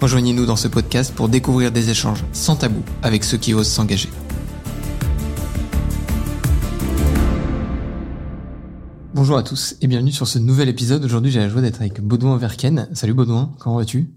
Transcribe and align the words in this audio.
Rejoignez-nous 0.00 0.46
dans 0.46 0.56
ce 0.56 0.66
podcast 0.66 1.14
pour 1.14 1.28
découvrir 1.28 1.72
des 1.72 1.90
échanges 1.90 2.24
sans 2.32 2.56
tabou 2.56 2.82
avec 3.02 3.22
ceux 3.22 3.36
qui 3.36 3.52
osent 3.52 3.68
s'engager. 3.68 4.08
Bonjour 9.12 9.36
à 9.36 9.42
tous 9.42 9.76
et 9.82 9.86
bienvenue 9.86 10.10
sur 10.10 10.26
ce 10.26 10.38
nouvel 10.38 10.70
épisode. 10.70 11.04
Aujourd'hui, 11.04 11.30
j'ai 11.30 11.40
la 11.40 11.50
joie 11.50 11.60
d'être 11.60 11.82
avec 11.82 12.00
Baudouin 12.00 12.38
Verken. 12.38 12.88
Salut 12.94 13.12
Baudouin, 13.12 13.52
comment 13.58 13.76
vas-tu? 13.76 14.10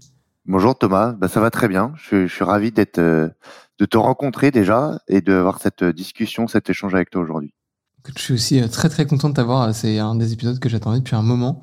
Bonjour 0.46 0.74
Thomas, 0.74 1.12
bah, 1.12 1.28
ça 1.28 1.40
va 1.40 1.50
très 1.50 1.68
bien. 1.68 1.92
Je, 1.96 2.26
je 2.26 2.32
suis 2.34 2.44
ravi 2.44 2.72
d'être, 2.72 2.98
euh, 2.98 3.28
de 3.78 3.84
te 3.84 3.98
rencontrer 3.98 4.50
déjà 4.50 5.02
et 5.06 5.20
d'avoir 5.20 5.60
cette 5.60 5.84
discussion, 5.84 6.48
cet 6.48 6.70
échange 6.70 6.94
avec 6.94 7.10
toi 7.10 7.20
aujourd'hui. 7.20 7.52
Je 8.16 8.22
suis 8.22 8.32
aussi 8.32 8.58
euh, 8.58 8.68
très 8.68 8.88
très 8.88 9.04
content 9.04 9.28
de 9.28 9.34
t'avoir. 9.34 9.74
C'est 9.74 9.98
un 9.98 10.14
des 10.14 10.32
épisodes 10.32 10.58
que 10.58 10.70
j'attendais 10.70 11.00
depuis 11.00 11.16
un 11.16 11.22
moment. 11.22 11.60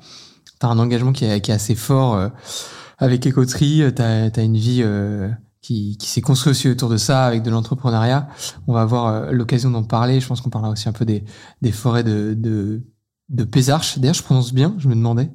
Tu 0.60 0.66
as 0.66 0.68
un 0.68 0.78
engagement 0.78 1.10
qui 1.10 1.24
est, 1.24 1.40
qui 1.40 1.50
est 1.50 1.54
assez 1.54 1.74
fort 1.74 2.14
euh, 2.14 2.28
avec 3.02 3.26
Ecotree. 3.26 3.82
Tu 3.94 4.02
as, 4.02 4.42
une 4.42 4.56
vie 4.56 4.80
euh, 4.82 5.28
qui, 5.60 5.96
qui 5.98 6.06
s'est 6.08 6.20
construite 6.20 6.52
aussi 6.52 6.68
autour 6.68 6.88
de 6.88 6.96
ça, 6.96 7.26
avec 7.26 7.42
de 7.42 7.50
l'entrepreneuriat. 7.50 8.28
On 8.66 8.72
va 8.72 8.82
avoir 8.82 9.32
l'occasion 9.32 9.70
d'en 9.70 9.82
parler. 9.82 10.20
Je 10.20 10.26
pense 10.26 10.40
qu'on 10.40 10.50
parlera 10.50 10.72
aussi 10.72 10.88
un 10.88 10.92
peu 10.92 11.04
des, 11.04 11.24
des 11.60 11.72
forêts 11.72 12.04
de, 12.04 12.34
de, 12.34 12.82
de 13.28 13.44
Pézarche. 13.44 13.98
D'ailleurs, 13.98 14.14
je 14.14 14.22
prononce 14.22 14.52
bien, 14.52 14.74
je 14.78 14.88
me 14.88 14.94
demandais. 14.94 15.30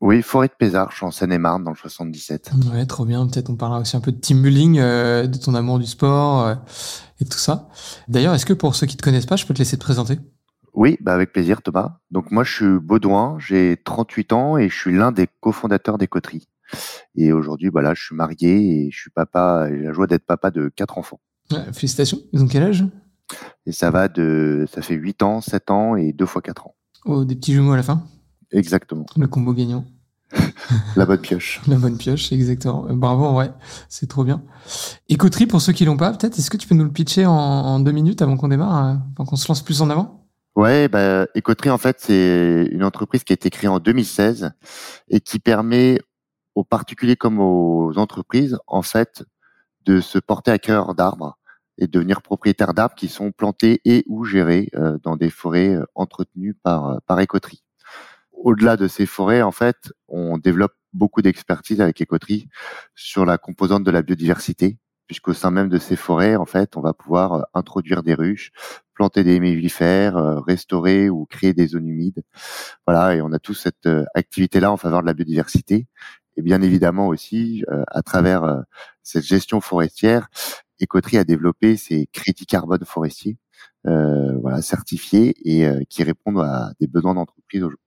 Oui, 0.00 0.22
forêt 0.22 0.48
de 0.48 0.54
Pézarche, 0.58 1.02
en 1.02 1.10
Seine-et-Marne, 1.10 1.62
dans 1.62 1.72
le 1.72 1.76
77. 1.76 2.52
Ouais, 2.72 2.86
trop 2.86 3.04
bien. 3.04 3.26
Peut-être 3.26 3.50
on 3.50 3.56
parlera 3.56 3.80
aussi 3.80 3.98
un 3.98 4.00
peu 4.00 4.12
de 4.12 4.18
team 4.18 4.42
building, 4.42 4.76
de 4.76 5.38
ton 5.38 5.54
amour 5.54 5.78
du 5.78 5.84
sport 5.84 6.56
et 7.20 7.26
tout 7.26 7.36
ça. 7.36 7.68
D'ailleurs, 8.08 8.32
est-ce 8.32 8.46
que 8.46 8.54
pour 8.54 8.74
ceux 8.74 8.86
qui 8.86 8.96
te 8.96 9.02
connaissent 9.02 9.26
pas, 9.26 9.36
je 9.36 9.44
peux 9.44 9.52
te 9.52 9.58
laisser 9.58 9.76
te 9.76 9.82
présenter? 9.82 10.18
Oui, 10.72 10.96
bah 11.00 11.14
avec 11.14 11.32
plaisir 11.32 11.62
Thomas. 11.62 11.98
Donc 12.10 12.30
moi 12.30 12.44
je 12.44 12.54
suis 12.54 12.78
Baudouin, 12.78 13.36
j'ai 13.38 13.76
38 13.84 14.32
ans 14.32 14.56
et 14.56 14.68
je 14.68 14.76
suis 14.76 14.96
l'un 14.96 15.12
des 15.12 15.28
cofondateurs 15.40 15.98
des 15.98 16.06
Coteries. 16.06 16.46
Et 17.14 17.32
aujourd'hui, 17.32 17.70
bah 17.70 17.82
là, 17.82 17.94
je 17.94 18.02
suis 18.02 18.14
marié 18.14 18.86
et 18.86 18.90
je 18.90 18.98
suis 18.98 19.10
papa, 19.10 19.68
j'ai 19.70 19.82
la 19.82 19.92
joie 19.92 20.06
d'être 20.06 20.24
papa 20.24 20.50
de 20.50 20.70
quatre 20.74 20.98
enfants. 20.98 21.20
félicitations. 21.72 22.18
Ils 22.32 22.42
ont 22.42 22.46
quel 22.48 22.62
âge? 22.62 22.84
Et 23.66 23.72
ça 23.72 23.90
va 23.90 24.08
de, 24.08 24.66
ça 24.72 24.82
fait 24.82 24.94
8 24.94 25.22
ans, 25.22 25.40
7 25.40 25.70
ans 25.70 25.96
et 25.96 26.12
deux 26.12 26.26
fois 26.26 26.42
4 26.42 26.66
ans. 26.66 26.74
Oh, 27.04 27.24
des 27.24 27.36
petits 27.36 27.52
jumeaux 27.52 27.72
à 27.72 27.76
la 27.76 27.82
fin? 27.82 28.04
Exactement. 28.50 29.06
Le 29.16 29.26
combo 29.26 29.52
gagnant. 29.52 29.84
la 30.96 31.06
bonne 31.06 31.20
pioche. 31.20 31.60
La 31.66 31.76
bonne 31.76 31.96
pioche, 31.96 32.30
exactement. 32.32 32.86
Bravo, 32.90 33.36
ouais, 33.36 33.50
c'est 33.88 34.08
trop 34.08 34.22
bien. 34.22 34.42
Écoterie, 35.08 35.46
pour 35.46 35.60
ceux 35.60 35.72
qui 35.72 35.84
l'ont 35.84 35.96
pas, 35.96 36.12
peut-être, 36.12 36.38
est-ce 36.38 36.50
que 36.50 36.56
tu 36.56 36.68
peux 36.68 36.76
nous 36.76 36.84
le 36.84 36.92
pitcher 36.92 37.26
en, 37.26 37.32
en 37.32 37.80
deux 37.80 37.90
minutes 37.90 38.22
avant 38.22 38.36
qu'on 38.36 38.46
démarre, 38.46 38.74
hein, 38.74 39.02
avant 39.16 39.24
qu'on 39.24 39.34
se 39.36 39.48
lance 39.48 39.62
plus 39.62 39.82
en 39.82 39.90
avant? 39.90 40.20
Ouais, 40.56 40.88
bah, 40.88 41.26
Ecoterie, 41.36 41.70
en 41.70 41.78
fait, 41.78 41.96
c'est 42.00 42.68
une 42.70 42.84
entreprise 42.84 43.24
qui 43.24 43.32
a 43.32 43.34
été 43.34 43.50
créée 43.50 43.68
en 43.68 43.78
2016 43.78 44.50
et 45.08 45.20
qui 45.20 45.38
permet 45.38 46.00
aux 46.54 46.64
particuliers 46.64 47.16
comme 47.16 47.38
aux 47.40 47.92
entreprises, 47.96 48.58
en 48.66 48.82
fait, 48.82 49.24
de 49.84 50.00
se 50.00 50.18
porter 50.18 50.50
à 50.50 50.58
cœur 50.58 50.94
d'arbres 50.94 51.38
et 51.80 51.86
de 51.86 51.90
devenir 51.90 52.22
propriétaires 52.22 52.74
d'arbres 52.74 52.94
qui 52.94 53.08
sont 53.08 53.32
plantés 53.32 53.80
et 53.84 54.04
ou 54.06 54.24
gérés 54.24 54.68
euh, 54.74 54.98
dans 55.02 55.16
des 55.16 55.30
forêts 55.30 55.74
euh, 55.74 55.84
entretenues 55.94 56.54
par, 56.54 56.88
euh, 56.90 56.98
par 57.06 57.18
Ecoterie. 57.18 57.64
Au-delà 58.32 58.76
de 58.76 58.86
ces 58.86 59.06
forêts, 59.06 59.42
en 59.42 59.52
fait, 59.52 59.92
on 60.08 60.38
développe 60.38 60.74
beaucoup 60.92 61.22
d'expertise 61.22 61.80
avec 61.80 62.00
Ecoterie 62.02 62.48
sur 62.94 63.24
la 63.24 63.38
composante 63.38 63.84
de 63.84 63.90
la 63.90 64.02
biodiversité, 64.02 64.78
puisqu'au 65.06 65.34
sein 65.34 65.50
même 65.50 65.68
de 65.68 65.78
ces 65.78 65.96
forêts, 65.96 66.36
en 66.36 66.46
fait, 66.46 66.76
on 66.76 66.80
va 66.80 66.92
pouvoir 66.92 67.46
introduire 67.54 68.02
des 68.02 68.14
ruches, 68.14 68.50
planter 68.94 69.24
des 69.24 69.40
mellifères, 69.40 70.42
restaurer 70.46 71.10
ou 71.10 71.26
créer 71.26 71.52
des 71.52 71.68
zones 71.68 71.88
humides. 71.88 72.22
Voilà, 72.86 73.14
et 73.14 73.22
on 73.22 73.32
a 73.32 73.38
tous 73.38 73.54
cette 73.54 73.88
activité-là 74.14 74.72
en 74.72 74.76
faveur 74.76 75.02
de 75.02 75.06
la 75.06 75.14
biodiversité. 75.14 75.86
Et 76.40 76.42
bien 76.42 76.62
évidemment 76.62 77.08
aussi, 77.08 77.62
euh, 77.70 77.84
à 77.88 78.00
travers 78.00 78.64
cette 79.02 79.24
gestion 79.24 79.60
forestière, 79.60 80.28
Écoterie 80.78 81.18
a 81.18 81.24
développé 81.24 81.76
ses 81.76 82.06
crédits 82.06 82.46
carbone 82.46 82.86
forestiers, 82.86 83.36
voilà, 83.84 84.62
certifiés 84.62 85.34
et 85.44 85.68
qui 85.90 86.02
répondent 86.02 86.40
à 86.40 86.72
des 86.80 86.86
besoins 86.86 87.14
d'entreprise 87.14 87.60
aujourd'hui. 87.60 87.84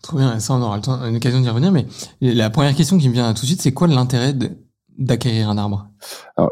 Trop 0.00 0.16
bien, 0.16 0.38
ça 0.38 0.54
on 0.54 0.62
aura 0.62 0.80
l'occasion 1.10 1.42
d'y 1.42 1.50
revenir, 1.50 1.70
mais 1.70 1.86
la 2.22 2.48
première 2.48 2.74
question 2.74 2.96
qui 2.96 3.10
me 3.10 3.12
vient 3.12 3.34
tout 3.34 3.42
de 3.42 3.46
suite, 3.46 3.60
c'est 3.60 3.74
quoi 3.74 3.88
l'intérêt 3.88 4.34
d'acquérir 4.96 5.50
un 5.50 5.58
arbre? 5.58 5.88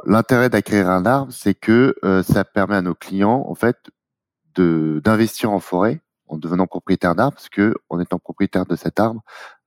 L'intérêt 0.04 0.50
d'acquérir 0.50 0.91
un 0.91 1.06
arbre, 1.06 1.32
c'est 1.32 1.54
que 1.54 1.94
euh, 2.04 2.22
ça 2.22 2.44
permet 2.44 2.76
à 2.76 2.82
nos 2.82 2.94
clients, 2.94 3.47
en 3.48 3.54
fait, 3.54 3.76
de 4.54 5.00
d'investir 5.03 5.50
en 5.50 5.60
forêt 5.60 6.03
en 6.28 6.38
devenant 6.38 6.66
propriétaire 6.66 7.15
d'arbre, 7.15 7.37
parce 7.37 7.48
que 7.48 7.75
en 7.88 8.00
étant 8.00 8.19
propriétaire 8.19 8.66
de 8.66 8.76
cet 8.76 9.00
arbre, 9.00 9.22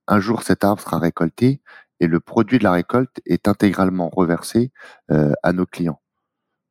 un 0.08 0.20
jour 0.20 0.44
cet 0.44 0.64
arbre 0.64 0.82
sera 0.82 1.00
récolté 1.00 1.62
et 2.00 2.08
le 2.08 2.20
produit 2.20 2.60
de 2.60 2.64
la 2.64 2.72
récolte 2.72 3.22
est 3.26 3.48
intégralement 3.48 4.10
reversé 4.10 4.72
euh, 5.12 5.34
à 5.44 5.54
nos 5.54 5.66
clients. 5.66 6.02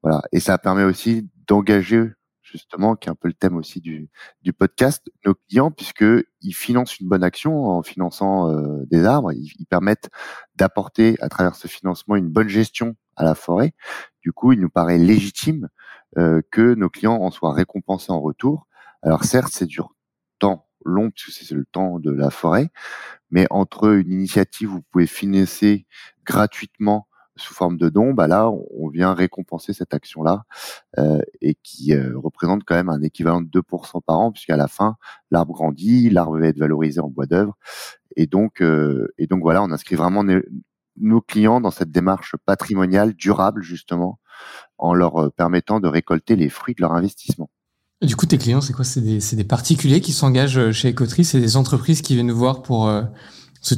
Voilà, 0.03 0.23
et 0.33 0.41
ça 0.41 0.59
permet 0.59 0.85
aussi 0.85 1.29
d'engager 1.47 2.11
justement, 2.55 2.95
qui 2.95 3.09
est 3.09 3.11
un 3.11 3.17
peu 3.17 3.27
le 3.27 3.35
thème 3.35 3.57
aussi 3.57 3.81
du, 3.81 4.09
du 4.43 4.53
podcast, 4.53 5.11
nos 5.27 5.35
clients, 5.35 5.73
puisque 5.73 6.05
ils 6.41 6.53
financent 6.53 7.01
une 7.01 7.09
bonne 7.09 7.25
action 7.25 7.65
en 7.67 7.83
finançant 7.83 8.51
euh, 8.51 8.85
des 8.87 9.05
arbres, 9.05 9.33
ils, 9.33 9.51
ils 9.59 9.67
permettent 9.67 10.09
d'apporter 10.55 11.17
à 11.21 11.29
travers 11.29 11.57
ce 11.57 11.67
financement 11.67 12.15
une 12.15 12.29
bonne 12.29 12.49
gestion 12.49 12.95
à 13.17 13.25
la 13.25 13.35
forêt. 13.35 13.75
Du 14.23 14.33
coup, 14.33 14.53
il 14.53 14.61
nous 14.61 14.71
paraît 14.71 14.99
légitime 14.99 15.69
euh, 16.17 16.43
que 16.53 16.75
nos 16.75 16.91
clients 16.91 17.17
en 17.17 17.31
soient 17.31 17.53
récompensés 17.53 18.13
en 18.13 18.21
retour. 18.21 18.69
Alors 19.03 19.25
certes, 19.25 19.53
c'est 19.53 19.67
du 19.67 19.81
temps 20.39 20.69
long 20.85 21.11
puisque 21.11 21.45
c'est 21.45 21.55
le 21.55 21.65
temps 21.65 21.99
de 21.99 22.11
la 22.11 22.31
forêt, 22.31 22.71
mais 23.31 23.47
entre 23.51 23.89
une 23.95 24.13
initiative 24.13 24.71
où 24.71 24.75
vous 24.77 24.85
pouvez 24.91 25.07
financer 25.07 25.87
gratuitement 26.25 27.09
sous 27.37 27.55
forme 27.55 27.77
de 27.77 27.89
dons, 27.89 28.13
bah 28.15 28.29
là, 28.29 28.51
on 28.51 28.89
vient 28.89 29.15
récompenser 29.15 29.73
cette 29.73 29.95
action-là 29.95 30.45
euh, 30.99 31.21
et 31.41 31.57
qui 31.63 31.93
euh, 31.95 32.13
représente 32.17 32.65
quand 32.65 32.75
même 32.75 32.89
un 32.89 33.03
équivalent 33.03 33.43
de 33.43 33.49
2% 33.49 34.03
par 34.05 34.19
an, 34.19 34.33
puisqu'à 34.33 34.57
la 34.57 34.69
fin, 34.69 34.97
l'arbre 35.31 35.53
grandit, 35.53 36.11
l'arbre 36.11 36.39
va 36.39 36.47
être 36.47 36.59
valorisé 36.59 37.01
en 37.01 37.09
bois 37.09 37.27
d'œuvre, 37.27 37.57
et 38.17 38.27
donc 38.27 38.63
euh, 38.63 39.13
et 39.19 39.27
donc 39.27 39.43
voilà, 39.43 39.63
on 39.63 39.71
inscrit 39.73 39.97
vraiment 39.97 40.25
nos 40.97 41.21
clients 41.21 41.61
dans 41.61 41.73
cette 41.73 41.91
démarche 41.91 42.37
patrimoniale 42.47 43.15
durable 43.15 43.63
justement, 43.63 44.21
en 44.79 44.95
leur 44.95 45.33
permettant 45.33 45.81
de 45.81 45.89
récolter 45.89 46.37
les 46.37 46.49
fruits 46.49 46.75
de 46.75 46.83
leur 46.83 46.93
investissement. 46.93 47.51
Du 48.05 48.17
coup, 48.17 48.27
tes 48.27 48.39
clients, 48.39 48.61
c'est 48.61 48.73
quoi? 48.73 48.85
C'est 48.85 49.01
des, 49.01 49.19
des, 49.19 49.45
particuliers 49.45 50.01
qui 50.01 50.13
s'engagent 50.13 50.71
chez 50.73 50.91
Ecotri, 50.91 51.25
c'est 51.25 51.41
des 51.41 51.57
entreprises 51.57 52.03
qui 52.03 52.15
viennent 52.15 52.27
nous 52.27 52.37
voir 52.37 52.63
pour. 52.63 52.89
Euh, 52.89 53.03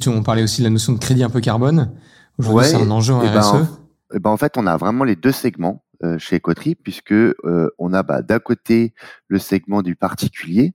on 0.07 0.23
parlait 0.23 0.43
aussi 0.43 0.61
de 0.63 0.67
la 0.67 0.71
notion 0.71 0.93
de 0.93 0.99
crédit 0.99 1.23
un 1.23 1.31
peu 1.31 1.41
carbone. 1.41 1.93
Aujourd'hui, 2.39 2.69
c'est 2.69 2.77
un 2.77 2.91
enjeu 2.91 3.15
en 3.15 3.23
et 3.23 3.29
RSE. 3.29 3.53
Ben, 3.53 3.69
et 4.15 4.19
ben, 4.19 4.31
en 4.31 4.37
fait, 4.37 4.57
on 4.57 4.67
a 4.67 4.77
vraiment 4.77 5.05
les 5.05 5.17
deux 5.17 5.33
segments 5.33 5.85
euh, 6.05 6.19
chez 6.19 6.37
Ecotri, 6.37 6.75
puisque 6.75 7.13
euh, 7.13 7.71
on 7.79 7.93
a 7.93 8.03
bah, 8.03 8.23
d'un 8.23 8.39
côté 8.39 8.93
le 9.29 9.39
segment 9.39 9.83
du 9.83 9.97
particulier, 9.97 10.75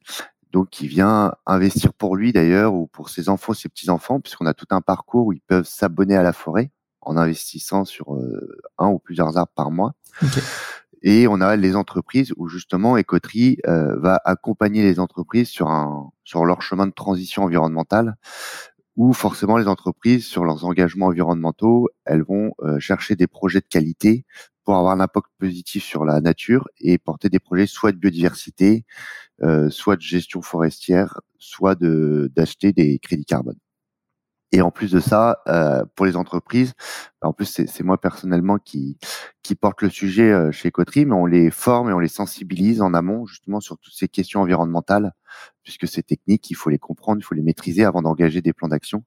donc 0.52 0.70
qui 0.70 0.88
vient 0.88 1.34
investir 1.46 1.94
pour 1.94 2.16
lui 2.16 2.34
d'ailleurs 2.34 2.74
ou 2.74 2.88
pour 2.88 3.10
ses 3.10 3.30
enfants, 3.30 3.54
ses 3.54 3.70
petits 3.70 3.90
enfants, 3.90 4.20
puisqu'on 4.20 4.48
a 4.48 4.54
tout 4.54 4.66
un 4.72 4.82
parcours 4.82 5.28
où 5.28 5.34
ils 5.34 5.42
peuvent 5.42 5.68
s'abonner 5.68 6.16
à 6.16 6.24
la 6.24 6.34
forêt 6.34 6.72
en 7.02 7.18
investissant 7.18 7.86
sur 7.86 8.16
euh, 8.16 8.62
un 8.78 8.88
ou 8.88 9.00
plusieurs 9.00 9.38
arbres 9.38 9.52
par 9.56 9.72
mois. 9.72 9.94
Okay. 10.24 10.42
Et 11.04 11.28
on 11.28 11.42
a 11.42 11.56
les 11.56 11.76
entreprises 11.76 12.34
où 12.38 12.48
justement 12.48 12.98
Ecoterie 12.98 13.58
euh, 13.68 13.98
va 14.00 14.20
accompagner 14.26 14.84
les 14.84 15.00
entreprises 15.00 15.50
sur 15.50 16.46
leur 16.46 16.62
chemin 16.62 16.88
de 16.88 16.94
transition 16.94 17.44
environnementale 17.44 18.16
où 18.98 19.14
forcément 19.14 19.58
les 19.58 19.68
entreprises, 19.68 20.26
sur 20.26 20.44
leurs 20.44 20.66
engagements 20.66 21.08
environnementaux, 21.08 21.90
elles 22.06 22.24
vont 22.24 22.54
euh, 22.62 22.80
chercher 22.80 23.16
des 23.16 23.28
projets 23.28 23.62
de 23.62 23.66
qualité 23.66 24.26
pour 24.64 24.76
avoir 24.76 24.94
un 24.94 25.00
impact 25.00 25.28
positif 25.40 25.84
sur 25.84 26.06
la 26.06 26.22
nature 26.22 26.68
et 26.80 26.98
porter 26.98 27.30
des 27.30 27.40
projets 27.40 27.68
soit 27.68 27.92
de 27.94 27.98
biodiversité, 27.98 28.86
euh, 29.44 29.70
soit 29.70 29.96
de 29.96 30.02
gestion 30.02 30.42
forestière, 30.42 31.20
soit 31.40 31.76
d'acheter 31.80 32.74
des 32.74 33.00
crédits 33.00 33.26
carbone. 33.26 33.58
Et 34.54 34.62
en 34.62 34.70
plus 34.70 34.92
de 34.92 35.00
ça, 35.00 35.42
euh, 35.48 35.86
pour 35.96 36.06
les 36.06 36.18
entreprises, 36.18 36.74
bah, 37.22 37.30
en 37.30 37.34
plus 37.34 37.46
c'est 37.46 37.84
moi 37.84 38.00
personnellement 38.00 38.58
qui 38.58 38.98
qui 39.44 39.56
porte 39.56 39.82
le 39.82 39.90
sujet 39.90 40.30
euh, 40.30 40.52
chez 40.52 40.72
Coterie, 40.72 41.06
mais 41.06 41.16
on 41.16 41.26
les 41.26 41.52
forme 41.52 41.90
et 41.90 41.94
on 41.94 42.00
les 42.00 42.10
sensibilise 42.10 42.82
en 42.82 42.94
amont 42.94 43.26
justement 43.26 43.62
sur 43.62 43.78
toutes 43.78 43.94
ces 43.94 44.10
questions 44.10 44.42
environnementales, 44.42 45.14
puisque 45.64 45.88
c'est 45.88 46.04
technique, 46.04 46.52
il 46.52 46.56
faut 46.56 46.70
les 46.70 46.78
comprendre, 46.80 47.20
il 47.22 47.24
faut 47.24 47.34
les 47.34 47.42
maîtriser 47.42 47.86
avant 47.86 48.02
d'engager 48.02 48.42
des 48.42 48.52
plans 48.52 48.68
d'action. 48.68 49.06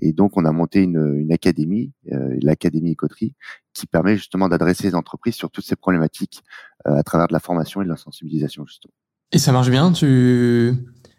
Et 0.00 0.14
donc 0.14 0.38
on 0.38 0.46
a 0.46 0.52
monté 0.52 0.80
une, 0.80 1.18
une 1.18 1.32
académie, 1.32 1.92
euh, 2.12 2.38
l'académie 2.40 2.96
Coterie, 2.96 3.34
qui 3.74 3.86
permet 3.86 4.16
justement 4.16 4.48
d'adresser 4.48 4.84
les 4.84 4.94
entreprises 4.94 5.34
sur 5.34 5.50
toutes 5.50 5.66
ces 5.66 5.76
problématiques 5.76 6.42
euh, 6.86 6.96
à 6.96 7.02
travers 7.02 7.28
de 7.28 7.34
la 7.34 7.40
formation 7.40 7.82
et 7.82 7.84
de 7.84 7.90
la 7.90 7.98
sensibilisation 7.98 8.64
justement. 8.64 8.94
Et 9.32 9.38
ça 9.38 9.52
marche 9.52 9.68
bien, 9.68 9.92
tu 9.92 10.72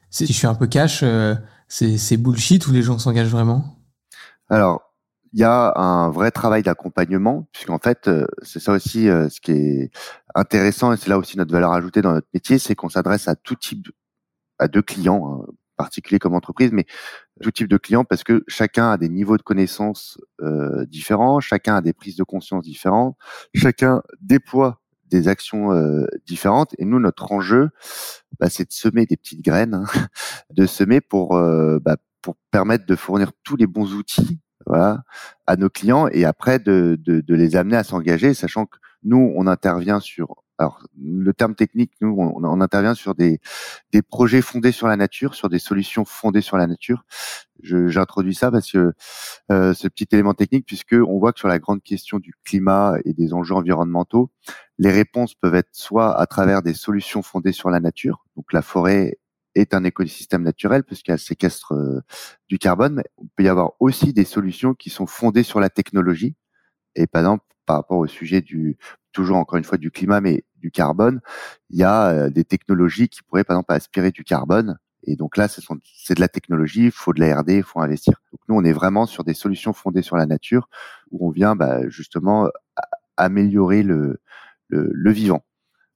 si 0.09 0.25
je 0.25 0.33
suis 0.33 0.47
un 0.47 0.55
peu 0.55 0.65
cash. 0.65 1.01
Euh 1.03 1.35
c'est 1.69 2.17
bullshit 2.17 2.67
ou 2.67 2.71
les 2.71 2.81
gens 2.81 2.99
s'engagent 2.99 3.29
vraiment? 3.29 3.77
Alors, 4.49 4.89
il 5.33 5.39
y 5.39 5.43
a 5.43 5.73
un 5.77 6.09
vrai 6.09 6.31
travail 6.31 6.63
d'accompagnement, 6.63 7.47
puisqu'en 7.51 7.77
fait, 7.77 8.07
euh, 8.07 8.25
c'est 8.41 8.59
ça 8.59 8.73
aussi 8.73 9.07
euh, 9.07 9.29
ce 9.29 9.39
qui 9.39 9.51
est 9.51 9.91
intéressant, 10.33 10.91
et 10.91 10.97
c'est 10.97 11.09
là 11.09 11.19
aussi 11.19 11.37
notre 11.37 11.51
valeur 11.51 11.71
ajoutée 11.71 12.01
dans 12.01 12.13
notre 12.13 12.27
métier, 12.33 12.57
c'est 12.57 12.75
qu'on 12.75 12.89
s'adresse 12.89 13.27
à 13.27 13.35
tout 13.35 13.55
type, 13.55 13.89
à 14.57 14.67
deux 14.67 14.81
clients, 14.81 15.45
hein, 15.47 15.51
particuliers 15.77 16.19
comme 16.19 16.33
entreprise, 16.33 16.71
mais 16.73 16.85
tout 17.41 17.51
type 17.51 17.67
de 17.67 17.77
clients, 17.77 18.03
parce 18.03 18.23
que 18.23 18.43
chacun 18.47 18.91
a 18.91 18.97
des 18.97 19.07
niveaux 19.07 19.37
de 19.37 19.43
connaissances 19.43 20.19
euh, 20.41 20.85
différents, 20.87 21.39
chacun 21.39 21.75
a 21.75 21.81
des 21.81 21.93
prises 21.93 22.17
de 22.17 22.23
conscience 22.23 22.63
différentes, 22.63 23.15
chacun 23.53 24.01
déploie 24.19 24.81
des 25.09 25.27
actions 25.27 25.71
euh, 25.73 26.05
différentes. 26.25 26.75
Et 26.77 26.85
nous, 26.85 26.99
notre 26.99 27.31
enjeu, 27.31 27.69
bah, 28.39 28.49
c'est 28.49 28.65
de 28.65 28.73
semer 28.73 29.05
des 29.05 29.17
petites 29.17 29.43
graines, 29.43 29.73
hein, 29.73 29.85
de 30.51 30.65
semer 30.65 31.01
pour 31.01 31.35
euh, 31.35 31.79
bah, 31.79 31.97
pour 32.21 32.35
permettre 32.51 32.85
de 32.85 32.95
fournir 32.95 33.31
tous 33.43 33.55
les 33.55 33.67
bons 33.67 33.93
outils 33.93 34.39
voilà, 34.65 35.03
à 35.47 35.55
nos 35.55 35.69
clients 35.69 36.07
et 36.09 36.25
après 36.25 36.59
de, 36.59 36.97
de, 36.99 37.21
de 37.21 37.35
les 37.35 37.55
amener 37.55 37.77
à 37.77 37.83
s'engager, 37.83 38.33
sachant 38.33 38.65
que 38.65 38.77
nous, 39.03 39.33
on 39.35 39.47
intervient 39.47 39.99
sur 39.99 40.43
alors 40.59 40.83
le 41.01 41.33
terme 41.33 41.55
technique, 41.55 41.93
nous, 42.01 42.13
on, 42.19 42.43
on, 42.43 42.61
intervient 42.61 42.93
sur 42.93 43.15
des, 43.15 43.39
des 43.93 44.01
projets 44.01 44.41
fondés 44.41 44.73
sur 44.73 44.87
la 44.87 44.97
nature, 44.97 45.33
sur 45.33 45.47
des 45.47 45.57
solutions 45.57 46.03
fondées 46.03 46.41
sur 46.41 46.57
la 46.57 46.67
nature. 46.67 47.05
J'introduis 47.63 48.35
ça 48.35 48.51
parce 48.51 48.69
que 48.69 48.91
euh, 49.51 49.73
ce 49.73 49.87
petit 49.87 50.07
élément 50.11 50.33
technique, 50.33 50.65
puisque 50.65 50.95
on 50.95 51.17
voit 51.17 51.31
que 51.31 51.39
sur 51.39 51.47
la 51.47 51.59
grande 51.59 51.81
question 51.81 52.19
du 52.19 52.33
climat 52.43 52.95
et 53.05 53.13
des 53.13 53.33
enjeux 53.33 53.55
environnementaux, 53.55 54.31
les 54.79 54.91
réponses 54.91 55.35
peuvent 55.35 55.55
être 55.55 55.69
soit 55.73 56.17
à 56.19 56.25
travers 56.25 56.63
des 56.63 56.73
solutions 56.73 57.21
fondées 57.21 57.51
sur 57.51 57.69
la 57.69 57.79
nature, 57.79 58.25
donc 58.35 58.51
la 58.53 58.61
forêt 58.61 59.19
est 59.55 59.73
un 59.73 59.83
écosystème 59.83 60.43
naturel 60.43 60.83
puisqu'elle 60.83 61.19
séquestre 61.19 61.73
euh, 61.73 62.01
du 62.47 62.57
carbone, 62.57 62.95
mais 62.95 63.03
il 63.21 63.29
peut 63.35 63.43
y 63.43 63.49
avoir 63.49 63.73
aussi 63.79 64.13
des 64.13 64.23
solutions 64.23 64.73
qui 64.73 64.89
sont 64.89 65.05
fondées 65.05 65.43
sur 65.43 65.59
la 65.59 65.69
technologie. 65.69 66.35
Et 66.95 67.07
par 67.07 67.21
exemple, 67.21 67.43
par 67.65 67.77
rapport 67.77 67.97
au 67.97 68.07
sujet 68.07 68.41
du 68.41 68.77
toujours 69.11 69.37
encore 69.37 69.57
une 69.57 69.63
fois 69.63 69.77
du 69.77 69.91
climat, 69.91 70.21
mais 70.21 70.45
du 70.55 70.71
carbone, 70.71 71.19
il 71.69 71.79
y 71.79 71.83
a 71.83 72.09
euh, 72.09 72.29
des 72.29 72.45
technologies 72.45 73.09
qui 73.09 73.21
pourraient 73.23 73.43
par 73.43 73.55
exemple 73.55 73.73
aspirer 73.73 74.11
du 74.11 74.23
carbone. 74.23 74.77
Et 75.03 75.15
donc 75.15 75.37
là, 75.37 75.47
c'est 75.47 76.13
de 76.15 76.21
la 76.21 76.27
technologie, 76.27 76.85
il 76.85 76.91
faut 76.91 77.13
de 77.13 77.19
la 77.19 77.39
R&D, 77.39 77.57
il 77.57 77.63
faut 77.63 77.79
investir. 77.79 78.21
Nous, 78.47 78.55
on 78.55 78.63
est 78.63 78.73
vraiment 78.73 79.05
sur 79.05 79.23
des 79.23 79.33
solutions 79.33 79.73
fondées 79.73 80.01
sur 80.01 80.17
la 80.17 80.25
nature, 80.25 80.69
où 81.11 81.27
on 81.27 81.31
vient 81.31 81.55
bah, 81.55 81.87
justement 81.89 82.49
améliorer 83.15 83.81
le, 83.81 84.19
le, 84.69 84.89
le 84.93 85.11
vivant 85.11 85.43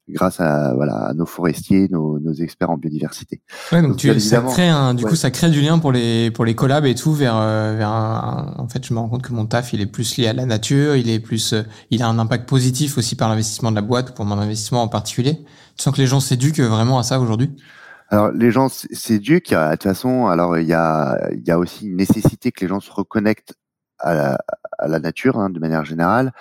grâce 0.10 0.42
à 0.42 0.74
voilà 0.74 0.96
à 0.96 1.14
nos 1.14 1.26
forestiers, 1.26 1.88
nos, 1.90 2.20
nos 2.20 2.34
experts 2.34 2.70
en 2.70 2.78
biodiversité. 2.78 3.42
Ouais, 3.72 3.82
donc, 3.82 3.96
tu, 3.96 4.20
ça 4.20 4.42
crée 4.42 4.68
un, 4.68 4.94
du 4.94 5.06
coup 5.06 5.16
ça 5.16 5.32
crée 5.32 5.50
du 5.50 5.62
lien 5.62 5.80
pour 5.80 5.94
les 5.94 6.30
pour 6.30 6.44
les 6.44 6.56
collabs 6.56 6.86
et 6.86 6.94
tout 6.94 7.14
vers 7.14 7.38
euh, 7.38 7.76
vers 7.78 7.88
un, 7.88 8.54
en 8.58 8.68
fait 8.68 8.86
je 8.86 8.94
me 8.94 9.00
rends 9.00 9.08
compte 9.08 9.22
que 9.22 9.32
mon 9.32 9.46
taf 9.46 9.72
il 9.72 9.80
est 9.80 9.86
plus 9.86 10.18
lié 10.18 10.28
à 10.28 10.34
la 10.34 10.46
nature, 10.46 10.98
il 10.98 11.10
est 11.10 11.22
plus 11.22 11.54
euh, 11.54 11.64
il 11.90 12.04
a 12.04 12.08
un 12.10 12.20
impact 12.20 12.50
positif 12.50 12.98
aussi 12.98 13.16
par 13.16 13.30
l'investissement 13.30 13.72
de 13.72 13.78
la 13.78 13.82
boîte 13.82 14.14
pour 14.14 14.26
mon 14.26 14.38
investissement 14.38 14.84
en 14.84 14.90
particulier. 14.90 15.46
Tu 15.78 15.84
sens 15.84 15.96
que 15.96 16.02
les 16.02 16.08
gens 16.08 16.20
s'éduquent 16.20 16.60
vraiment 16.60 17.00
à 17.00 17.04
ça 17.04 17.22
aujourd'hui? 17.22 17.56
Alors 18.10 18.30
les 18.32 18.52
gens 18.52 18.68
s'éduquent. 18.70 19.54
De 19.54 19.72
toute 19.72 19.84
façon, 19.84 20.28
alors 20.28 20.58
il 20.58 20.68
y 20.68 20.74
a 20.74 21.30
il 21.32 21.48
y 21.48 21.52
a 21.52 21.58
aussi 21.58 21.88
une 21.88 21.96
nécessité 21.96 22.52
que 22.52 22.60
les 22.60 22.68
gens 22.68 22.82
se 22.82 22.92
reconnectent 22.92 23.56
à 24.00 24.14
la, 24.14 24.38
à 24.80 24.88
la 24.90 25.00
nature 25.00 25.40
hein, 25.40 25.50
de 25.50 25.60
manière 25.60 25.86
générale 25.86 26.34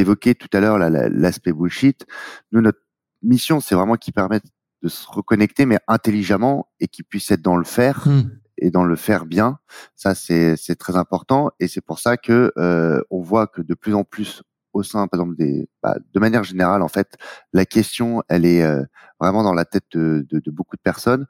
évoqué 0.00 0.34
tout 0.34 0.48
à 0.52 0.60
l'heure 0.60 0.78
l'aspect 0.78 1.52
bullshit. 1.52 2.06
Nous, 2.52 2.60
notre 2.60 2.80
mission, 3.22 3.60
c'est 3.60 3.74
vraiment 3.74 3.96
qu'ils 3.96 4.14
permettent 4.14 4.50
de 4.82 4.88
se 4.88 5.06
reconnecter, 5.08 5.66
mais 5.66 5.78
intelligemment, 5.86 6.68
et 6.80 6.88
qu'ils 6.88 7.04
puissent 7.04 7.30
être 7.30 7.42
dans 7.42 7.56
le 7.56 7.64
faire 7.64 8.06
hmm. 8.06 8.30
et 8.58 8.70
dans 8.70 8.84
le 8.84 8.96
faire 8.96 9.26
bien. 9.26 9.58
Ça, 9.94 10.14
c'est 10.14 10.76
très 10.78 10.96
important, 10.96 11.50
et 11.60 11.68
c'est 11.68 11.80
pour 11.80 11.98
ça 11.98 12.16
que 12.16 12.52
euh, 12.58 13.02
on 13.10 13.20
voit 13.20 13.46
que 13.46 13.62
de 13.62 13.74
plus 13.74 13.94
en 13.94 14.04
plus 14.04 14.42
au 14.72 14.82
sein, 14.82 15.06
par 15.06 15.20
exemple, 15.20 15.36
des, 15.36 15.68
bah, 15.82 15.96
de 16.12 16.20
manière 16.20 16.44
générale, 16.44 16.82
en 16.82 16.88
fait, 16.88 17.16
la 17.52 17.66
question, 17.66 18.22
elle 18.28 18.46
est 18.46 18.62
euh, 18.62 18.82
vraiment 19.20 19.42
dans 19.42 19.52
la 19.52 19.64
tête 19.64 19.84
de, 19.92 20.26
de, 20.30 20.38
de, 20.38 20.50
beaucoup 20.50 20.76
de 20.76 20.80
personnes. 20.82 21.26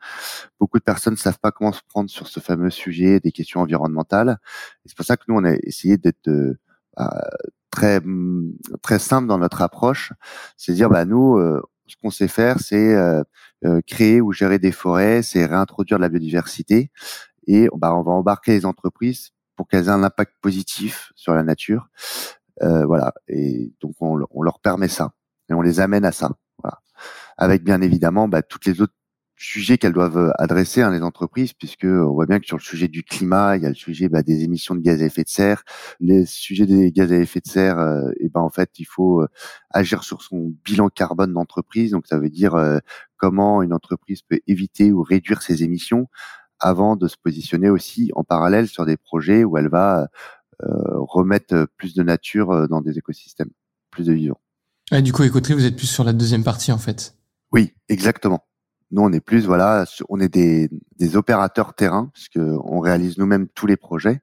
Beaucoup 0.60 0.78
de 0.78 0.84
personnes 0.84 1.14
ne 1.14 1.18
savent 1.18 1.40
pas 1.40 1.50
comment 1.50 1.72
se 1.72 1.80
prendre 1.88 2.08
sur 2.08 2.28
ce 2.28 2.40
fameux 2.40 2.70
sujet 2.70 3.20
des 3.20 3.32
questions 3.32 3.60
environnementales. 3.60 4.38
C'est 4.86 4.96
pour 4.96 5.04
ça 5.04 5.16
que 5.16 5.24
nous, 5.28 5.34
on 5.34 5.44
a 5.44 5.54
essayé 5.62 5.96
d'être 5.96 6.28
euh, 6.28 6.58
très 7.70 8.00
très 8.82 8.98
simple 8.98 9.26
dans 9.26 9.38
notre 9.38 9.62
approche, 9.62 10.12
c'est 10.56 10.74
dire 10.74 10.90
bah 10.90 11.04
nous 11.04 11.36
euh, 11.38 11.62
ce 11.86 11.96
qu'on 11.96 12.10
sait 12.10 12.28
faire 12.28 12.60
c'est 12.60 12.94
euh, 12.94 13.22
euh, 13.64 13.80
créer 13.86 14.20
ou 14.20 14.32
gérer 14.32 14.58
des 14.58 14.72
forêts, 14.72 15.22
c'est 15.22 15.46
réintroduire 15.46 15.98
de 15.98 16.02
la 16.02 16.08
biodiversité 16.08 16.90
et 17.46 17.68
bah 17.76 17.94
on 17.94 18.02
va 18.02 18.12
embarquer 18.12 18.52
les 18.52 18.66
entreprises 18.66 19.30
pour 19.56 19.68
qu'elles 19.68 19.86
aient 19.86 19.88
un 19.90 20.02
impact 20.02 20.34
positif 20.40 21.12
sur 21.16 21.34
la 21.34 21.42
nature. 21.42 21.88
voilà 22.60 23.12
et 23.28 23.72
donc 23.80 23.94
on, 24.00 24.20
on, 24.30 24.42
leur 24.42 24.60
permet 24.60 24.88
ça 24.88 25.12
et 25.48 25.54
on 25.54 25.62
les 25.62 25.80
amène 25.80 26.04
à 26.04 26.12
ça. 26.12 26.30
Voilà. 26.62 26.80
Avec 27.36 27.64
bien 27.64 27.80
évidemment 27.80 28.28
bah, 28.28 28.42
toutes 28.42 28.66
les 28.66 28.80
autres 28.80 28.94
sujets 29.42 29.78
qu'elles 29.78 29.92
doivent 29.92 30.18
euh, 30.18 30.30
adresser, 30.38 30.82
hein, 30.82 30.90
les 30.90 31.02
entreprises, 31.02 31.52
puisque 31.52 31.84
on 31.84 32.12
voit 32.12 32.26
bien 32.26 32.40
que 32.40 32.46
sur 32.46 32.56
le 32.56 32.62
sujet 32.62 32.88
du 32.88 33.02
climat, 33.02 33.56
il 33.56 33.62
y 33.62 33.66
a 33.66 33.68
le 33.68 33.74
sujet 33.74 34.08
bah, 34.08 34.22
des 34.22 34.44
émissions 34.44 34.74
de 34.74 34.80
gaz 34.80 35.02
à 35.02 35.06
effet 35.06 35.24
de 35.24 35.28
serre. 35.28 35.62
Les 36.00 36.26
sujets 36.26 36.66
des 36.66 36.92
gaz 36.92 37.12
à 37.12 37.16
effet 37.16 37.40
de 37.40 37.48
serre, 37.48 37.78
euh, 37.78 38.10
et 38.20 38.28
ben 38.28 38.40
en 38.40 38.50
fait, 38.50 38.70
il 38.78 38.84
faut 38.84 39.22
euh, 39.22 39.28
agir 39.70 40.04
sur 40.04 40.22
son 40.22 40.54
bilan 40.64 40.88
carbone 40.88 41.32
d'entreprise. 41.32 41.90
Donc 41.90 42.06
ça 42.06 42.18
veut 42.18 42.30
dire 42.30 42.54
comment 43.16 43.62
une 43.62 43.72
entreprise 43.72 44.22
peut 44.22 44.40
éviter 44.46 44.92
ou 44.92 45.02
réduire 45.02 45.42
ses 45.42 45.62
émissions 45.62 46.08
avant 46.60 46.96
de 46.96 47.08
se 47.08 47.16
positionner 47.16 47.70
aussi 47.70 48.10
en 48.14 48.24
parallèle 48.24 48.68
sur 48.68 48.86
des 48.86 48.96
projets 48.96 49.44
où 49.44 49.56
elle 49.56 49.68
va 49.68 50.08
remettre 50.60 51.66
plus 51.76 51.94
de 51.94 52.02
nature 52.02 52.68
dans 52.68 52.80
des 52.80 52.98
écosystèmes, 52.98 53.50
plus 53.90 54.06
de 54.06 54.12
vivants. 54.12 54.40
Et 54.92 55.02
du 55.02 55.12
coup, 55.12 55.22
Écoterie, 55.22 55.54
vous 55.54 55.64
êtes 55.64 55.76
plus 55.76 55.86
sur 55.86 56.04
la 56.04 56.12
deuxième 56.12 56.44
partie 56.44 56.72
en 56.72 56.78
fait? 56.78 57.14
Oui, 57.52 57.72
exactement. 57.88 58.44
Nous, 58.92 59.02
on 59.02 59.10
est 59.10 59.20
plus, 59.20 59.46
voilà, 59.46 59.86
on 60.10 60.20
est 60.20 60.28
des, 60.28 60.68
opérateurs 61.16 61.74
terrain, 61.74 62.10
puisque 62.12 62.38
on 62.38 62.78
réalise 62.80 63.18
nous-mêmes 63.18 63.48
tous 63.48 63.66
les 63.66 63.76
projets. 63.76 64.20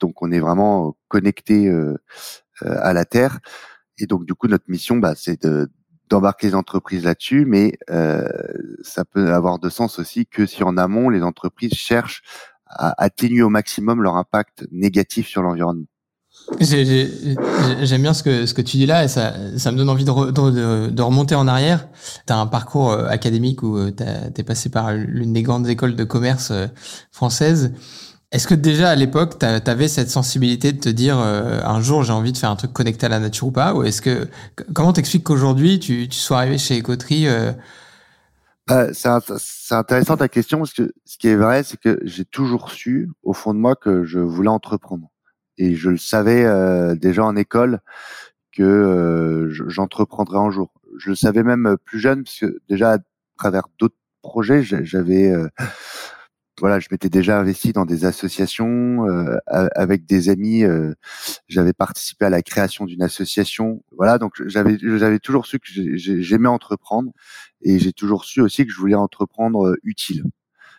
Donc, 0.00 0.22
on 0.22 0.32
est 0.32 0.40
vraiment 0.40 0.96
connecté 1.08 1.68
euh, 1.68 1.94
euh, 2.62 2.78
à 2.80 2.92
la 2.94 3.04
terre. 3.04 3.38
Et 3.98 4.06
donc, 4.06 4.24
du 4.24 4.34
coup, 4.34 4.48
notre 4.48 4.64
mission, 4.68 4.96
bah, 4.96 5.14
c'est 5.14 5.42
de, 5.42 5.70
d'embarquer 6.08 6.48
les 6.48 6.54
entreprises 6.54 7.04
là-dessus, 7.04 7.44
mais 7.44 7.74
euh, 7.90 8.26
ça 8.82 9.04
peut 9.04 9.32
avoir 9.32 9.58
de 9.58 9.68
sens 9.68 9.98
aussi 9.98 10.26
que 10.26 10.46
si 10.46 10.62
en 10.62 10.76
amont, 10.78 11.10
les 11.10 11.22
entreprises 11.22 11.74
cherchent 11.74 12.22
à 12.66 12.94
atténuer 13.02 13.42
au 13.42 13.50
maximum 13.50 14.02
leur 14.02 14.16
impact 14.16 14.66
négatif 14.70 15.26
sur 15.26 15.42
l'environnement. 15.42 15.86
J'aime 16.60 18.02
bien 18.02 18.14
ce 18.14 18.22
que, 18.22 18.46
ce 18.46 18.54
que 18.54 18.62
tu 18.62 18.78
dis 18.78 18.86
là 18.86 19.04
et 19.04 19.08
ça, 19.08 19.34
ça 19.56 19.70
me 19.70 19.76
donne 19.76 19.88
envie 19.88 20.04
de, 20.04 20.30
de, 20.30 20.90
de 20.90 21.02
remonter 21.02 21.34
en 21.34 21.46
arrière. 21.46 21.88
Tu 22.26 22.32
as 22.32 22.38
un 22.38 22.46
parcours 22.46 22.90
euh, 22.90 23.06
académique 23.08 23.62
où 23.62 23.76
euh, 23.76 23.90
tu 23.90 24.40
es 24.40 24.44
passé 24.44 24.68
par 24.70 24.92
l'une 24.92 25.32
des 25.32 25.42
grandes 25.42 25.68
écoles 25.68 25.94
de 25.94 26.04
commerce 26.04 26.50
euh, 26.50 26.66
françaises. 27.12 27.72
Est-ce 28.32 28.46
que 28.46 28.54
déjà 28.54 28.90
à 28.90 28.94
l'époque, 28.94 29.38
tu 29.38 29.46
avais 29.46 29.88
cette 29.88 30.10
sensibilité 30.10 30.72
de 30.72 30.80
te 30.80 30.88
dire 30.90 31.16
un 31.16 31.80
jour 31.80 32.02
j'ai 32.02 32.12
envie 32.12 32.32
de 32.32 32.36
faire 32.36 32.50
un 32.50 32.56
truc 32.56 32.74
connecté 32.74 33.06
à 33.06 33.08
la 33.08 33.20
nature 33.20 33.46
ou 33.46 33.52
pas? 33.52 33.72
Ou 33.72 33.84
est-ce 33.84 34.02
que 34.02 34.28
comment 34.74 34.92
t'expliques 34.92 35.24
qu'aujourd'hui 35.24 35.78
tu, 35.78 36.08
tu 36.10 36.18
sois 36.18 36.36
arrivé 36.36 36.58
chez 36.58 36.78
Ecoterie 36.78 37.26
euh, 38.70 38.90
c'est 38.92 39.74
intéressant 39.74 40.16
ta 40.16 40.28
question 40.28 40.58
parce 40.58 40.72
que 40.72 40.92
ce 41.04 41.16
qui 41.16 41.28
est 41.28 41.36
vrai, 41.36 41.62
c'est 41.62 41.78
que 41.78 42.00
j'ai 42.04 42.24
toujours 42.24 42.70
su 42.70 43.10
au 43.22 43.32
fond 43.32 43.54
de 43.54 43.58
moi 43.58 43.76
que 43.76 44.04
je 44.04 44.18
voulais 44.18 44.50
entreprendre 44.50 45.10
et 45.58 45.74
je 45.74 45.90
le 45.90 45.98
savais 45.98 46.44
euh, 46.44 46.94
déjà 46.94 47.24
en 47.24 47.36
école 47.36 47.80
que 48.52 48.62
euh, 48.62 49.50
j'entreprendrais 49.68 50.38
un 50.38 50.50
jour. 50.50 50.72
Je 50.98 51.10
le 51.10 51.16
savais 51.16 51.42
même 51.42 51.76
plus 51.84 52.00
jeune 52.00 52.24
parce 52.24 52.38
que 52.38 52.58
déjà 52.68 52.94
à 52.94 52.98
travers 53.36 53.64
d'autres 53.78 53.96
projets, 54.22 54.62
j'avais 54.62 55.30
euh, 55.30 55.48
voilà, 56.60 56.80
je 56.80 56.88
m'étais 56.90 57.08
déjà 57.08 57.38
investi 57.38 57.72
dans 57.72 57.86
des 57.86 58.04
associations 58.04 59.06
avec 59.46 60.06
des 60.06 60.28
amis. 60.28 60.64
j'avais 61.46 61.72
participé 61.72 62.24
à 62.24 62.30
la 62.30 62.42
création 62.42 62.84
d'une 62.84 63.02
association. 63.02 63.84
Voilà, 63.96 64.18
donc 64.18 64.32
j'avais 64.46 64.76
j'avais 64.80 65.20
toujours 65.20 65.46
su 65.46 65.60
que 65.60 65.68
j'aimais 65.96 66.48
entreprendre 66.48 67.12
et 67.62 67.78
j'ai 67.78 67.92
toujours 67.92 68.24
su 68.24 68.40
aussi 68.40 68.66
que 68.66 68.72
je 68.72 68.78
voulais 68.78 68.96
entreprendre 68.96 69.76
utile. 69.84 70.24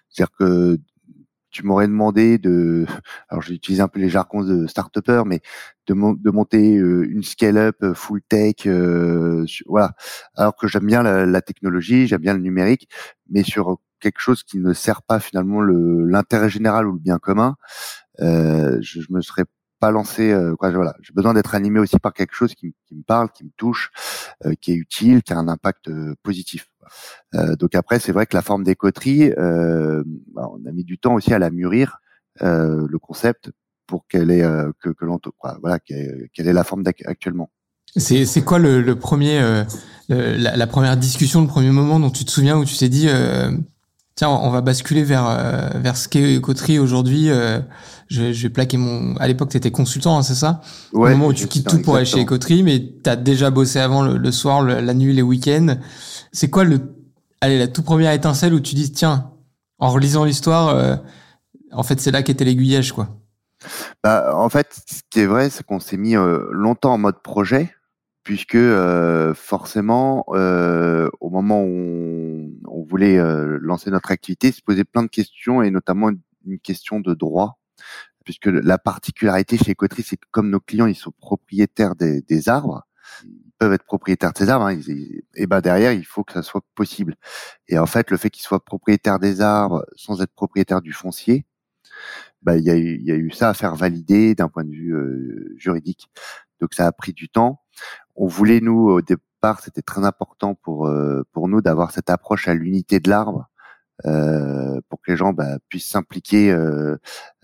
C'est-à-dire 0.10 0.36
que 0.38 0.78
tu 1.52 1.66
m'aurais 1.66 1.88
demandé 1.88 2.38
de, 2.38 2.86
alors 3.30 3.42
j'ai 3.42 3.54
utilisé 3.56 3.82
un 3.82 3.88
peu 3.88 4.00
les 4.00 4.10
jargons 4.10 4.44
de 4.44 4.68
start 4.68 4.98
mais 5.26 5.42
de, 5.88 5.94
de 5.94 6.32
monter 6.32 6.78
euh, 6.78 7.08
une 7.10 7.24
scale-up 7.24 7.78
euh, 7.84 7.94
full 7.94 8.22
tech, 8.22 8.68
euh, 8.68 9.46
voilà. 9.68 9.94
Alors 10.36 10.56
que 10.56 10.68
j'aime 10.68 10.86
bien 10.86 11.04
la, 11.04 11.42
technologie, 11.42 12.08
j'aime 12.08 12.22
bien 12.22 12.34
le 12.34 12.42
numérique, 12.42 12.88
mais 13.30 13.44
sur 13.44 13.78
quelque 14.00 14.20
chose 14.20 14.44
qui 14.44 14.60
ne 14.60 14.74
sert 14.74 15.02
pas 15.02 15.20
finalement 15.20 15.62
l'intérêt 15.62 16.50
général 16.50 16.88
ou 16.88 16.94
le 16.94 17.00
bien 17.00 17.18
commun, 17.18 17.56
je, 18.20 18.80
je 18.82 19.08
me 19.10 19.22
serais 19.22 19.46
pas 19.80 19.92
lancé. 19.92 20.36
quoi, 20.58 20.72
voilà, 20.72 20.96
j'ai 21.02 21.14
besoin 21.14 21.34
d'être 21.34 21.56
animé 21.56 21.80
aussi 21.80 21.98
par 22.00 22.14
quelque 22.14 22.34
chose 22.34 22.54
qui, 22.56 22.74
qui 22.86 22.96
me 22.96 23.04
parle, 23.04 23.30
qui 23.32 23.44
me 23.46 23.52
touche, 23.58 23.92
qui 24.62 24.72
est 24.72 24.76
utile, 24.76 25.24
qui 25.24 25.34
a 25.34 25.38
un 25.38 25.48
impact 25.48 25.90
positif. 26.24 26.70
Euh, 27.36 27.56
donc 27.56 27.76
après, 27.76 28.00
c'est 28.00 28.12
vrai 28.12 28.26
que 28.26 28.36
la 28.36 28.42
forme 28.42 28.64
des 28.64 28.76
coteries, 28.76 29.32
euh, 29.38 30.04
bah, 30.34 30.50
on 30.52 30.68
a 30.68 30.72
mis 30.72 30.84
du 30.84 30.98
temps 30.98 31.16
aussi 31.16 31.34
à 31.34 31.40
la 31.40 31.50
mûrir, 31.50 32.00
euh, 32.42 32.88
le 32.90 33.00
concept, 33.00 33.52
pour 33.88 34.08
qu'elle 34.08 34.32
ait 34.32 34.46
que, 34.80 34.90
que 34.90 35.06
voilà, 35.62 35.80
quelle 35.80 36.30
est 36.36 36.54
la 36.54 36.64
forme 36.64 36.84
actuellement. 37.06 37.50
C'est 37.96 38.26
c'est 38.28 38.44
quoi 38.44 38.60
le, 38.60 38.82
le 38.82 38.96
premier 38.96 39.42
la, 40.10 40.56
la, 40.56 40.68
première 40.68 40.96
discussion, 40.96 41.42
le 41.42 41.48
premier 41.48 41.72
moment 41.72 42.00
dont 42.00 42.12
tu 42.12 42.24
te 42.24 42.30
souviens 42.30 42.56
où 42.56 42.66
tu 42.66 42.78
t'es 42.78 42.88
dit 42.88 43.08
tiens 44.14 44.30
on 44.30 44.52
va 44.52 44.62
basculer 44.62 45.04
vers 45.04 45.72
vers 45.74 45.98
ce 45.98 46.08
qu'est 46.08 46.40
coterie 46.40 46.78
aujourd'hui. 46.78 47.30
je, 48.10 48.32
je 48.32 48.44
vais 48.44 48.50
plaquer 48.50 48.78
mon. 48.78 49.16
À 49.16 49.28
l'époque, 49.28 49.50
tu 49.50 49.58
étais 49.58 49.72
consultant, 49.72 50.20
hein, 50.20 50.22
c'est 50.22 50.36
ça? 50.36 50.62
Ouais, 50.94 51.10
Au 51.10 51.12
moment 51.14 51.28
où 51.30 51.34
tu 51.34 51.48
quittes 51.48 51.68
tout 51.68 51.82
pour 51.82 51.96
aller 51.96 52.06
chez 52.06 52.26
Coterie, 52.26 52.62
mais 52.62 52.80
tu 53.04 53.10
as 53.10 53.16
déjà 53.16 53.50
bossé 53.50 53.80
avant 53.80 54.04
le, 54.04 54.18
le 54.18 54.32
soir, 54.32 54.62
la 54.62 54.94
nuit, 54.94 55.14
les 55.14 55.24
week-ends. 55.24 55.78
C'est 56.32 56.50
quoi 56.50 56.64
le, 56.64 56.80
allez, 57.42 57.58
la 57.58 57.68
toute 57.68 57.86
première 57.86 58.12
étincelle 58.12 58.54
où 58.54 58.60
tu 58.60 58.76
dis, 58.76 58.92
tiens, 58.92 59.32
en 59.80 59.90
relisant 59.90 60.26
l'histoire, 60.26 60.70
euh, 60.70 60.96
en 61.72 61.84
fait, 61.84 62.00
c'est 62.00 62.12
là 62.12 62.24
qu'était 62.24 62.46
l'aiguillage, 62.46 62.92
quoi. 62.92 63.10
Bah, 64.04 64.36
en 64.36 64.50
fait, 64.50 64.74
ce 64.88 65.02
qui 65.10 65.20
est 65.22 65.26
vrai, 65.26 65.50
c'est 65.50 65.66
qu'on 65.66 65.80
s'est 65.80 65.98
mis 65.98 66.16
euh, 66.16 66.48
longtemps 66.52 66.94
en 66.94 66.98
mode 66.98 67.22
projet, 67.22 67.74
puisque 68.24 68.56
euh, 68.56 69.34
forcément, 69.34 70.26
au 70.28 71.30
moment 71.30 71.64
où 71.64 72.52
on, 72.68 72.84
voulait 72.84 73.20
lancer 73.62 73.92
notre 73.92 74.12
activité, 74.12 74.52
se 74.52 74.62
posait 74.62 74.84
plein 74.84 75.04
de 75.04 75.10
questions, 75.10 75.62
et 75.62 75.72
notamment 75.72 76.10
une, 76.10 76.60
question 76.64 77.00
de 77.00 77.14
droit, 77.14 77.60
puisque 78.26 78.48
la 78.48 78.80
particularité 78.80 79.58
chez 79.58 79.76
Coterie, 79.76 80.04
c'est 80.04 80.18
que 80.18 80.26
comme 80.32 80.50
nos 80.50 80.60
clients, 80.60 80.88
ils 80.88 80.96
sont 80.96 81.14
propriétaires 81.20 81.96
des, 81.96 82.22
des 82.22 82.50
arbres, 82.50 82.88
peuvent 83.60 83.74
être 83.74 83.84
propriétaires 83.84 84.34
de 84.34 84.38
ces 84.38 84.50
arbres. 84.50 84.68
Hein, 84.68 84.80
et 85.36 85.48
ben 85.48 85.62
derrière, 85.62 85.92
il 85.94 86.06
faut 86.06 86.24
que 86.24 86.34
ça 86.34 86.42
soit 86.42 86.64
possible. 86.76 87.16
Et 87.68 87.78
en 87.78 87.86
fait, 87.86 88.10
le 88.10 88.18
fait 88.18 88.30
qu'ils 88.30 88.44
soient 88.44 88.64
propriétaires 88.64 89.20
des 89.20 89.42
arbres 89.42 89.86
sans 89.96 90.22
être 90.22 90.34
propriétaires 90.34 90.82
du 90.82 90.94
foncier, 90.94 91.46
bah, 92.42 92.58
il 92.58 92.64
y, 92.64 92.70
a 92.70 92.76
eu, 92.76 93.00
y 93.02 93.12
a 93.12 93.16
eu 93.16 93.32
ça 93.32 93.50
à 93.50 93.54
faire 93.54 93.76
valider 93.76 94.34
d'un 94.34 94.48
point 94.48 94.64
de 94.64 94.72
vue 94.72 94.96
euh, 94.96 95.54
juridique. 95.58 96.10
Donc 96.62 96.74
ça 96.74 96.88
a 96.88 96.92
pris 96.92 97.14
du 97.14 97.30
temps. 97.30 97.62
On 98.16 98.28
voulait 98.28 98.62
nous 98.62 98.90
au 98.90 99.02
départ, 99.02 99.60
c'était 99.62 99.82
très 99.82 100.06
important 100.06 100.56
pour 100.56 100.88
euh, 100.88 101.24
pour 101.32 101.48
nous 101.48 101.62
d'avoir 101.62 101.92
cette 101.92 102.10
approche 102.10 102.48
à 102.48 102.54
l'unité 102.54 103.00
de 103.00 103.10
l'arbre 103.10 103.49
euh, 104.06 104.80
pour 104.88 105.02
que 105.02 105.12
les 105.12 105.18
gens 105.18 105.34
bah, 105.34 105.58
puissent 105.68 105.90
s'impliquer 105.90 106.52
euh, 106.52 106.96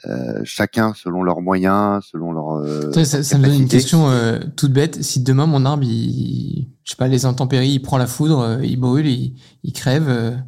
euh, 0.06 0.40
chacun 0.44 0.94
selon 0.94 1.24
leurs 1.24 1.42
moyens, 1.42 2.06
selon 2.12 2.32
leur. 2.32 2.94
ça, 2.94 3.24
ça, 3.24 3.38
me 3.38 3.46
donne 3.46 3.62
une 3.62 3.68
question 3.68 4.10
toute 4.56 4.72
bête. 4.72 5.04
Si 5.04 5.22
demain 5.22 5.46
mon 5.46 5.66
arbre, 5.66 5.84
il, 5.84 6.70
je 6.84 6.92
sais 6.92 6.98
pas, 6.98 7.08
les 7.08 7.26
intempéries, 7.26 7.72
il 7.72 7.82
prend 7.82 7.98
la 7.98 8.08
foudre, 8.08 8.60
il 8.64 8.80
brûle, 8.80 9.08
il, 9.08 9.36
il 9.64 9.74
crève. 9.74 10.40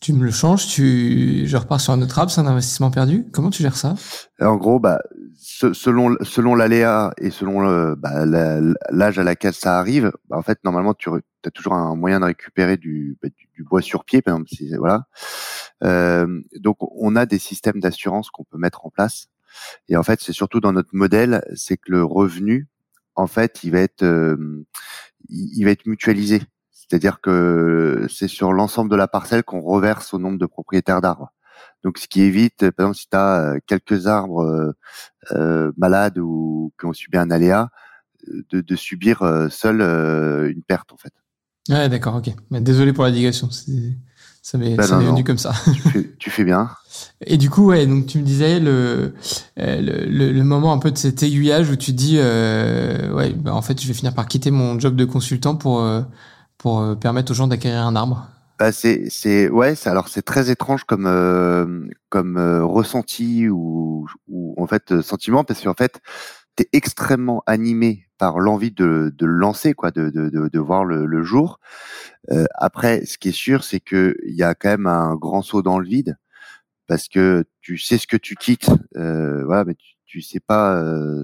tu 0.00 0.14
me 0.14 0.24
le 0.24 0.30
changes, 0.30 0.68
tu, 0.68 1.44
je 1.46 1.56
repars 1.56 1.80
sur 1.80 1.92
un 1.92 2.00
autre 2.00 2.18
arbre, 2.18 2.30
c'est 2.30 2.40
un 2.40 2.46
investissement 2.46 2.90
perdu? 2.90 3.26
Comment 3.32 3.50
tu 3.50 3.62
gères 3.62 3.76
ça? 3.76 3.94
En 4.40 4.56
gros, 4.56 4.80
bah, 4.80 5.00
selon 5.36 6.16
selon 6.22 6.54
l'aléa 6.54 7.12
et 7.18 7.30
selon 7.30 7.94
bah, 7.96 8.24
l'âge 8.24 9.18
à 9.18 9.22
laquelle 9.22 9.54
ça 9.54 9.78
arrive, 9.78 10.12
bah, 10.30 10.38
en 10.38 10.42
fait 10.42 10.58
normalement 10.64 10.94
tu 10.94 11.10
as 11.48 11.50
toujours 11.50 11.74
un 11.74 11.94
moyen 11.96 12.20
de 12.20 12.26
récupérer 12.26 12.76
du, 12.76 13.18
bah, 13.22 13.28
du, 13.54 13.62
bois 13.64 13.82
sur 13.82 14.04
pied, 14.04 14.22
par 14.22 14.34
exemple. 14.34 14.50
Si, 14.50 14.74
voilà. 14.76 15.06
Euh, 15.84 16.40
donc 16.58 16.76
on 16.80 17.16
a 17.16 17.26
des 17.26 17.38
systèmes 17.38 17.80
d'assurance 17.80 18.30
qu'on 18.30 18.44
peut 18.44 18.58
mettre 18.58 18.86
en 18.86 18.90
place. 18.90 19.28
Et 19.88 19.96
en 19.96 20.02
fait, 20.02 20.20
c'est 20.20 20.32
surtout 20.32 20.60
dans 20.60 20.72
notre 20.72 20.94
modèle, 20.94 21.44
c'est 21.54 21.76
que 21.76 21.92
le 21.92 22.04
revenu, 22.04 22.68
en 23.14 23.26
fait, 23.26 23.64
il 23.64 23.72
va 23.72 23.80
être 23.80 24.02
euh, 24.02 24.64
il 25.28 25.64
va 25.64 25.70
être 25.70 25.86
mutualisé. 25.86 26.42
C'est-à-dire 26.70 27.20
que 27.20 28.06
c'est 28.10 28.28
sur 28.28 28.52
l'ensemble 28.52 28.90
de 28.90 28.96
la 28.96 29.08
parcelle 29.08 29.44
qu'on 29.44 29.60
reverse 29.60 30.12
au 30.12 30.18
nombre 30.18 30.38
de 30.38 30.46
propriétaires 30.46 31.00
d'arbres. 31.00 31.32
Donc, 31.82 31.98
ce 31.98 32.06
qui 32.06 32.22
évite, 32.22 32.70
par 32.70 32.86
exemple, 32.86 32.98
si 32.98 33.08
tu 33.08 33.16
as 33.16 33.54
euh, 33.54 33.58
quelques 33.66 34.06
arbres 34.06 34.42
euh, 34.42 34.72
euh, 35.32 35.72
malades 35.76 36.18
ou 36.18 36.72
qui 36.78 36.86
ont 36.86 36.92
subi 36.92 37.18
un 37.18 37.30
aléa, 37.30 37.70
de, 38.50 38.60
de 38.60 38.76
subir 38.76 39.48
seul 39.50 39.80
une 40.48 40.62
perte, 40.62 40.92
en 40.92 40.96
fait. 40.96 41.12
Ouais, 41.68 41.88
d'accord, 41.88 42.16
ok. 42.16 42.30
Mais 42.50 42.60
désolé 42.60 42.92
pour 42.92 43.04
la 43.04 43.10
digression. 43.10 43.48
Ça 44.44 44.58
m'est 44.58 44.74
ben 44.74 44.84
venu 44.84 45.22
comme 45.22 45.38
ça. 45.38 45.52
Tu 45.72 45.80
fais, 45.80 46.10
tu 46.18 46.30
fais, 46.30 46.44
bien. 46.44 46.70
Et 47.24 47.36
du 47.36 47.48
coup, 47.48 47.66
ouais, 47.66 47.86
donc 47.86 48.06
tu 48.06 48.18
me 48.18 48.24
disais 48.24 48.58
le, 48.58 49.14
le, 49.56 50.32
le, 50.32 50.44
moment 50.44 50.72
un 50.72 50.78
peu 50.78 50.90
de 50.90 50.98
cet 50.98 51.22
aiguillage 51.22 51.70
où 51.70 51.76
tu 51.76 51.92
dis, 51.92 52.16
euh, 52.18 53.12
ouais, 53.12 53.32
bah, 53.32 53.54
en 53.54 53.62
fait, 53.62 53.80
je 53.80 53.86
vais 53.86 53.94
finir 53.94 54.14
par 54.14 54.26
quitter 54.26 54.50
mon 54.50 54.80
job 54.80 54.96
de 54.96 55.04
consultant 55.04 55.54
pour, 55.54 55.88
pour 56.58 56.98
permettre 56.98 57.30
aux 57.30 57.34
gens 57.36 57.46
d'acquérir 57.46 57.86
un 57.86 57.94
arbre. 57.94 58.28
Bah 58.62 58.70
c'est 58.70 59.08
c'est 59.08 59.48
ouais 59.48 59.74
alors 59.86 60.06
c'est 60.06 60.22
très 60.22 60.48
étrange 60.48 60.84
comme 60.84 61.06
euh, 61.06 61.88
comme 62.10 62.36
euh, 62.36 62.64
ressenti 62.64 63.48
ou 63.48 64.06
ou 64.28 64.54
en 64.56 64.68
fait 64.68 64.92
euh, 64.92 65.02
sentiment 65.02 65.42
parce 65.42 65.62
qu'en 65.62 65.74
fait 65.74 66.00
tu 66.56 66.62
es 66.62 66.68
extrêmement 66.72 67.42
animé 67.46 68.06
par 68.22 68.38
l'envie 68.38 68.70
de 68.70 69.12
de 69.18 69.26
le 69.26 69.32
lancer 69.32 69.74
quoi 69.74 69.90
de 69.90 70.08
de 70.08 70.28
de, 70.28 70.46
de 70.46 70.58
voir 70.60 70.84
le, 70.84 71.06
le 71.06 71.22
jour 71.24 71.58
après 72.54 73.04
ce 73.04 73.18
qui 73.18 73.30
est 73.30 73.38
sûr 73.46 73.64
c'est 73.64 73.80
que 73.80 74.16
il 74.24 74.36
y 74.36 74.44
a 74.44 74.54
quand 74.54 74.68
même 74.68 74.86
un 74.86 75.16
grand 75.16 75.42
saut 75.42 75.60
dans 75.62 75.80
le 75.80 75.86
vide 75.86 76.16
parce 76.86 77.08
que 77.08 77.44
tu 77.60 77.78
sais 77.78 77.98
ce 77.98 78.06
que 78.06 78.16
tu 78.16 78.36
quittes 78.36 78.70
voilà 78.94 79.64
mais 79.64 79.74
tu, 80.06 80.22
sais 80.22 80.38
pas 80.38 80.76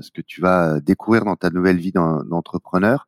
ce 0.02 0.10
que 0.10 0.22
tu 0.22 0.40
vas 0.40 0.80
découvrir 0.80 1.24
dans 1.24 1.36
ta 1.36 1.50
nouvelle 1.50 1.78
vie 1.78 1.92
d'entrepreneur 1.92 3.06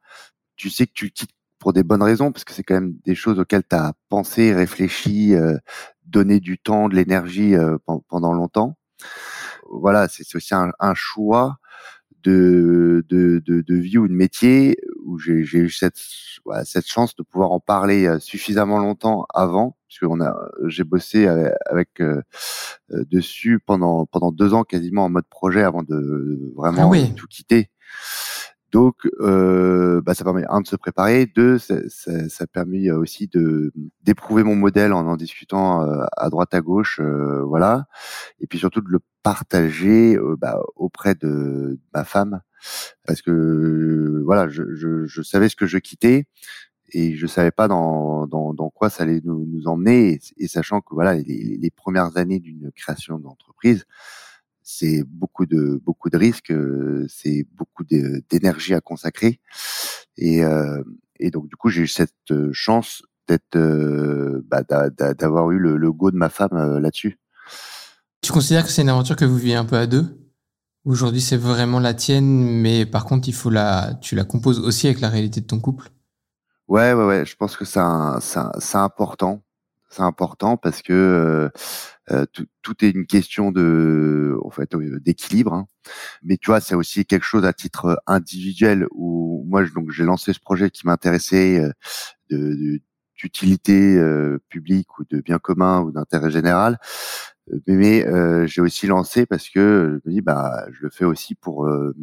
tu 0.55 0.71
sais 0.71 0.87
que 0.87 0.93
tu 0.95 1.11
quittes 1.11 1.35
pour 1.59 1.73
des 1.73 1.83
bonnes 1.83 2.03
raisons, 2.03 2.33
parce 2.33 2.45
que 2.45 2.55
c'est 2.55 2.65
quand 2.65 2.75
même 2.75 2.97
des 3.05 3.15
choses 3.15 3.39
auxquelles 3.39 3.67
tu 3.69 3.77
as 3.77 3.93
pensé, 4.09 4.55
réfléchi, 4.55 5.35
euh, 5.35 5.59
donné 6.07 6.41
du 6.41 6.59
temps, 6.59 6.89
de 6.89 6.97
l'énergie 6.97 7.55
euh, 7.55 7.77
pendant 8.09 8.33
longtemps. 8.33 8.77
Voilà, 9.71 10.09
c'est 10.09 10.35
aussi 10.35 10.55
un, 10.55 10.73
un 10.81 10.95
choix 10.95 11.59
de, 12.23 13.05
de, 13.09 13.43
de, 13.45 13.61
de, 13.61 13.75
vie 13.75 13.99
ou 13.99 14.09
de 14.09 14.13
métier 14.13 14.77
où 15.05 15.19
j'ai 15.19 15.33
eu 15.33 15.71
cette, 15.71 16.01
voilà, 16.45 16.65
cette 16.65 16.87
chance 16.87 17.15
de 17.17 17.23
pouvoir 17.23 17.53
en 17.53 17.61
parler 17.61 18.07
euh, 18.07 18.19
suffisamment 18.19 18.79
longtemps 18.79 19.27
avant, 19.35 19.77
parce 19.89 19.99
qu'on 19.99 20.21
a, 20.21 20.35
j'ai 20.67 20.85
bossé 20.85 21.27
avec, 21.27 22.01
euh, 22.01 22.23
dessus 22.91 23.61
pendant 23.65 24.07
pendant 24.07 24.33
deux 24.33 24.55
ans 24.55 24.65
quasiment 24.65 25.05
en 25.05 25.11
mode 25.11 25.27
projet 25.31 25.63
avant 25.63 25.83
de 25.83 26.53
vraiment 26.57 26.93
ah 26.93 27.15
tout 27.17 27.27
quitter. 27.29 27.71
Donc, 28.73 28.95
euh, 29.21 30.01
bah, 30.01 30.15
ça 30.15 30.23
permet 30.23 30.45
un 30.49 30.61
de 30.61 30.67
se 30.67 30.77
préparer, 30.77 31.27
deux, 31.27 31.59
ça, 31.59 31.77
ça, 31.89 32.29
ça 32.29 32.47
permet 32.47 32.91
aussi 32.93 33.27
de 33.27 33.73
d'éprouver 34.03 34.45
mon 34.45 34.55
modèle 34.55 34.93
en 34.93 35.07
en 35.07 35.17
discutant 35.17 35.83
euh, 35.83 36.05
à 36.17 36.31
droite 36.31 36.55
à 36.55 36.61
gauche, 36.61 37.01
euh, 37.01 37.43
voilà, 37.43 37.87
et 38.39 38.47
puis 38.47 38.59
surtout 38.59 38.81
de 38.81 38.89
le 38.89 39.01
partager 39.25 40.17
euh, 40.17 40.37
bah, 40.39 40.61
auprès 40.77 41.17
de 41.17 41.81
ma 41.93 42.05
femme, 42.05 42.43
parce 43.07 43.23
que 43.23 44.23
voilà, 44.25 44.49
je, 44.49 44.63
je, 44.75 45.05
je, 45.07 45.23
savais 45.23 45.49
ce 45.49 45.57
que 45.57 45.67
je 45.67 45.79
quittais 45.79 46.27
et 46.93 47.17
je 47.17 47.27
savais 47.27 47.51
pas 47.53 47.69
dans, 47.69 48.27
dans, 48.27 48.55
dans 48.55 48.71
quoi 48.71 48.91
ça 48.91 49.03
allait 49.05 49.21
nous, 49.25 49.47
nous 49.47 49.67
emmener, 49.67 50.21
et, 50.39 50.49
sachant 50.49 50.81
que 50.81 50.95
voilà, 50.95 51.15
les, 51.15 51.59
les 51.61 51.71
premières 51.71 52.17
années 52.17 52.41
d'une 52.41 52.71
création 52.73 53.19
d'entreprise 53.19 53.85
c'est 54.79 55.03
beaucoup 55.05 55.47
de 55.47 55.81
beaucoup 55.85 56.11
de 56.11 56.17
risques, 56.17 56.53
euh, 56.53 57.07
c'est 57.09 57.47
beaucoup 57.55 57.85
d'énergie 57.85 58.75
à 58.75 58.81
consacrer, 58.81 59.41
et, 60.17 60.45
euh, 60.45 60.83
et 61.19 61.31
donc 61.31 61.49
du 61.49 61.57
coup 61.57 61.69
j'ai 61.71 61.83
eu 61.83 61.89
cette 61.89 62.15
euh, 62.31 62.51
chance 62.53 63.03
d'être 63.29 63.59
bah, 64.49 64.63
d'avoir 65.15 65.51
eu 65.53 65.59
le, 65.59 65.77
le, 65.77 65.93
go 65.93 66.11
de 66.11 66.17
ma 66.17 66.29
femme 66.29 66.79
là-dessus. 66.79 67.19
Tu 68.23 68.33
considères 68.33 68.65
que 68.65 68.71
c'est 68.71 68.83
une 68.83 68.89
aventure 68.89 69.15
que 69.15 69.25
vous 69.25 69.37
vivez 69.37 69.55
un 69.55 69.65
peu 69.65 69.77
à 69.77 69.87
deux? 69.87 70.05
Aujourd'hui, 70.85 71.21
c'est 71.21 71.37
vraiment 71.37 71.79
la 71.79 71.95
tienne, 71.95 72.61
mais 72.61 72.87
par 72.87 73.05
contre, 73.05 73.29
il 73.29 73.35
faut 73.35 73.51
la, 73.51 73.95
tu 74.01 74.17
la 74.17 74.25
composes 74.25 74.59
aussi 74.59 74.89
avec 74.89 75.01
la 75.01 75.11
réalité 75.11 75.41
de 75.41 75.47
ton 75.47 75.61
couple? 75.61 75.91
Ouais, 76.67 76.93
ouais, 76.93 77.05
ouais. 77.05 77.25
Je 77.25 77.37
pense 77.37 77.57
que 77.57 77.65
c'est 77.65 77.79
important 77.79 79.45
c'est 79.91 80.03
important 80.03 80.57
parce 80.57 80.83
que 80.83 80.93
euh, 80.93 81.49
euh, 82.13 82.25
tout, 82.33 82.47
tout, 82.63 82.85
est 82.85 82.91
une 82.91 83.07
question 83.07 83.51
de, 83.51 84.37
en 84.45 84.51
fait, 84.51 84.75
euh, 84.75 85.01
d'équilibre. 85.01 85.53
Hein. 85.53 85.67
Mais 86.23 86.37
tu 86.37 86.51
vois, 86.51 86.61
c'est 86.61 86.75
aussi 86.75 87.05
quelque 87.05 87.25
chose 87.25 87.45
à 87.45 87.53
titre 87.53 88.01
individuel 88.07 88.87
où 88.93 89.45
moi, 89.49 89.65
donc, 89.75 89.91
j'ai 89.91 90.05
lancé 90.05 90.33
ce 90.33 90.41
projet 90.41 90.71
qui 90.71 90.87
m'intéressait 90.87 91.63
de, 92.31 92.81
d'utilité 93.17 94.01
publique 94.49 94.99
ou 94.99 95.05
de 95.11 95.21
bien 95.21 95.39
commun 95.39 95.83
ou 95.83 95.93
d'intérêt 95.93 96.31
général. 96.31 96.79
mais 97.67 98.07
euh, 98.07 98.47
j'ai 98.47 98.61
aussi 98.61 98.87
lancé 98.87 99.27
parce 99.27 99.49
que 99.49 100.01
je 100.05 100.09
me 100.09 100.15
dis 100.15 100.21
bah 100.23 100.67
je 100.73 100.83
le 100.83 100.91
fais 100.91 101.05
aussi 101.05 101.35
pour 101.35 101.67
euh, 101.67 101.95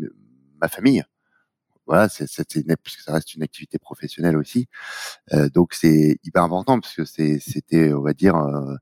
ma 0.61 0.67
famille. 0.67 1.03
Voilà, 1.87 2.09
c'est 2.09 2.25
parce 2.25 2.95
que 2.95 3.03
ça 3.03 3.13
reste 3.13 3.33
une 3.33 3.43
activité 3.43 3.79
professionnelle 3.79 4.37
aussi. 4.37 4.67
Euh, 5.33 5.49
donc 5.49 5.73
c'est 5.73 6.19
hyper 6.23 6.43
important 6.43 6.79
parce 6.79 6.93
que 6.93 7.05
c'était 7.05 7.93
on 7.93 8.01
va 8.01 8.13
dire 8.13 8.35
euh, 8.35 8.75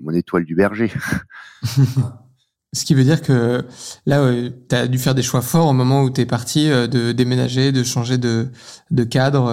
mon 0.00 0.12
étoile 0.12 0.44
du 0.44 0.54
berger. 0.54 0.92
Ce 2.72 2.84
qui 2.84 2.94
veut 2.94 3.04
dire 3.04 3.22
que 3.22 3.64
là, 4.04 4.30
tu 4.68 4.74
as 4.74 4.86
dû 4.88 4.98
faire 4.98 5.14
des 5.14 5.22
choix 5.22 5.40
forts 5.40 5.68
au 5.68 5.72
moment 5.72 6.02
où 6.02 6.10
tu 6.10 6.20
es 6.20 6.26
parti 6.26 6.68
de 6.68 7.12
déménager, 7.12 7.72
de 7.72 7.82
changer 7.82 8.18
de, 8.18 8.50
de 8.90 9.04
cadre, 9.04 9.50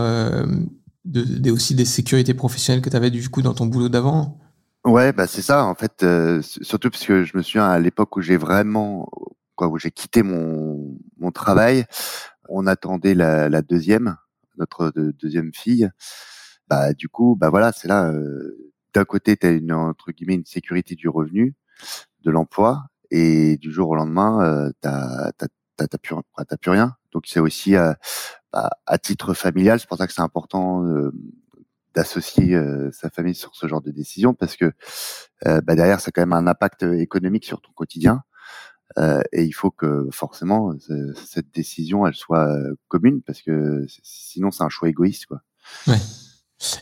de, 1.05 1.23
de, 1.23 1.51
aussi 1.51 1.73
des 1.73 1.85
sécurités 1.85 2.33
professionnelles 2.33 2.81
que 2.81 2.89
tu 2.89 2.97
avais 2.97 3.11
du 3.11 3.29
coup 3.29 3.41
dans 3.41 3.53
ton 3.53 3.67
boulot 3.67 3.87
d'avant? 3.87 4.39
Ouais, 4.85 5.13
bah 5.13 5.27
c'est 5.27 5.41
ça 5.41 5.63
en 5.65 5.75
fait. 5.75 6.03
Euh, 6.03 6.41
surtout 6.41 6.89
parce 6.89 7.05
que 7.05 7.23
je 7.23 7.37
me 7.37 7.41
souviens 7.41 7.69
à 7.69 7.79
l'époque 7.79 8.17
où 8.17 8.21
j'ai 8.21 8.35
vraiment, 8.35 9.07
quoi, 9.55 9.69
où 9.69 9.77
j'ai 9.77 9.91
quitté 9.91 10.23
mon 10.23 10.97
mon 11.17 11.31
travail, 11.31 11.85
on 12.49 12.67
attendait 12.67 13.15
la, 13.15 13.49
la 13.49 13.61
deuxième, 13.61 14.17
notre 14.57 14.91
deuxième 14.95 15.53
fille. 15.53 15.89
Bah 16.67 16.93
du 16.93 17.09
coup, 17.09 17.35
bah 17.39 17.49
voilà, 17.49 17.71
c'est 17.71 17.87
là. 17.87 18.09
Euh, 18.11 18.71
d'un 18.93 19.05
côté, 19.05 19.37
tu 19.37 19.47
as 19.47 19.51
une 19.51 19.73
entre 19.73 20.11
guillemets 20.11 20.35
une 20.35 20.45
sécurité 20.45 20.95
du 20.95 21.09
revenu, 21.09 21.55
de 22.23 22.31
l'emploi, 22.31 22.83
et 23.11 23.57
du 23.57 23.71
jour 23.71 23.89
au 23.89 23.95
lendemain, 23.95 24.43
euh, 24.43 24.71
t'as 24.81 25.31
t'as 25.77 25.97
plus 26.01 26.15
plus 26.61 26.71
rien. 26.71 26.95
Donc 27.11 27.25
c'est 27.27 27.39
aussi 27.39 27.75
euh, 27.75 27.93
bah, 28.51 28.69
à 28.85 28.97
titre 28.97 29.33
familial, 29.33 29.79
c'est 29.79 29.87
pour 29.89 29.97
ça 29.97 30.07
que 30.07 30.13
c'est 30.13 30.21
important 30.21 30.83
d'associer 31.93 32.55
euh, 32.55 32.91
sa 32.91 33.09
famille 33.09 33.35
sur 33.35 33.55
ce 33.55 33.67
genre 33.67 33.81
de 33.81 33.91
décision 33.91 34.33
parce 34.33 34.55
que 34.55 34.71
euh, 35.45 35.61
bah 35.61 35.75
derrière 35.75 35.99
ça 35.99 36.09
a 36.09 36.11
quand 36.11 36.21
même 36.21 36.33
un 36.33 36.47
impact 36.47 36.83
économique 36.83 37.45
sur 37.45 37.61
ton 37.61 37.71
quotidien 37.73 38.13
euh, 38.15 38.32
et 38.97 39.43
il 39.43 39.51
faut 39.53 39.71
que 39.71 40.07
forcément 40.11 40.73
cette 41.25 41.53
décision 41.53 42.05
elle 42.05 42.15
soit 42.15 42.55
commune 42.87 43.21
parce 43.21 43.41
que 43.41 43.85
sinon 44.03 44.51
c'est 44.51 44.63
un 44.63 44.69
choix 44.69 44.89
égoïste 44.89 45.25
quoi. 45.25 45.41
Ouais. 45.87 45.99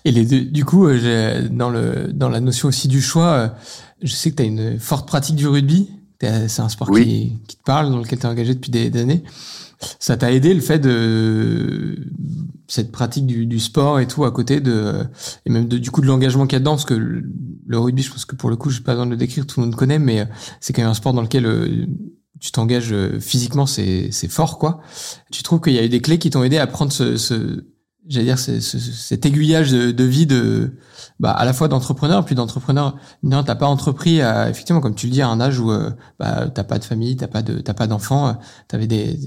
Et 0.06 0.12
les 0.12 0.26
deux, 0.26 0.42
du 0.42 0.66
coup, 0.66 0.88
dans 0.88 1.70
le 1.70 2.12
dans 2.14 2.30
la 2.30 2.40
notion 2.40 2.68
aussi 2.68 2.88
du 2.88 3.02
choix, 3.02 3.56
je 4.02 4.14
sais 4.14 4.32
que 4.32 4.36
tu 4.36 4.44
as 4.44 4.46
une 4.46 4.80
forte 4.80 5.08
pratique 5.08 5.36
du 5.36 5.48
rugby. 5.48 5.90
C'est 6.20 6.60
un 6.60 6.70
sport 6.70 6.92
qui, 6.92 7.40
qui, 7.48 7.58
te 7.58 7.64
parle, 7.64 7.90
dans 7.90 7.98
lequel 7.98 8.20
tu 8.20 8.26
es 8.28 8.30
engagé 8.30 8.54
depuis 8.54 8.70
des, 8.70 8.92
des 8.92 9.02
années. 9.02 9.24
Ça 10.00 10.18
t'a 10.18 10.32
aidé 10.32 10.54
le 10.54 10.62
fait 10.62 10.80
de 10.80 11.98
cette 12.68 12.92
pratique 12.92 13.26
du, 13.26 13.60
sport 13.60 14.00
et 14.00 14.08
tout 14.08 14.24
à 14.24 14.32
côté 14.32 14.62
de 14.62 15.04
et 15.46 15.50
même 15.50 15.68
du 15.68 15.92
coup 15.92 16.02
de 16.02 16.08
l'engagement 16.08 16.48
qu'il 16.48 16.54
y 16.54 16.58
a 16.58 16.60
dedans? 16.60 16.72
Parce 16.72 16.86
que 16.86 16.94
le, 16.94 17.78
rugby 17.78 18.02
je 18.02 18.12
pense 18.12 18.26
que 18.26 18.36
pour 18.36 18.50
le 18.50 18.56
coup 18.56 18.70
je 18.70 18.82
pas 18.82 18.94
besoin 18.94 19.06
de 19.06 19.12
le 19.12 19.18
décrire 19.18 19.46
tout 19.46 19.60
le 19.60 19.66
monde 19.66 19.76
connaît 19.76 20.00
mais 20.00 20.22
euh, 20.22 20.26
c'est 20.60 20.74
quand 20.74 20.82
même 20.82 20.92
un 20.92 20.96
sport 20.96 21.14
dans 21.14 21.22
lequel 21.22 21.46
euh, 21.46 21.86
tu 22.40 22.52
t'engages 22.52 22.92
euh, 22.92 23.20
physiquement 23.20 23.66
c'est 23.66 24.12
fort 24.30 24.58
quoi. 24.58 24.82
Tu 25.32 25.44
trouves 25.44 25.62
qu'il 25.62 25.74
y 25.74 25.80
a 25.80 25.84
eu 25.84 25.90
des 25.90 26.02
clés 26.02 26.20
qui 26.20 26.30
t'ont 26.30 26.44
aidé 26.44 26.58
à 26.58 26.68
prendre 26.68 26.92
ce 26.92 27.66
j'allais 28.12 28.26
dire 28.26 28.40
ce, 28.40 28.60
cet 28.60 29.26
aiguillage 29.26 29.72
de, 29.72 29.92
de, 29.92 30.04
vie 30.04 30.26
de 30.26 30.74
bah 31.20 31.32
à 31.32 31.46
la 31.46 31.54
fois 31.54 31.68
d'entrepreneur 31.68 32.26
puis 32.26 32.36
d'entrepreneur 32.36 32.98
non 33.24 33.44
t'as 33.44 33.56
pas 33.56 33.68
entrepris 33.68 34.22
à, 34.22 34.50
effectivement 34.50 34.82
comme 34.82 34.96
tu 34.96 35.08
le 35.08 35.12
dis 35.14 35.22
à 35.22 35.28
un 35.30 35.40
âge 35.40 35.60
où 35.60 35.72
bah 36.20 36.48
t'as 36.54 36.64
pas 36.64 36.80
de 36.80 36.84
famille 36.84 37.16
t'as 37.16 37.28
pas 37.28 37.42
de 37.42 37.60
t'as 37.60 37.74
pas 37.74 37.88
d'enfants 37.88 38.38
t'avais 38.68 38.88
des, 38.88 39.18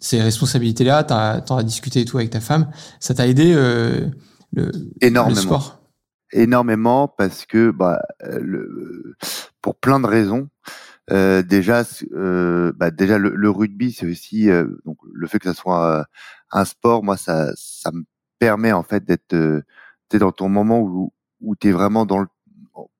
ces 0.00 0.20
responsabilités-là, 0.20 1.04
t'en 1.04 1.56
as 1.56 1.62
discuté 1.62 2.00
et 2.00 2.04
tout 2.04 2.16
avec 2.16 2.30
ta 2.30 2.40
femme, 2.40 2.70
ça 2.98 3.14
t'a 3.14 3.28
aidé 3.28 3.52
euh, 3.54 4.06
le, 4.52 4.72
Énormément. 5.02 5.36
le 5.36 5.42
sport? 5.42 5.82
Énormément 6.32 7.06
parce 7.06 7.44
que 7.44 7.70
bah, 7.70 8.00
le, 8.24 9.14
pour 9.60 9.76
plein 9.76 10.00
de 10.00 10.06
raisons. 10.06 10.48
Euh, 11.10 11.42
déjà, 11.42 11.82
euh, 12.12 12.72
bah, 12.76 12.90
déjà 12.92 13.18
le, 13.18 13.34
le 13.34 13.50
rugby, 13.50 13.92
c'est 13.92 14.06
aussi 14.06 14.48
euh, 14.48 14.66
donc 14.86 14.96
le 15.12 15.26
fait 15.26 15.40
que 15.40 15.48
ça 15.48 15.54
soit 15.54 15.84
euh, 15.84 16.04
un 16.52 16.64
sport. 16.64 17.02
Moi, 17.04 17.16
ça, 17.16 17.52
ça 17.56 17.90
me 17.92 18.04
permet 18.38 18.72
en 18.72 18.82
fait 18.82 19.04
d'être 19.04 19.34
euh, 19.34 19.62
dans 20.14 20.32
ton 20.32 20.48
moment 20.48 20.80
où 20.80 21.12
où 21.40 21.56
t'es 21.56 21.70
vraiment 21.72 22.06
dans 22.06 22.18
le 22.18 22.26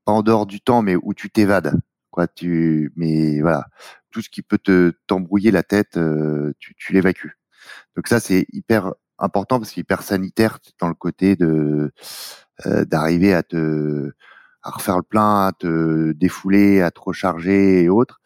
pas 0.05 0.13
en 0.13 0.23
dehors 0.23 0.47
du 0.47 0.61
temps, 0.61 0.83
mais 0.83 0.97
où 0.97 1.15
tu 1.15 1.31
t'évades. 1.31 1.75
Quoi, 2.11 2.27
tu 2.29 2.93
mais 2.97 3.41
voilà, 3.41 3.67
tout 4.11 4.23
ce 4.23 4.31
qui 4.31 4.43
peut 4.43 4.59
te 4.59 4.93
t'embrouiller 5.07 5.51
la 5.51 5.63
tête, 5.63 5.97
euh, 5.97 6.53
tu, 6.59 6.75
tu 6.77 6.93
l'évacues. 6.93 7.39
Donc 7.97 8.09
ça, 8.09 8.21
c'est 8.21 8.47
hyper 8.53 8.95
important 9.19 9.59
parce 9.61 9.71
qu'il 9.73 9.81
est 9.81 9.83
hyper 9.83 10.03
sanitaire 10.03 10.59
dans 10.81 10.89
le 10.89 10.95
côté 10.95 11.37
de 11.37 11.93
euh, 12.67 12.85
d'arriver 12.85 13.35
à 13.35 13.43
te 13.43 14.13
à 14.63 14.71
refaire 14.71 14.97
le 14.99 15.03
plein, 15.03 15.47
à 15.47 15.53
te 15.53 16.13
défouler, 16.13 16.83
à 16.83 16.91
te 16.91 17.01
recharger 17.01 17.83
et 17.83 17.89
autres. 17.89 18.21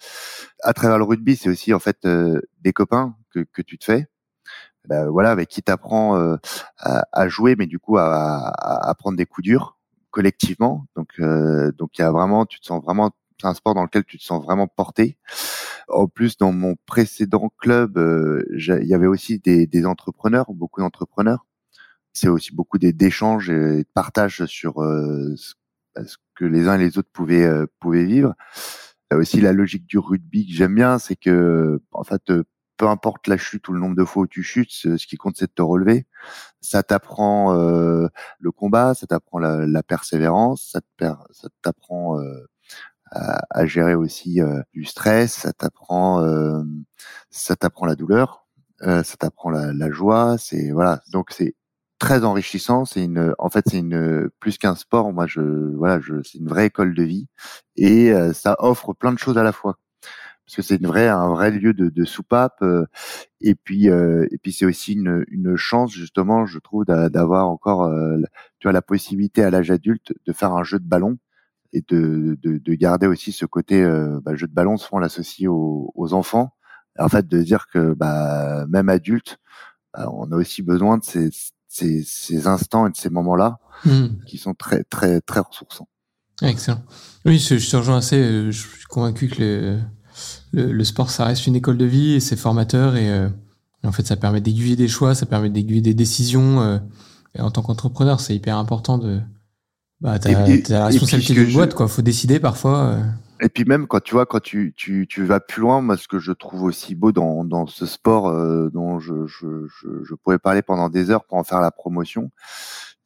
À 0.63 0.73
travers 0.75 0.99
le 0.99 1.05
rugby, 1.05 1.37
c'est 1.37 1.49
aussi 1.49 1.73
en 1.75 1.79
fait 1.79 1.99
euh, 2.07 2.41
des 2.61 2.73
copains 2.73 3.17
que, 3.31 3.41
que 3.53 3.63
tu 3.63 3.79
te 3.79 3.85
fais. 3.85 4.09
Ben, 4.87 5.09
voilà, 5.09 5.31
avec 5.31 5.49
qui 5.49 5.63
t'apprends 5.63 6.17
euh, 6.19 6.37
à, 6.79 7.05
à, 7.13 7.29
jouer, 7.29 7.57
mais 7.57 7.67
du 7.67 7.79
coup 7.79 7.97
à, 7.97 8.05
à, 8.05 8.91
à, 8.91 8.95
prendre 8.95 9.17
des 9.17 9.27
coups 9.27 9.45
durs 9.45 9.79
collectivement. 10.11 10.87
Donc, 10.95 11.09
euh, 11.21 11.73
donc 11.73 11.99
il 11.99 12.03
y 12.03 12.05
a 12.05 12.11
vraiment, 12.13 12.47
tu 12.47 12.61
te 12.61 12.67
sens 12.67 12.83
vraiment 12.83 13.11
c'est 13.41 13.47
un 13.47 13.55
sport 13.55 13.75
dans 13.75 13.83
lequel 13.83 14.05
tu 14.05 14.19
te 14.19 14.23
sens 14.23 14.43
vraiment 14.43 14.67
porté. 14.67 15.19
En 15.89 16.07
plus, 16.07 16.37
dans 16.37 16.53
mon 16.53 16.77
précédent 16.87 17.51
club, 17.59 17.99
euh, 17.99 18.45
il 18.53 18.87
y 18.87 18.95
avait 18.95 19.07
aussi 19.07 19.39
des, 19.39 19.67
des 19.67 19.87
entrepreneurs, 19.87 20.47
beaucoup 20.53 20.81
d'entrepreneurs. 20.81 21.47
C'est 22.13 22.29
aussi 22.29 22.55
beaucoup 22.55 22.79
d'échanges 22.79 23.51
et 23.51 23.79
de 23.83 23.87
partages 23.93 24.47
sur 24.47 24.83
euh, 24.83 25.35
ce 25.37 26.17
que 26.35 26.45
les 26.45 26.69
uns 26.69 26.77
et 26.77 26.79
les 26.79 26.99
autres 26.99 27.11
pouvaient 27.13 27.45
euh, 27.45 27.67
pouvaient 27.81 28.05
vivre. 28.05 28.35
Aussi 29.13 29.41
la 29.41 29.53
logique 29.53 29.87
du 29.87 29.99
rugby 29.99 30.47
que 30.47 30.53
j'aime 30.55 30.75
bien, 30.75 30.99
c'est 30.99 31.17
que 31.17 31.81
en 31.93 32.05
fait, 32.05 32.33
peu 32.77 32.89
importe 32.89 33.29
la 33.29 33.37
chute 33.37 33.69
ou 33.69 33.73
le 33.73 33.81
nombre 33.81 33.97
de 33.97 34.05
fois 34.05 34.25
où 34.25 34.27
tu 34.27 34.43
chutes, 34.43 34.71
ce 34.73 35.07
qui 35.07 35.17
compte 35.17 35.37
c'est 35.37 35.47
de 35.47 35.53
te 35.53 35.63
relever. 35.63 36.07
Ça 36.61 36.83
t'apprend 36.83 37.59
euh, 37.59 38.09
le 38.41 38.53
combat, 38.53 38.95
ça 38.95 39.07
t'apprend 39.07 39.39
la, 39.39 39.67
la, 39.67 39.83
persévérance, 39.83 40.71
ça 40.73 40.81
t'apprend 41.63 42.21
euh, 42.21 42.47
à, 43.15 43.67
gérer 43.67 43.95
aussi 43.95 44.41
euh, 44.41 44.61
du 44.73 44.85
stress, 44.85 45.33
ça 45.33 45.53
t'apprend, 45.53 46.23
euh, 46.23 46.63
ça 47.31 47.57
t'apprend 47.57 47.87
la 47.87 47.95
douleur, 47.97 48.47
euh, 48.83 49.03
ça 49.03 49.17
t'apprend 49.17 49.51
la, 49.51 49.73
la 49.73 49.91
joie. 49.91 50.37
C'est 50.39 50.71
voilà, 50.73 51.01
donc 51.13 51.31
c'est 51.31 51.55
très 51.99 52.25
enrichissant. 52.25 52.85
C'est 52.85 53.05
une, 53.05 53.35
en 53.39 53.51
fait, 53.51 53.65
c'est 53.69 53.79
une 53.79 54.31
plus 54.41 54.59
qu'un 54.59 54.75
sport. 54.75 55.13
Moi, 55.13 55.27
je 55.27 55.41
voilà, 55.77 56.01
je, 56.01 56.23
c'est 56.23 56.39
une 56.39 56.49
vraie 56.49 56.67
école 56.67 56.95
de 56.95 57.03
vie 57.03 57.29
et 57.77 58.13
ça 58.35 58.57
offre 58.59 58.95
plein 58.95 59.13
de 59.13 59.19
choses 59.19 59.39
à 59.39 59.43
la 59.43 59.53
fois 59.53 59.79
parce 60.47 60.57
que 60.57 60.63
c'est 60.63 60.77
une 60.77 60.87
vraie 60.87 61.09
un 61.09 61.29
vrai 61.29 61.51
lieu 61.51 61.73
de, 61.73 61.89
de 61.89 62.05
soupape 62.05 62.63
et 63.41 63.55
puis 63.55 63.89
euh, 63.89 64.27
et 64.31 64.39
puis 64.39 64.53
c'est 64.53 64.67
aussi 64.67 64.93
une, 64.93 65.25
une 65.29 65.57
chance 65.57 65.93
justement 65.93 66.45
je 66.45 66.59
trouve 66.59 66.85
d'avoir 66.85 67.49
encore 67.49 67.91
tu 68.59 68.67
vois 68.67 68.73
la 68.73 68.83
possibilité 68.83 69.43
à 69.43 69.51
l'âge 69.51 69.71
adulte 69.71 70.13
de 70.27 70.33
faire 70.33 70.53
un 70.53 70.65
jeu 70.65 70.79
de 70.79 70.87
ballon 70.87 71.19
et 71.75 71.85
de, 71.89 72.39
de, 72.41 72.59
de, 72.59 72.75
garder 72.75 73.07
aussi 73.07 73.33
ce 73.33 73.45
côté 73.45 73.83
euh, 73.83 74.21
bah, 74.25 74.37
jeu 74.37 74.47
de 74.47 74.55
ballon 74.55 74.77
souvent 74.77 75.01
l'associer 75.01 75.49
aux, 75.49 75.93
aux, 75.95 76.15
enfants. 76.15 76.55
En 76.99 77.09
fait 77.09 77.27
de 77.27 77.43
dire 77.43 77.67
que 77.67 77.93
bah, 77.95 78.65
même 78.69 78.89
adulte 78.89 79.39
bah, 79.93 80.09
on 80.13 80.31
a 80.31 80.37
aussi 80.37 80.63
besoin 80.63 80.99
de 80.99 81.05
ces, 81.05 81.31
ces, 81.67 82.05
ces 82.05 82.47
instants 82.47 82.87
et 82.87 82.91
de 82.91 82.97
ces 82.97 83.11
moments 83.11 83.35
là 83.35 83.59
hmm. 83.85 84.21
qui 84.27 84.39
sont 84.39 84.55
très 84.55 84.85
très 84.85 85.21
très 85.21 85.41
ressourçants. 85.41 85.89
Excellent. 86.43 86.85
Oui 87.25 87.39
je, 87.41 87.59
je 87.59 87.71
te 87.71 87.77
rejoins 87.77 87.99
assez 87.99 88.23
euh, 88.23 88.53
je 88.53 88.69
suis 88.69 88.85
convaincu 88.85 89.27
que 89.29 89.41
le, 89.41 89.81
le, 90.55 90.73
le, 90.73 90.85
sport 90.85 91.11
ça 91.11 91.25
reste 91.25 91.47
une 91.47 91.57
école 91.57 91.77
de 91.77 91.85
vie 91.85 92.13
et 92.15 92.21
c'est 92.21 92.37
formateur 92.37 92.97
et, 92.97 93.11
euh, 93.11 93.29
en 93.83 93.93
fait 93.93 94.07
ça 94.07 94.17
permet 94.17 94.41
d'aiguiller 94.41 94.77
des 94.77 94.89
choix 94.89 95.15
ça 95.15 95.27
permet 95.27 95.51
d'aiguiller 95.51 95.81
des 95.81 95.95
décisions 95.95 96.61
euh, 96.61 96.79
et 97.35 97.41
en 97.41 97.51
tant 97.51 97.63
qu'entrepreneur 97.63 98.21
c'est 98.21 98.35
hyper 98.35 98.57
important 98.57 98.99
de 98.99 99.21
bah, 100.05 100.19
t'as, 100.19 100.33
la 100.69 100.87
responsabilité 100.87 101.33
d'une 101.33 101.55
boîte, 101.55 101.75
quoi. 101.75 101.89
Faut 101.89 102.03
décider 102.03 102.39
parfois. 102.39 102.79
Euh. 102.85 103.03
Et 103.41 103.49
puis 103.49 103.65
même 103.65 103.87
quand 103.87 104.01
tu 104.01 104.15
vois, 104.15 104.27
quand 104.27 104.41
tu, 104.41 104.75
tu, 104.77 105.07
tu 105.09 105.25
vas 105.25 105.41
plus 105.41 105.63
loin, 105.63 105.81
moi 105.81 105.97
ce 105.97 106.09
que 106.09 106.19
je 106.19 106.33
trouve 106.33 106.63
aussi 106.63 106.95
beau 106.95 107.11
dans, 107.11 107.43
dans 107.43 107.67
ce 107.67 107.87
sport 107.87 108.29
euh, 108.29 108.69
dont 108.71 108.99
je, 109.01 109.27
je, 109.27 109.67
je, 109.67 109.89
je, 110.05 110.15
pourrais 110.15 110.39
parler 110.39 110.61
pendant 110.61 110.91
des 110.91 111.11
heures 111.11 111.25
pour 111.25 111.39
en 111.39 111.45
faire 111.45 111.61
la 111.61 111.71
promotion, 111.71 112.31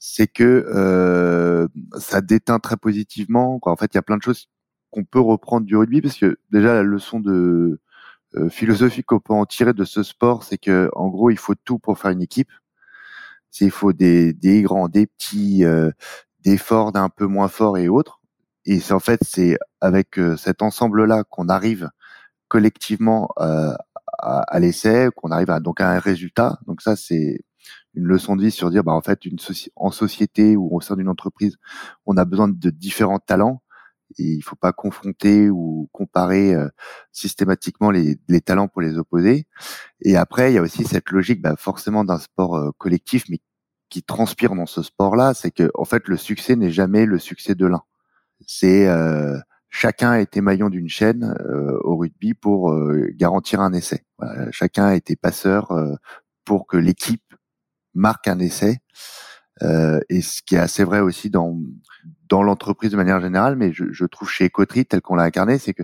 c'est 0.00 0.26
que 0.26 0.66
euh, 0.74 1.68
ça 1.98 2.20
déteint 2.20 2.58
très 2.58 2.76
positivement. 2.76 3.60
Quoi. 3.60 3.72
En 3.72 3.76
fait, 3.76 3.90
il 3.94 3.96
y 3.96 3.98
a 3.98 4.02
plein 4.02 4.16
de 4.16 4.22
choses 4.22 4.48
qu'on 4.90 5.04
peut 5.04 5.20
reprendre 5.20 5.66
du 5.66 5.76
rugby 5.76 6.00
parce 6.02 6.16
que 6.16 6.38
déjà 6.50 6.74
la 6.74 6.82
leçon 6.82 7.20
de 7.20 7.80
euh, 8.36 8.48
philosophie 8.50 9.04
qu'on 9.04 9.20
peut 9.20 9.34
en 9.34 9.46
tirer 9.46 9.72
de 9.72 9.84
ce 9.84 10.02
sport, 10.02 10.44
c'est 10.44 10.58
que 10.58 10.90
en 10.94 11.08
gros 11.08 11.30
il 11.30 11.38
faut 11.38 11.54
tout 11.54 11.78
pour 11.78 11.98
faire 11.98 12.10
une 12.10 12.22
équipe. 12.22 12.50
Il 13.60 13.70
faut 13.70 13.92
des, 13.92 14.32
des 14.34 14.62
grands, 14.62 14.88
des 14.88 15.06
petits, 15.06 15.64
euh, 15.64 15.90
d'efforts 16.40 16.92
d'un 16.92 17.08
peu 17.08 17.26
moins 17.26 17.48
fort 17.48 17.78
et 17.78 17.88
autres. 17.88 18.20
Et 18.64 18.80
c'est 18.80 18.94
en 18.94 19.00
fait 19.00 19.20
c'est 19.24 19.58
avec 19.80 20.18
euh, 20.18 20.36
cet 20.36 20.62
ensemble-là 20.62 21.24
qu'on 21.24 21.48
arrive 21.48 21.90
collectivement 22.48 23.30
euh, 23.40 23.74
à, 24.18 24.40
à 24.42 24.60
l'essai, 24.60 25.08
qu'on 25.16 25.30
arrive 25.30 25.50
à, 25.50 25.60
donc 25.60 25.80
à 25.80 25.90
un 25.90 25.98
résultat. 25.98 26.58
Donc 26.66 26.82
ça 26.82 26.96
c'est 26.96 27.40
une 27.94 28.04
leçon 28.04 28.36
de 28.36 28.42
vie 28.42 28.50
sur 28.50 28.70
dire 28.70 28.84
bah 28.84 28.92
en 28.92 29.00
fait 29.02 29.24
une 29.24 29.38
en 29.76 29.90
société 29.90 30.56
ou 30.56 30.68
au 30.74 30.80
sein 30.80 30.96
d'une 30.96 31.08
entreprise, 31.08 31.56
on 32.06 32.16
a 32.16 32.24
besoin 32.24 32.48
de 32.48 32.70
différents 32.70 33.18
talents 33.18 33.62
Et 34.18 34.24
il 34.24 34.42
faut 34.42 34.56
pas 34.56 34.72
confronter 34.72 35.50
ou 35.50 35.88
comparer 35.92 36.54
euh, 36.54 36.68
systématiquement 37.12 37.90
les, 37.90 38.18
les, 38.28 38.40
talents 38.40 38.68
pour 38.68 38.80
les 38.80 38.96
opposer. 38.96 39.46
Et 40.00 40.16
après, 40.16 40.50
il 40.50 40.54
y 40.54 40.58
a 40.58 40.62
aussi 40.62 40.84
cette 40.84 41.10
logique, 41.10 41.42
bah, 41.42 41.56
forcément 41.56 42.04
d'un 42.04 42.18
sport 42.18 42.56
euh, 42.56 42.70
collectif, 42.78 43.24
mais 43.28 43.40
qui 43.90 44.02
transpire 44.02 44.54
dans 44.54 44.66
ce 44.66 44.82
sport-là, 44.82 45.34
c'est 45.34 45.50
que 45.50 45.70
en 45.74 45.84
fait, 45.84 46.08
le 46.08 46.16
succès 46.16 46.56
n'est 46.56 46.70
jamais 46.70 47.06
le 47.06 47.18
succès 47.18 47.54
de 47.54 47.66
l'un. 47.66 47.82
C'est 48.46 48.86
euh, 48.86 49.38
chacun 49.70 50.10
a 50.12 50.20
été 50.20 50.40
maillon 50.40 50.68
d'une 50.68 50.88
chaîne 50.88 51.34
au 51.84 51.96
rugby 51.96 52.34
pour 52.34 52.74
garantir 53.14 53.60
un 53.60 53.72
essai. 53.72 54.04
Voilà, 54.18 54.50
chacun 54.50 54.86
a 54.86 54.94
été 54.94 55.16
passeur 55.16 55.72
pour 56.44 56.66
que 56.66 56.76
l'équipe 56.76 57.34
marque 57.94 58.28
un 58.28 58.38
essai. 58.38 58.78
Euh, 59.62 60.00
et 60.08 60.22
ce 60.22 60.42
qui 60.42 60.54
est 60.54 60.58
assez 60.58 60.84
vrai 60.84 61.00
aussi 61.00 61.30
dans 61.30 61.58
dans 62.28 62.42
l'entreprise 62.42 62.90
de 62.90 62.96
manière 62.96 63.20
générale, 63.20 63.56
mais 63.56 63.72
je, 63.72 63.84
je 63.90 64.04
trouve 64.04 64.28
chez 64.28 64.46
Ecotri 64.46 64.84
tel 64.84 65.00
qu'on 65.00 65.14
l'a 65.14 65.22
incarné, 65.24 65.58
c'est 65.58 65.72
que 65.72 65.82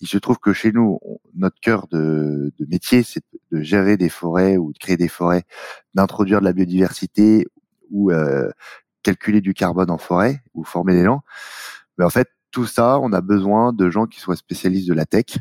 il 0.00 0.06
se 0.08 0.18
trouve 0.18 0.38
que 0.38 0.52
chez 0.52 0.70
nous, 0.70 1.00
notre 1.34 1.58
cœur 1.60 1.88
de, 1.88 2.52
de 2.58 2.66
métier, 2.66 3.02
c'est 3.02 3.22
de 3.50 3.62
gérer 3.62 3.96
des 3.96 4.10
forêts 4.10 4.56
ou 4.58 4.72
de 4.72 4.78
créer 4.78 4.96
des 4.96 5.08
forêts, 5.08 5.44
d'introduire 5.94 6.40
de 6.40 6.44
la 6.44 6.52
biodiversité 6.52 7.46
ou 7.90 8.10
euh, 8.10 8.50
calculer 9.02 9.40
du 9.40 9.54
carbone 9.54 9.90
en 9.90 9.98
forêt 9.98 10.42
ou 10.54 10.62
former 10.62 11.02
gens. 11.02 11.22
Mais 11.96 12.04
en 12.04 12.10
fait, 12.10 12.28
tout 12.50 12.66
ça, 12.66 12.98
on 13.00 13.12
a 13.12 13.20
besoin 13.20 13.72
de 13.72 13.90
gens 13.90 14.06
qui 14.06 14.20
soient 14.20 14.36
spécialistes 14.36 14.88
de 14.88 14.94
la 14.94 15.06
tech, 15.06 15.38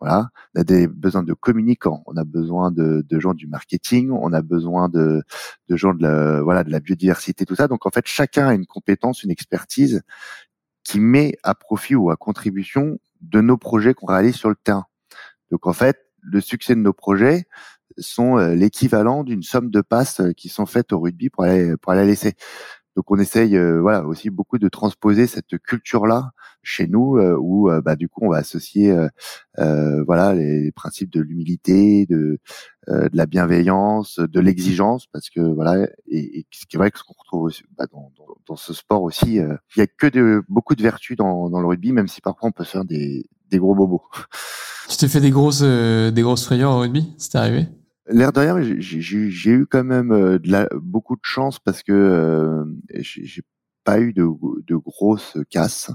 voilà, 0.00 0.28
on 0.54 0.60
a 0.60 0.64
des 0.64 0.88
besoins 0.88 1.22
de 1.22 1.32
communicants, 1.32 2.02
on 2.06 2.16
a 2.16 2.24
besoin 2.24 2.70
de, 2.70 3.04
de 3.08 3.20
gens 3.20 3.32
du 3.34 3.46
marketing, 3.46 4.10
on 4.10 4.32
a 4.32 4.42
besoin 4.42 4.88
de, 4.88 5.22
de 5.68 5.76
gens 5.76 5.94
de 5.94 6.02
la, 6.02 6.42
voilà 6.42 6.64
de 6.64 6.70
la 6.70 6.80
biodiversité, 6.80 7.46
tout 7.46 7.54
ça. 7.54 7.66
Donc 7.68 7.86
en 7.86 7.90
fait, 7.90 8.06
chacun 8.06 8.48
a 8.48 8.54
une 8.54 8.66
compétence, 8.66 9.22
une 9.22 9.30
expertise 9.30 10.02
qui 10.84 11.00
met 11.00 11.36
à 11.42 11.54
profit 11.54 11.94
ou 11.94 12.10
à 12.10 12.16
contribution 12.16 12.98
de 13.22 13.40
nos 13.40 13.56
projets 13.56 13.94
qu'on 13.94 14.06
réalise 14.06 14.36
sur 14.36 14.50
le 14.50 14.56
terrain. 14.56 14.86
Donc 15.50 15.66
en 15.66 15.72
fait, 15.72 15.98
le 16.20 16.40
succès 16.40 16.74
de 16.74 16.80
nos 16.80 16.92
projets 16.92 17.46
sont 17.98 18.38
euh, 18.38 18.54
l'équivalent 18.54 19.24
d'une 19.24 19.42
somme 19.42 19.70
de 19.70 19.80
passes 19.80 20.20
euh, 20.20 20.32
qui 20.32 20.48
sont 20.48 20.66
faites 20.66 20.92
au 20.92 21.00
rugby 21.00 21.30
pour 21.30 21.44
aller 21.44 21.76
pour 21.78 21.92
aller 21.92 22.04
laisser. 22.04 22.34
Donc 22.96 23.10
on 23.10 23.18
essaye 23.18 23.56
euh, 23.56 23.80
voilà 23.80 24.04
aussi 24.04 24.30
beaucoup 24.30 24.58
de 24.58 24.68
transposer 24.68 25.26
cette 25.26 25.58
culture 25.58 26.06
là 26.06 26.32
chez 26.66 26.86
nous 26.88 27.16
euh, 27.16 27.36
où 27.40 27.70
euh, 27.70 27.80
bah, 27.80 27.96
du 27.96 28.08
coup 28.08 28.20
on 28.24 28.30
va 28.30 28.38
associer 28.38 28.90
euh, 29.58 30.04
voilà 30.04 30.34
les, 30.34 30.72
principes 30.72 31.10
de 31.10 31.20
l'humilité, 31.20 32.06
de, 32.06 32.38
de 32.88 33.16
la 33.16 33.26
bienveillance, 33.26 34.18
de 34.18 34.40
l'exigence 34.40 35.06
parce 35.06 35.30
que 35.30 35.40
voilà 35.40 35.88
et, 36.08 36.40
et 36.40 36.46
ce 36.50 36.66
qui 36.66 36.76
est 36.76 36.78
vrai 36.78 36.90
que 36.90 36.98
ce 36.98 37.04
qu'on 37.04 37.14
retrouve 37.18 37.42
aussi, 37.44 37.62
bah, 37.78 37.86
dans, 37.90 38.12
dans, 38.18 38.26
dans, 38.46 38.56
ce 38.56 38.74
sport 38.74 39.02
aussi 39.02 39.36
il 39.36 39.78
y 39.78 39.80
a 39.80 39.86
que 39.86 40.08
de 40.08 40.42
beaucoup 40.48 40.74
de 40.74 40.82
vertus 40.82 41.16
dans, 41.16 41.48
dans 41.48 41.60
le 41.60 41.66
rugby 41.66 41.92
même 41.92 42.08
si 42.08 42.20
parfois 42.20 42.48
on 42.48 42.52
peut 42.52 42.64
faire 42.64 42.84
des, 42.84 43.24
des 43.50 43.58
gros 43.58 43.74
bobos. 43.74 44.02
Tu 44.88 44.96
t'es 44.96 45.08
fait 45.08 45.20
des 45.20 45.30
grosses 45.30 45.62
des 45.62 46.22
grosses 46.22 46.44
frayeurs 46.44 46.72
au 46.72 46.80
rugby, 46.80 47.14
c'est 47.18 47.34
arrivé? 47.36 47.66
L'air 48.08 48.32
de 48.32 48.38
rien, 48.38 48.56
j'ai 48.78 49.50
eu 49.50 49.66
quand 49.66 49.82
même 49.82 50.10
de 50.10 50.50
la, 50.50 50.68
beaucoup 50.80 51.16
de 51.16 51.24
chance 51.24 51.58
parce 51.58 51.82
que 51.82 51.92
euh, 51.92 52.64
j'ai 53.00 53.42
pas 53.86 54.00
eu 54.00 54.12
de, 54.12 54.28
de 54.66 54.76
grosses 54.76 55.38
casses 55.48 55.90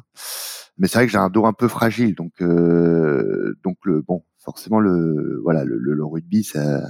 mais 0.77 0.88
c'est 0.88 0.97
vrai 0.97 1.06
que 1.06 1.12
j'ai 1.12 1.17
un 1.19 1.30
dos 1.30 1.45
un 1.45 1.54
peu 1.54 1.67
fragile, 1.67 2.15
donc 2.15 2.41
euh, 2.41 3.56
donc 3.63 3.77
le 3.84 4.01
bon, 4.01 4.23
forcément 4.39 4.80
le 4.80 5.39
voilà 5.43 5.63
le, 5.63 5.77
le, 5.77 6.06
rugby 6.06 6.43
ça, 6.43 6.82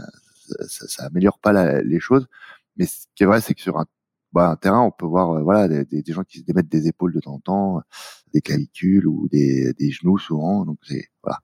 ça, 0.68 0.88
ça 0.88 1.06
améliore 1.08 1.40
pas 1.40 1.52
la, 1.52 1.82
les 1.82 2.00
choses, 2.00 2.28
mais 2.78 2.86
ce 2.86 3.06
qui 3.16 3.24
est 3.24 3.26
vrai 3.26 3.42
c'est 3.42 3.54
que 3.54 3.62
sur 3.62 3.78
un 3.78 3.86
bah, 4.34 4.50
un 4.50 4.56
terrain, 4.56 4.82
on 4.82 4.92
peut 4.92 5.06
voir 5.06 5.32
euh, 5.32 5.44
voilà 5.44 5.68
des, 5.68 5.84
des, 6.02 6.14
gens 6.14 6.24
qui 6.24 6.40
se 6.40 6.46
démettent 6.46 6.70
des 6.70 6.88
épaules 6.88 7.14
de 7.14 7.20
temps 7.20 7.34
en 7.34 7.40
temps, 7.40 7.82
des 8.34 8.42
clavicules 8.42 9.06
ou 9.08 9.28
des, 9.30 9.74
des 9.78 9.92
genoux 9.92 10.18
souvent. 10.18 10.64
Donc 10.66 10.78
c'est 10.84 11.08
voilà. 11.22 11.40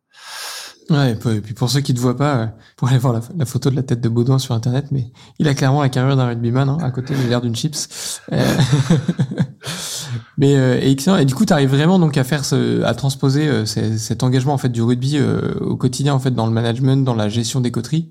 Ouais, 0.89 1.11
et 1.11 1.41
puis 1.41 1.53
pour 1.53 1.69
ceux 1.69 1.81
qui 1.81 1.93
ne 1.93 1.99
voient 1.99 2.15
pas, 2.15 2.35
euh, 2.35 2.47
pour 2.77 2.87
aller 2.87 2.97
voir 2.97 3.19
la, 3.35 3.45
photo 3.45 3.69
de 3.69 3.75
la 3.75 3.83
tête 3.83 3.99
de 3.99 4.07
Baudouin 4.07 4.39
sur 4.39 4.55
internet, 4.55 4.85
mais 4.91 5.11
il 5.37 5.47
a 5.49 5.53
clairement 5.53 5.81
la 5.81 5.89
carrure 5.89 6.15
d'un 6.15 6.27
rugbyman, 6.27 6.69
hein, 6.69 6.77
à 6.81 6.91
côté 6.91 7.13
il 7.13 7.25
a 7.25 7.27
l'air 7.27 7.41
d'une 7.41 7.55
chips. 7.55 8.21
Euh, 8.31 8.57
mais 10.37 10.55
euh. 10.55 10.79
Et 10.79 11.25
du 11.25 11.35
coup, 11.35 11.45
tu 11.45 11.51
arrives 11.51 11.69
vraiment 11.69 11.99
donc 11.99 12.15
à 12.15 12.23
faire 12.23 12.45
ce, 12.45 12.83
à 12.83 12.93
transposer 12.93 13.47
euh, 13.47 13.65
cet 13.65 14.23
engagement 14.23 14.53
en 14.53 14.57
fait 14.57 14.69
du 14.69 14.81
rugby 14.81 15.19
au 15.59 15.75
quotidien 15.75 16.13
en 16.13 16.19
fait 16.19 16.31
dans 16.31 16.45
le 16.45 16.53
management, 16.53 17.03
dans 17.03 17.15
la 17.15 17.27
gestion 17.27 17.59
des 17.59 17.71
coteries. 17.71 18.09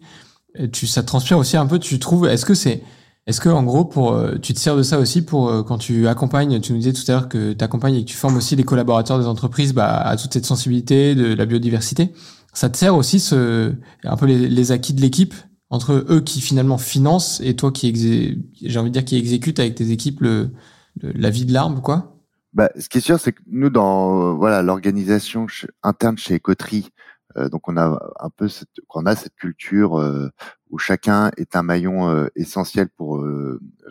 Tu, 0.72 0.86
ça 0.86 1.02
transpire 1.02 1.38
aussi 1.38 1.56
un 1.56 1.66
peu. 1.66 1.78
Tu 1.78 1.98
trouves 1.98 2.26
Est-ce 2.26 2.44
que 2.44 2.54
c'est 2.54 2.82
est-ce 3.26 3.40
que 3.40 3.48
en 3.48 3.64
gros, 3.64 3.84
pour, 3.84 4.16
tu 4.40 4.54
te 4.54 4.60
sers 4.60 4.76
de 4.76 4.84
ça 4.84 5.00
aussi 5.00 5.20
pour 5.20 5.64
quand 5.64 5.78
tu 5.78 6.06
accompagnes, 6.06 6.60
tu 6.60 6.72
nous 6.72 6.78
disais 6.78 6.92
tout 6.92 7.02
à 7.08 7.12
l'heure 7.12 7.28
que 7.28 7.54
tu 7.54 7.64
accompagnes 7.64 7.96
et 7.96 8.04
que 8.04 8.08
tu 8.08 8.16
formes 8.16 8.36
aussi 8.36 8.54
les 8.54 8.62
collaborateurs 8.62 9.18
des 9.18 9.26
entreprises 9.26 9.74
bah, 9.74 9.96
à 9.96 10.16
toute 10.16 10.32
cette 10.32 10.46
sensibilité 10.46 11.16
de 11.16 11.34
la 11.34 11.44
biodiversité 11.44 12.12
ça 12.56 12.70
te 12.70 12.78
sert 12.78 12.96
aussi 12.96 13.20
ce, 13.20 13.74
un 14.04 14.16
peu 14.16 14.26
les, 14.26 14.48
les 14.48 14.72
acquis 14.72 14.94
de 14.94 15.00
l'équipe 15.00 15.34
entre 15.68 16.04
eux 16.08 16.20
qui 16.20 16.40
finalement 16.40 16.78
financent 16.78 17.40
et 17.44 17.54
toi 17.54 17.70
qui 17.70 18.42
j'ai 18.62 18.78
envie 18.78 18.90
de 18.90 18.94
dire 18.94 19.04
qui 19.04 19.16
exécute 19.16 19.60
avec 19.60 19.74
tes 19.74 19.90
équipes 19.90 20.20
le, 20.20 20.50
la 21.02 21.30
vie 21.30 21.44
de 21.44 21.52
l'arbre 21.52 21.82
quoi? 21.82 22.16
Bah, 22.54 22.70
ce 22.78 22.88
qui 22.88 22.98
est 22.98 23.02
sûr, 23.02 23.20
c'est 23.20 23.32
que 23.32 23.42
nous 23.46 23.68
dans 23.68 24.34
voilà 24.36 24.62
l'organisation 24.62 25.46
interne 25.82 26.16
chez 26.16 26.40
Coterie, 26.40 26.88
euh, 27.36 27.50
donc 27.50 27.68
on 27.68 27.76
a 27.76 28.00
un 28.18 28.30
peu 28.30 28.48
cette, 28.48 28.70
on 28.88 29.04
a 29.04 29.14
cette 29.14 29.34
culture 29.34 30.00
euh, 30.00 30.30
où 30.70 30.78
chacun 30.78 31.30
est 31.36 31.56
un 31.56 31.62
maillon 31.62 32.08
euh, 32.08 32.28
essentiel 32.34 32.88
pour 32.88 33.22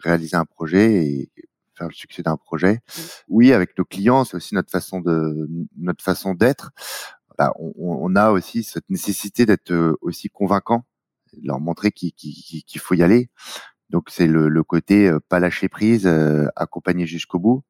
réaliser 0.03 0.37
un 0.37 0.45
projet 0.45 1.05
et 1.05 1.31
faire 1.77 1.87
le 1.87 1.93
succès 1.93 2.23
d'un 2.23 2.37
projet. 2.37 2.79
Oui, 3.27 3.53
avec 3.53 3.77
nos 3.77 3.85
clients, 3.85 4.23
c'est 4.23 4.37
aussi 4.37 4.55
notre 4.55 4.71
façon 4.71 5.01
de 5.01 5.47
notre 5.77 6.03
façon 6.03 6.33
d'être. 6.33 6.71
Bah, 7.37 7.53
on, 7.59 7.73
on, 7.77 8.15
a 8.15 8.31
aussi 8.31 8.63
cette 8.63 8.89
nécessité 8.89 9.45
d'être 9.45 9.71
euh, 9.71 9.97
aussi 10.01 10.29
convaincant, 10.29 10.85
de 11.33 11.47
leur 11.47 11.59
montrer 11.59 11.91
qu'il 11.91 12.79
faut 12.79 12.95
y 12.95 13.03
aller. 13.03 13.29
Donc 13.89 14.09
c'est 14.09 14.27
le, 14.27 14.47
le, 14.47 14.63
côté 14.63 15.07
euh, 15.07 15.19
pas 15.27 15.39
lâcher 15.39 15.67
prise, 15.67 16.07
euh, 16.07 16.47
accompagner 16.55 17.05
jusqu'au 17.05 17.39
bout. 17.39 17.63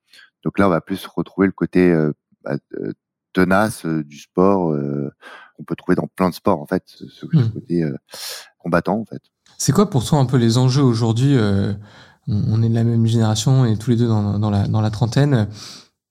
Donc 0.43 0.60
là, 0.60 0.67
on 0.67 0.69
va 0.69 0.82
plus 0.82 1.06
retrouver 1.08 1.47
le 1.47 1.54
côté 1.54 1.91
bah, 2.43 2.58
tenace 3.34 3.84
du 3.86 4.19
sport 4.19 4.78
qu'on 5.56 5.63
peut 5.63 5.75
trouver 5.75 5.95
dans 5.95 6.08
plein 6.15 6.30
de 6.30 6.36
sports 6.36 6.62
en 6.62 6.67
fait, 6.67 6.84
ce, 6.86 7.25
hmm. 7.25 7.51
côté 7.51 7.91
combattant 8.60 8.99
en 8.99 9.06
fait. 9.06 9.23
C'est 9.58 9.71
quoi 9.71 9.89
pour 9.89 10.06
toi 10.06 10.19
un 10.19 10.28
peu 10.28 10.38
les 10.38 10.60
enjeux 10.60 10.84
aujourd'hui 10.84 11.36
On 12.28 12.62
est 12.62 12.69
de 12.69 12.75
la 12.75 12.84
même 12.84 13.08
génération, 13.08 13.62
on 13.62 13.65
est 13.65 13.82
tous 13.82 13.89
les 13.89 13.95
deux 13.95 14.08
dans, 14.08 14.38
dans, 14.38 14.51
la, 14.51 14.67
dans 14.67 14.82
la 14.82 14.91
trentaine. 14.91 15.47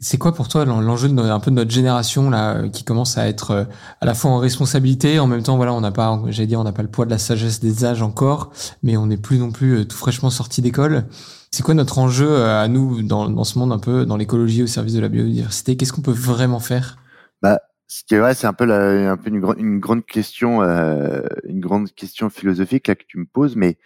C'est 0.04 0.18
quoi 0.18 0.34
pour 0.34 0.48
toi 0.48 0.66
l'enjeu 0.66 1.08
de 1.08 1.18
un 1.18 1.40
peu 1.40 1.50
de 1.50 1.56
notre 1.56 1.70
génération 1.70 2.28
là 2.28 2.68
qui 2.68 2.84
commence 2.84 3.16
à 3.16 3.26
être 3.26 3.50
euh, 3.52 3.64
à 4.02 4.04
la 4.04 4.12
fois 4.12 4.32
en 4.32 4.36
responsabilité, 4.36 5.18
en 5.18 5.26
même 5.26 5.42
temps 5.42 5.56
voilà 5.56 5.72
on 5.72 5.80
n'a 5.80 5.92
pas, 5.92 6.20
j'allais 6.28 6.46
dire 6.46 6.60
on 6.60 6.64
n'a 6.64 6.72
pas 6.72 6.82
le 6.82 6.90
poids 6.90 7.06
de 7.06 7.10
la 7.10 7.16
sagesse 7.16 7.58
des 7.58 7.86
âges 7.86 8.02
encore, 8.02 8.52
mais 8.82 8.98
on 8.98 9.06
n'est 9.06 9.16
plus 9.16 9.38
non 9.38 9.50
plus 9.50 9.78
euh, 9.78 9.84
tout 9.86 9.96
fraîchement 9.96 10.28
sorti 10.28 10.60
d'école. 10.60 11.06
C'est 11.52 11.62
quoi 11.62 11.72
notre 11.72 11.98
enjeu 11.98 12.28
euh, 12.30 12.62
à 12.62 12.68
nous 12.68 13.00
dans, 13.00 13.30
dans 13.30 13.44
ce 13.44 13.58
monde 13.58 13.72
un 13.72 13.78
peu 13.78 14.04
dans 14.04 14.18
l'écologie 14.18 14.62
au 14.62 14.66
service 14.66 14.92
de 14.92 15.00
la 15.00 15.08
biodiversité? 15.08 15.78
Qu'est-ce 15.78 15.94
qu'on 15.94 16.02
peut 16.02 16.12
vraiment 16.12 16.60
faire? 16.60 16.98
Bah 17.40 17.60
ce 17.86 18.04
qui 18.04 18.14
est 18.14 18.18
vrai, 18.18 18.34
c'est 18.34 18.46
un 18.46 18.52
peu 18.52 18.66
la, 18.66 19.10
un 19.10 19.16
peu 19.16 19.30
une, 19.30 19.42
une 19.56 19.80
grande 19.80 20.04
question, 20.04 20.60
euh, 20.60 21.22
une 21.48 21.60
grande 21.60 21.90
question 21.92 22.28
philosophique 22.28 22.88
là 22.88 22.94
que 22.94 23.04
tu 23.08 23.16
me 23.16 23.24
poses, 23.24 23.56
mais 23.56 23.78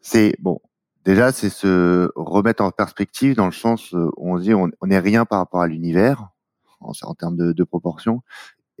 c'est 0.00 0.36
bon 0.38 0.60
Déjà, 1.04 1.32
c'est 1.32 1.50
se 1.50 2.10
remettre 2.14 2.62
en 2.62 2.70
perspective 2.70 3.34
dans 3.34 3.46
le 3.46 3.52
sens 3.52 3.92
où 3.92 4.12
on 4.16 4.38
se 4.38 4.42
dit 4.42 4.54
on 4.54 4.70
n'est 4.84 4.98
rien 4.98 5.24
par 5.24 5.38
rapport 5.38 5.62
à 5.62 5.66
l'univers 5.66 6.28
en, 6.80 7.14
termes 7.14 7.36
de, 7.36 7.52
de 7.52 7.64
proportion. 7.64 8.22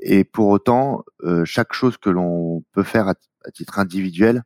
Et 0.02 0.24
pour 0.24 0.48
autant, 0.48 1.04
euh, 1.22 1.44
chaque 1.44 1.72
chose 1.72 1.96
que 1.96 2.10
l'on 2.10 2.64
peut 2.72 2.82
faire 2.82 3.08
à, 3.08 3.14
titre 3.52 3.78
individuel 3.78 4.42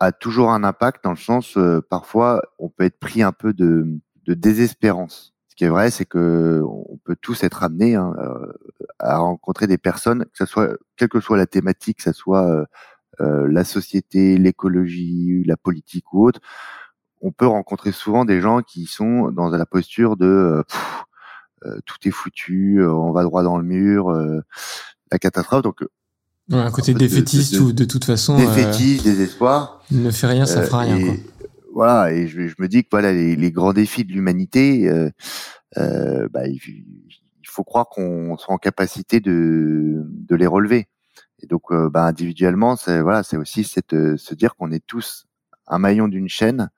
a 0.00 0.12
toujours 0.12 0.50
un 0.52 0.64
impact 0.64 1.04
dans 1.04 1.10
le 1.10 1.16
sens 1.16 1.56
euh, 1.58 1.80
parfois 1.82 2.42
on 2.58 2.70
peut 2.70 2.84
être 2.84 2.98
pris 2.98 3.22
un 3.22 3.32
peu 3.32 3.52
de, 3.52 4.00
désespérance. 4.26 5.34
Ce 5.48 5.54
qui 5.54 5.64
est 5.64 5.68
vrai, 5.68 5.90
c'est 5.90 6.06
que 6.06 6.62
on 6.64 6.98
peut 7.04 7.16
tous 7.20 7.44
être 7.44 7.62
amenés 7.62 7.94
hein, 7.94 8.14
euh, 8.18 8.52
à 8.98 9.18
rencontrer 9.18 9.66
des 9.66 9.78
personnes, 9.78 10.24
que 10.24 10.38
ce 10.38 10.46
soit 10.46 10.70
quelle 10.96 11.08
que 11.08 11.20
soit 11.20 11.36
la 11.36 11.46
thématique, 11.46 11.98
que 11.98 12.04
ce 12.04 12.12
soit 12.12 12.66
la 13.18 13.62
société, 13.62 14.36
l'écologie, 14.36 15.44
la 15.46 15.56
politique 15.56 16.12
ou 16.12 16.26
autre, 16.26 16.40
on 17.22 17.30
peut 17.30 17.46
rencontrer 17.46 17.92
souvent 17.92 18.24
des 18.24 18.40
gens 18.40 18.62
qui 18.62 18.86
sont 18.86 19.30
dans 19.30 19.48
la 19.48 19.64
posture 19.64 20.16
de 20.16 20.26
euh, 20.26 20.62
euh, 21.64 21.78
tout 21.86 21.96
est 22.04 22.10
foutu, 22.10 22.80
euh, 22.80 22.92
on 22.92 23.12
va 23.12 23.22
droit 23.22 23.44
dans 23.44 23.56
le 23.56 23.64
mur, 23.64 24.12
la 25.10 25.18
catastrophe. 25.18 25.62
Donc 25.62 25.84
un 26.50 26.70
côté 26.70 26.92
défaitiste 26.92 27.58
ou 27.60 27.72
de 27.72 27.84
toute 27.84 28.04
façon 28.04 28.36
défaitiste, 28.36 29.04
désespoir. 29.04 29.82
Ne 29.90 30.10
fait 30.10 30.26
rien, 30.26 30.44
ça 30.44 30.62
fera 30.62 30.80
rien. 30.80 30.98
Quoi. 31.00 31.14
Voilà, 31.74 32.12
et 32.12 32.26
je, 32.26 32.48
je, 32.48 32.54
me 32.58 32.68
dis 32.68 32.82
que 32.82 32.88
voilà 32.90 33.12
les, 33.12 33.50
grands 33.50 33.72
défis 33.72 34.04
de 34.04 34.12
l'humanité, 34.12 34.90
bah, 35.76 36.46
il, 36.46 36.60
faut 37.46 37.64
croire 37.64 37.88
qu'on 37.88 38.36
soit 38.36 38.54
en 38.54 38.58
capacité 38.58 39.20
de, 39.20 40.04
de 40.06 40.36
les 40.36 40.46
relever. 40.46 40.88
Et 41.42 41.46
donc, 41.46 41.72
bah, 41.72 42.04
individuellement, 42.04 42.76
c'est 42.76 43.00
voilà, 43.00 43.22
c'est 43.22 43.36
aussi 43.36 43.64
cette, 43.64 43.94
se 44.16 44.34
dire 44.34 44.54
qu'on 44.56 44.70
est 44.72 44.84
tous 44.86 45.26
un 45.66 45.78
maillon 45.78 46.08
d'une 46.08 46.28
chaîne 46.28 46.70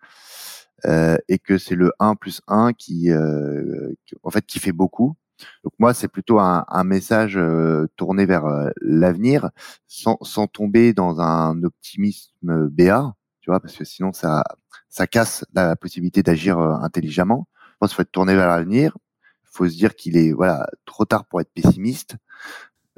euh, 0.86 1.16
et 1.28 1.38
que 1.38 1.58
c'est 1.58 1.74
le 1.74 1.92
1 1.98 2.14
plus 2.16 2.40
1 2.48 2.72
qui, 2.72 3.10
euh, 3.10 3.92
qui, 4.06 4.14
en 4.22 4.30
fait, 4.30 4.44
qui 4.46 4.58
fait 4.58 4.72
beaucoup. 4.72 5.16
Donc 5.64 5.72
moi, 5.78 5.94
c'est 5.94 6.08
plutôt 6.08 6.38
un, 6.38 6.64
un 6.68 6.84
message 6.84 7.36
euh, 7.36 7.86
tourné 7.96 8.26
vers 8.26 8.46
euh, 8.46 8.70
l'avenir, 8.80 9.50
sans, 9.86 10.18
sans 10.22 10.46
tomber 10.46 10.92
dans 10.92 11.20
un 11.20 11.62
optimisme 11.64 12.68
béat, 12.68 13.14
tu 13.40 13.50
vois, 13.50 13.60
parce 13.60 13.76
que 13.76 13.84
sinon 13.84 14.12
ça 14.12 14.44
ça 14.88 15.06
casse 15.06 15.44
la 15.54 15.76
possibilité 15.76 16.22
d'agir 16.22 16.58
intelligemment. 16.58 17.48
Je 17.72 17.76
pense 17.80 17.90
qu'il 17.90 17.96
faut 17.96 18.02
être 18.02 18.12
tourné 18.12 18.34
vers 18.36 18.46
l'avenir. 18.46 18.96
Il 19.42 19.48
faut 19.52 19.68
se 19.68 19.74
dire 19.76 19.94
qu'il 19.96 20.16
est 20.16 20.32
voilà 20.32 20.66
trop 20.84 21.04
tard 21.04 21.26
pour 21.26 21.40
être 21.40 21.52
pessimiste. 21.52 22.16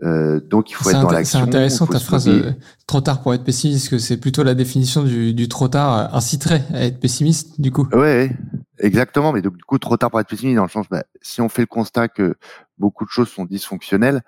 Euh, 0.03 0.41
donc 0.41 0.71
il 0.71 0.75
faut 0.75 0.91
être 0.91 1.01
dans 1.01 1.11
l'action. 1.11 1.39
C'est 1.39 1.45
intéressant 1.47 1.87
ta 1.87 1.99
phrase 1.99 2.29
euh, 2.29 2.53
trop 2.87 3.01
tard 3.01 3.23
pour 3.23 3.33
être 3.33 3.45
pessimiste, 3.45 3.89
que 3.89 3.99
c'est 3.99 4.19
plutôt 4.19 4.43
la 4.43 4.55
définition 4.55 5.03
du, 5.03 5.33
du, 5.33 5.49
trop 5.49 5.69
tard 5.69 5.99
euh, 5.99 6.17
inciterait 6.17 6.65
à 6.75 6.85
être 6.85 7.01
pessimiste 7.01 7.61
du 7.61 7.71
coup. 7.71 7.89
Ouais, 7.93 8.31
exactement. 8.79 9.33
Mais 9.33 9.41
donc 9.41 9.57
du 9.57 9.65
coup 9.65 9.79
trop 9.79 9.97
tard 9.97 10.11
pour 10.11 10.21
être 10.21 10.29
pessimiste 10.29 10.57
dans 10.57 10.65
le 10.65 10.69
sens, 10.69 10.87
bah, 10.91 11.05
si 11.23 11.41
on 11.41 11.49
fait 11.49 11.63
le 11.63 11.67
constat 11.67 12.09
que 12.09 12.35
beaucoup 12.79 13.07
de 13.07 13.11
choses 13.11 13.29
sont 13.29 13.47
dysfonctionnelles, 13.47 14.21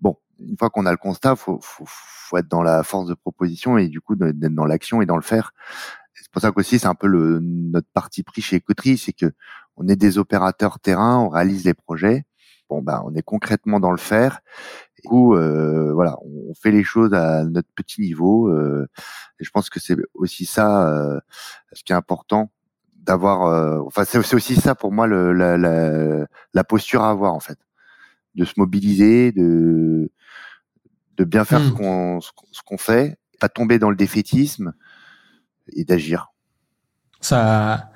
bon, 0.00 0.16
une 0.38 0.56
fois 0.56 0.70
qu'on 0.70 0.86
a 0.86 0.92
le 0.92 0.96
constat, 0.96 1.34
faut, 1.34 1.58
faut, 1.60 1.84
faut 1.86 2.36
être 2.36 2.48
dans 2.48 2.62
la 2.62 2.84
force 2.84 3.08
de 3.08 3.14
proposition 3.14 3.78
et 3.78 3.88
du 3.88 4.00
coup 4.00 4.14
d'être 4.14 4.54
dans 4.54 4.66
l'action 4.66 5.02
et 5.02 5.06
dans 5.06 5.16
le 5.16 5.22
faire. 5.22 5.54
C'est 6.14 6.30
pour 6.30 6.40
ça 6.40 6.52
qu'aussi 6.52 6.78
c'est 6.78 6.86
un 6.86 6.94
peu 6.94 7.08
le, 7.08 7.40
notre 7.42 7.88
parti 7.92 8.22
pris 8.22 8.42
chez 8.42 8.60
Coterie, 8.60 8.96
c'est 8.96 9.12
que 9.12 9.32
on 9.76 9.88
est 9.88 9.96
des 9.96 10.18
opérateurs 10.18 10.78
terrain, 10.78 11.18
on 11.18 11.28
réalise 11.28 11.64
les 11.64 11.74
projets. 11.74 12.24
Bon, 12.68 12.82
ben, 12.82 13.02
on 13.04 13.14
est 13.14 13.22
concrètement 13.22 13.78
dans 13.80 13.92
le 13.92 13.96
faire 13.96 14.40
du 14.96 15.08
coup, 15.08 15.34
euh, 15.34 15.92
voilà, 15.92 16.16
on 16.22 16.54
fait 16.54 16.70
les 16.70 16.82
choses 16.82 17.12
à 17.12 17.44
notre 17.44 17.68
petit 17.74 18.00
niveau. 18.00 18.48
Euh, 18.48 18.88
et 19.38 19.44
je 19.44 19.50
pense 19.50 19.68
que 19.68 19.78
c'est 19.78 19.96
aussi 20.14 20.46
ça 20.46 20.88
euh, 20.88 21.20
ce 21.72 21.84
qui 21.84 21.92
est 21.92 21.96
important 21.96 22.50
d'avoir. 22.94 23.42
Euh, 23.46 23.80
enfin, 23.86 24.04
c'est 24.04 24.34
aussi 24.34 24.56
ça 24.56 24.74
pour 24.74 24.92
moi 24.92 25.06
le, 25.06 25.32
la, 25.32 25.58
la, 25.58 26.26
la, 26.54 26.64
posture 26.64 27.02
à 27.02 27.10
avoir 27.10 27.34
en 27.34 27.40
fait, 27.40 27.58
de 28.34 28.44
se 28.44 28.54
mobiliser, 28.56 29.32
de 29.32 30.10
de 31.18 31.24
bien 31.24 31.44
faire 31.44 31.60
ce 31.60 31.70
mmh. 31.70 31.74
qu'on 31.74 32.20
ce 32.20 32.62
qu'on 32.64 32.78
fait, 32.78 33.18
pas 33.38 33.48
tomber 33.48 33.78
dans 33.78 33.90
le 33.90 33.96
défaitisme 33.96 34.72
et 35.74 35.84
d'agir. 35.84 36.32
Ça 37.20 37.90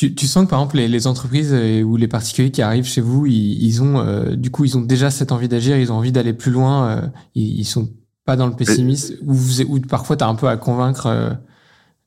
tu, 0.00 0.14
tu, 0.14 0.26
sens 0.26 0.46
que 0.46 0.50
par 0.50 0.60
exemple 0.60 0.76
les, 0.76 0.88
les, 0.88 1.06
entreprises 1.06 1.52
euh, 1.52 1.82
ou 1.82 1.96
les 1.96 2.08
particuliers 2.08 2.50
qui 2.50 2.62
arrivent 2.62 2.86
chez 2.86 3.02
vous, 3.02 3.26
ils, 3.26 3.62
ils 3.62 3.82
ont 3.82 3.98
euh, 3.98 4.34
du 4.34 4.50
coup 4.50 4.64
ils 4.64 4.78
ont 4.78 4.80
déjà 4.80 5.10
cette 5.10 5.30
envie 5.30 5.46
d'agir, 5.46 5.76
ils 5.76 5.92
ont 5.92 5.96
envie 5.96 6.10
d'aller 6.10 6.32
plus 6.32 6.50
loin, 6.50 6.88
euh, 6.88 7.06
ils, 7.34 7.60
ils, 7.60 7.66
sont 7.66 7.90
pas 8.24 8.34
dans 8.34 8.46
le 8.46 8.56
pessimisme 8.56 9.16
ou, 9.26 9.78
parfois 9.80 10.16
tu 10.16 10.24
as 10.24 10.28
un 10.28 10.34
peu 10.34 10.48
à 10.48 10.56
convaincre. 10.56 11.04
Euh, 11.04 11.30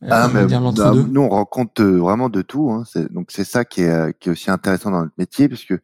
ah, 0.10 0.28
mais, 0.34 0.48
bah, 0.48 0.60
nous 0.60 1.22
on 1.22 1.30
rencontre 1.30 1.84
vraiment 1.84 2.30
de 2.30 2.42
tout, 2.42 2.72
hein, 2.72 2.84
donc 3.12 3.28
c'est 3.30 3.44
ça 3.44 3.64
qui 3.64 3.84
est, 3.84 4.18
qui 4.20 4.30
est 4.30 4.32
aussi 4.32 4.50
intéressant 4.50 4.90
dans 4.90 5.04
notre 5.04 5.14
métier 5.20 5.48
puisque 5.48 5.76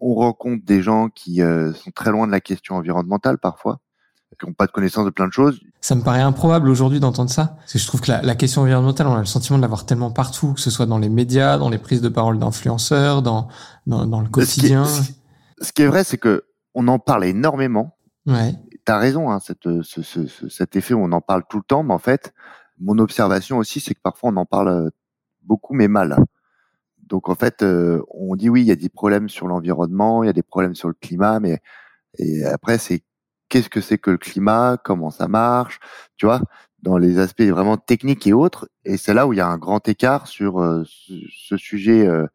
on 0.00 0.14
rencontre 0.14 0.64
des 0.64 0.82
gens 0.82 1.10
qui 1.10 1.36
sont 1.36 1.90
très 1.94 2.10
loin 2.10 2.26
de 2.26 2.32
la 2.32 2.40
question 2.40 2.74
environnementale 2.74 3.38
parfois 3.38 3.78
qui 4.38 4.46
n'ont 4.46 4.52
pas 4.52 4.66
de 4.66 4.72
connaissance 4.72 5.04
de 5.04 5.10
plein 5.10 5.28
de 5.28 5.32
choses. 5.32 5.60
Ça 5.86 5.94
me 5.94 6.02
paraît 6.02 6.20
improbable 6.20 6.68
aujourd'hui 6.68 6.98
d'entendre 6.98 7.30
ça, 7.30 7.54
parce 7.60 7.74
que 7.74 7.78
je 7.78 7.86
trouve 7.86 8.00
que 8.00 8.10
la, 8.10 8.20
la, 8.20 8.34
question 8.34 8.62
environnementale, 8.62 9.06
on 9.06 9.14
a 9.14 9.20
le 9.20 9.24
sentiment 9.24 9.56
de 9.56 9.62
l'avoir 9.62 9.86
tellement 9.86 10.10
partout, 10.10 10.54
que 10.54 10.60
ce 10.60 10.68
soit 10.68 10.86
dans 10.86 10.98
les 10.98 11.08
médias, 11.08 11.58
dans 11.58 11.68
les 11.68 11.78
prises 11.78 12.00
de 12.00 12.08
parole 12.08 12.40
d'influenceurs, 12.40 13.22
dans, 13.22 13.46
dans, 13.86 14.04
dans, 14.04 14.20
le 14.20 14.28
quotidien. 14.28 14.84
Ce 14.84 15.02
qui 15.02 15.12
est, 15.12 15.64
ce 15.64 15.72
qui 15.72 15.82
est 15.82 15.86
vrai, 15.86 16.02
c'est 16.02 16.18
que 16.18 16.42
on 16.74 16.88
en 16.88 16.98
parle 16.98 17.24
énormément. 17.24 17.96
Ouais. 18.26 18.52
T'as 18.84 18.98
raison, 18.98 19.30
hein, 19.30 19.38
cette, 19.38 19.82
ce, 19.82 20.02
ce, 20.02 20.48
cet 20.48 20.74
effet 20.74 20.92
où 20.92 21.04
on 21.04 21.12
en 21.12 21.20
parle 21.20 21.44
tout 21.48 21.58
le 21.58 21.62
temps, 21.62 21.84
mais 21.84 21.94
en 21.94 22.00
fait, 22.00 22.34
mon 22.80 22.98
observation 22.98 23.58
aussi, 23.58 23.78
c'est 23.78 23.94
que 23.94 24.02
parfois 24.02 24.30
on 24.30 24.36
en 24.38 24.44
parle 24.44 24.68
euh, 24.70 24.90
beaucoup, 25.44 25.72
mais 25.72 25.86
mal. 25.86 26.16
Donc 27.06 27.28
en 27.28 27.36
fait, 27.36 27.62
euh, 27.62 28.02
on 28.12 28.34
dit 28.34 28.48
oui, 28.48 28.62
il 28.62 28.66
y 28.66 28.72
a 28.72 28.76
des 28.76 28.88
problèmes 28.88 29.28
sur 29.28 29.46
l'environnement, 29.46 30.24
il 30.24 30.26
y 30.26 30.30
a 30.30 30.32
des 30.32 30.42
problèmes 30.42 30.74
sur 30.74 30.88
le 30.88 30.94
climat, 30.94 31.38
mais 31.38 31.60
et 32.18 32.44
après 32.44 32.78
c'est 32.78 33.04
qu'est-ce 33.48 33.68
que 33.68 33.80
c'est 33.80 33.98
que 33.98 34.10
le 34.10 34.18
climat, 34.18 34.76
comment 34.82 35.10
ça 35.10 35.28
marche, 35.28 35.80
tu 36.16 36.26
vois, 36.26 36.40
dans 36.82 36.98
les 36.98 37.18
aspects 37.18 37.42
vraiment 37.42 37.76
techniques 37.76 38.26
et 38.26 38.32
autres. 38.32 38.68
Et 38.84 38.96
c'est 38.96 39.14
là 39.14 39.26
où 39.26 39.32
il 39.32 39.36
y 39.36 39.40
a 39.40 39.48
un 39.48 39.58
grand 39.58 39.86
écart 39.88 40.26
sur 40.26 40.60
euh, 40.60 40.84
ce, 40.86 41.56
sujet 41.56 42.06
euh, 42.06 42.26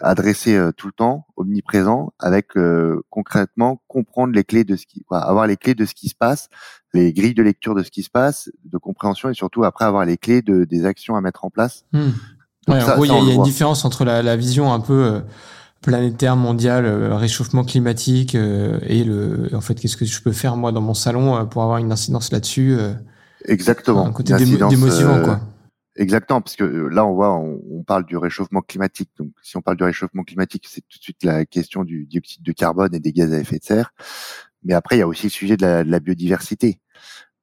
adressé 0.00 0.56
euh, 0.56 0.70
tout 0.72 0.86
le 0.86 0.92
temps, 0.92 1.26
omniprésent, 1.36 2.12
avec 2.18 2.48
concrètement 3.10 3.82
comprendre 3.88 4.32
les 4.34 4.44
clés 4.44 4.64
de 4.64 4.76
ce 4.76 4.86
qui, 4.86 5.02
quoi, 5.02 5.18
avoir 5.18 5.46
les 5.46 5.56
clés 5.56 5.74
de 5.74 5.84
ce 5.84 5.94
qui 5.94 6.08
se 6.08 6.14
passe, 6.14 6.48
les 6.92 7.12
grilles 7.12 7.34
de 7.34 7.42
lecture 7.42 7.74
de 7.74 7.82
ce 7.82 7.90
qui 7.90 8.02
se 8.02 8.10
passe, 8.10 8.50
de 8.64 8.78
compréhension 8.78 9.28
et 9.28 9.34
surtout 9.34 9.64
après 9.64 9.84
avoir 9.84 10.04
les 10.04 10.16
clés 10.16 10.42
de, 10.42 10.64
des 10.64 10.86
actions 10.86 11.16
à 11.16 11.20
mettre 11.20 11.44
en 11.44 11.50
place. 11.50 11.84
Ouais, 12.68 12.82
en 12.82 12.94
gros, 12.94 13.04
il 13.04 13.10
y, 13.10 13.14
a 13.14 13.34
une 13.34 13.42
différence 13.42 13.84
entre 13.84 14.04
la, 14.04 14.22
la 14.22 14.36
vision 14.36 14.72
un 14.72 14.80
peu 14.80 15.22
planétaire 15.80 16.36
mondial, 16.36 16.84
euh, 16.84 17.16
réchauffement 17.16 17.64
climatique 17.64 18.34
euh, 18.34 18.78
et 18.82 19.04
le 19.04 19.48
en 19.54 19.60
fait 19.60 19.74
qu'est-ce 19.74 19.96
que 19.96 20.04
je 20.04 20.20
peux 20.20 20.32
faire 20.32 20.56
moi 20.56 20.72
dans 20.72 20.80
mon 20.80 20.94
salon 20.94 21.36
euh, 21.36 21.44
pour 21.44 21.62
avoir 21.62 21.78
une 21.78 21.92
incidence 21.92 22.32
là-dessus 22.32 22.76
Exactement. 23.46 24.06
Un 24.06 24.12
côté 24.12 24.34
démotivant 24.36 25.22
quoi. 25.22 25.40
Exactement, 25.96 26.40
parce 26.40 26.56
que 26.56 26.64
là 26.64 27.04
on 27.04 27.14
voit, 27.14 27.34
on, 27.34 27.82
parle 27.82 28.06
du 28.06 28.16
réchauffement 28.16 28.60
climatique. 28.60 29.10
Donc 29.18 29.32
si 29.42 29.56
on 29.56 29.60
parle 29.60 29.76
du 29.76 29.84
réchauffement 29.84 30.22
climatique, 30.22 30.66
c'est 30.68 30.82
tout 30.82 30.98
de 30.98 31.02
suite 31.02 31.24
la 31.24 31.44
question 31.44 31.82
du 31.82 32.06
dioxyde 32.06 32.42
de 32.42 32.52
carbone 32.52 32.94
et 32.94 33.00
des 33.00 33.12
gaz 33.12 33.32
à 33.32 33.38
effet 33.38 33.58
de 33.58 33.64
serre. 33.64 33.92
Mais 34.62 34.74
après, 34.74 34.96
il 34.96 34.98
y 35.00 35.02
a 35.02 35.08
aussi 35.08 35.26
le 35.26 35.30
sujet 35.30 35.56
de 35.56 35.62
la, 35.62 35.82
de 35.82 35.90
la 35.90 36.00
biodiversité 36.00 36.80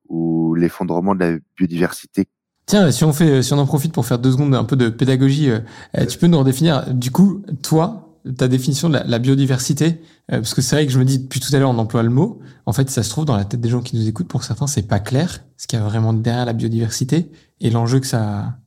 ou 0.08 0.56
l'effondrement 0.56 1.14
de 1.16 1.20
la 1.20 1.38
biodiversité 1.58 2.28
Tiens, 2.68 2.92
si 2.92 3.04
on 3.06 3.14
fait, 3.14 3.42
si 3.44 3.54
on 3.54 3.60
en 3.60 3.66
profite 3.66 3.94
pour 3.94 4.06
faire 4.06 4.20
deux 4.20 4.32
secondes 4.32 4.54
un 4.54 4.66
peu 4.66 4.76
de 4.76 4.90
pédagogie, 4.90 5.50
tu 6.10 6.18
peux 6.18 6.28
nous 6.28 6.38
redéfinir. 6.38 6.94
Du 6.94 7.12
coup, 7.12 7.42
toi, 7.64 8.07
ta 8.32 8.48
définition 8.48 8.90
de 8.90 8.98
la, 9.06 9.20
biodiversité, 9.20 10.02
euh, 10.32 10.38
parce 10.38 10.54
que 10.54 10.62
c'est 10.62 10.76
vrai 10.76 10.86
que 10.86 10.92
je 10.92 11.00
me 11.00 11.06
dis 11.06 11.20
depuis 11.20 11.40
tout 11.40 11.56
à 11.56 11.60
l'heure 11.60 11.70
on 11.70 11.78
emploie 11.78 12.04
le 12.04 12.10
mot, 12.10 12.40
en 12.66 12.74
fait 12.74 12.90
ça 12.90 13.04
se 13.04 13.10
trouve 13.10 13.26
dans 13.26 13.38
la 13.38 13.46
tête 13.46 13.62
des 13.62 13.70
gens 13.70 13.82
qui 13.82 13.96
nous 13.96 14.08
écoutent, 14.08 14.28
pour 14.28 14.44
certains 14.44 14.68
c'est 14.68 14.88
pas 14.88 15.00
clair 15.00 15.44
ce 15.58 15.68
qu'il 15.68 15.80
y 15.80 15.82
a 15.82 15.86
vraiment 15.86 16.14
derrière 16.14 16.46
la 16.46 16.54
biodiversité 16.54 17.32
et 17.60 17.70
l'enjeu 17.70 18.00
que 18.00 18.08
ça, 18.08 18.58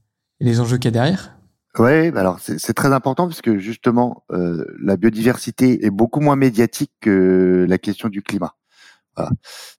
les 0.40 0.60
enjeux 0.60 0.78
qu'il 0.78 0.86
y 0.86 0.88
a 0.88 0.92
derrière. 0.92 1.36
Bah 1.78 1.88
alors 2.16 2.40
c'est 2.40 2.74
très 2.74 2.92
important 2.92 3.28
parce 3.28 3.42
que 3.42 3.58
justement 3.58 4.24
euh, 4.32 4.64
la 4.82 4.96
biodiversité 4.96 5.86
est 5.86 5.90
beaucoup 5.90 6.20
moins 6.20 6.34
médiatique 6.34 6.90
que 7.00 7.64
la 7.68 7.78
question 7.78 8.08
du 8.08 8.22
climat. 8.22 8.54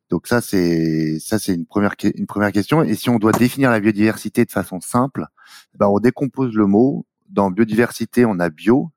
Donc 0.09 0.27
ça 0.27 0.41
c'est 0.41 1.19
ça 1.19 1.39
c'est 1.39 1.53
une 1.53 1.65
première 1.65 1.95
une 2.15 2.27
première 2.27 2.51
question. 2.51 2.83
Et 2.83 2.95
si 2.95 3.09
on 3.09 3.17
doit 3.17 3.31
définir 3.31 3.71
la 3.71 3.79
biodiversité 3.79 4.45
de 4.45 4.51
façon 4.51 4.79
simple, 4.79 5.25
bah 5.75 5.89
on 5.89 5.99
décompose 5.99 6.53
le 6.53 6.65
mot. 6.65 7.05
Dans 7.29 7.49
biodiversité, 7.49 8.25
on 8.25 8.39
a 8.39 8.49
bio, 8.49 8.91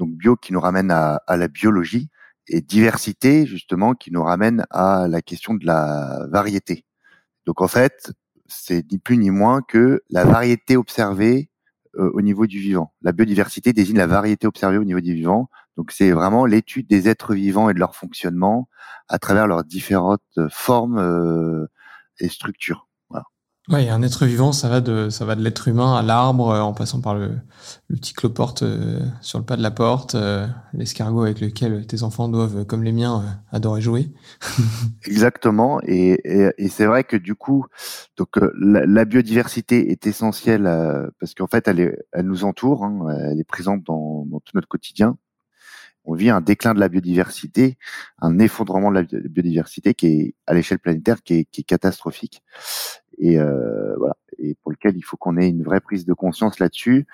donc 0.00 0.10
bio 0.12 0.34
qui 0.34 0.52
nous 0.52 0.60
ramène 0.60 0.90
à, 0.90 1.22
la 1.28 1.46
biologie, 1.46 2.08
et 2.48 2.62
diversité 2.62 3.46
justement 3.46 3.94
qui 3.94 4.10
nous 4.10 4.24
ramène 4.24 4.64
à 4.70 5.06
la 5.08 5.22
question 5.22 5.54
de 5.54 5.64
la 5.64 6.26
variété. 6.30 6.84
Donc 7.46 7.60
en 7.60 7.68
fait, 7.68 8.12
c'est 8.48 8.90
ni 8.90 8.98
plus 8.98 9.18
ni 9.18 9.30
moins 9.30 9.60
que 9.62 10.02
la 10.08 10.24
variété 10.24 10.76
observée 10.76 11.50
euh, 11.96 12.10
au 12.14 12.22
niveau 12.22 12.46
du 12.46 12.58
vivant. 12.58 12.92
La 13.02 13.12
biodiversité 13.12 13.72
désigne 13.72 13.98
la 13.98 14.08
variété 14.08 14.46
observée 14.46 14.78
au 14.78 14.84
niveau 14.84 15.00
du 15.00 15.14
vivant. 15.14 15.48
Donc 15.76 15.92
c'est 15.92 16.10
vraiment 16.10 16.46
l'étude 16.46 16.88
des 16.88 17.08
êtres 17.08 17.34
vivants 17.34 17.70
et 17.70 17.74
de 17.74 17.78
leur 17.78 17.94
fonctionnement 17.94 18.68
à 19.08 19.18
travers 19.18 19.46
leurs 19.46 19.64
différentes 19.64 20.40
formes 20.48 20.98
euh, 20.98 21.66
et 22.18 22.28
structures. 22.28 22.89
Ouais, 23.70 23.88
un 23.88 24.02
être 24.02 24.26
vivant, 24.26 24.50
ça 24.50 24.68
va 24.68 24.80
de 24.80 25.10
ça 25.10 25.24
va 25.24 25.36
de 25.36 25.42
l'être 25.44 25.68
humain 25.68 25.94
à 25.96 26.02
l'arbre, 26.02 26.48
euh, 26.50 26.60
en 26.60 26.74
passant 26.74 27.00
par 27.00 27.14
le, 27.14 27.38
le 27.88 27.96
petit 27.96 28.14
cloporte 28.14 28.64
euh, 28.64 28.98
sur 29.20 29.38
le 29.38 29.44
pas 29.44 29.56
de 29.56 29.62
la 29.62 29.70
porte, 29.70 30.16
euh, 30.16 30.44
l'escargot 30.72 31.22
avec 31.22 31.40
lequel 31.40 31.86
tes 31.86 32.02
enfants 32.02 32.28
doivent, 32.28 32.64
comme 32.64 32.82
les 32.82 32.90
miens, 32.90 33.22
adorer 33.52 33.80
jouer. 33.80 34.10
Exactement, 35.06 35.80
et, 35.86 36.18
et, 36.24 36.50
et 36.58 36.68
c'est 36.68 36.86
vrai 36.86 37.04
que 37.04 37.16
du 37.16 37.36
coup, 37.36 37.64
donc 38.16 38.30
la, 38.60 38.86
la 38.86 39.04
biodiversité 39.04 39.92
est 39.92 40.04
essentielle 40.04 40.64
parce 41.20 41.34
qu'en 41.34 41.46
fait, 41.46 41.68
elle, 41.68 41.78
est, 41.78 41.96
elle 42.10 42.26
nous 42.26 42.42
entoure, 42.42 42.84
hein, 42.84 43.06
elle 43.30 43.38
est 43.38 43.44
présente 43.44 43.84
dans, 43.84 44.26
dans 44.26 44.40
tout 44.40 44.52
notre 44.54 44.68
quotidien 44.68 45.16
on 46.04 46.14
vit 46.14 46.30
un 46.30 46.40
déclin 46.40 46.74
de 46.74 46.80
la 46.80 46.88
biodiversité, 46.88 47.76
un 48.20 48.38
effondrement 48.38 48.90
de 48.90 48.96
la 49.00 49.02
biodiversité 49.28 49.94
qui 49.94 50.06
est 50.06 50.34
à 50.46 50.54
l'échelle 50.54 50.78
planétaire 50.78 51.22
qui 51.22 51.34
est, 51.34 51.44
qui 51.44 51.60
est 51.60 51.64
catastrophique 51.64 52.42
et 53.20 53.38
euh, 53.38 53.94
voilà 53.98 54.16
et 54.42 54.56
pour 54.62 54.72
lequel 54.72 54.96
il 54.96 55.02
faut 55.02 55.16
qu'on 55.16 55.36
ait 55.36 55.48
une 55.48 55.62
vraie 55.62 55.80
prise 55.80 56.06
de 56.06 56.14
conscience 56.14 56.58
là-dessus. 56.58 57.06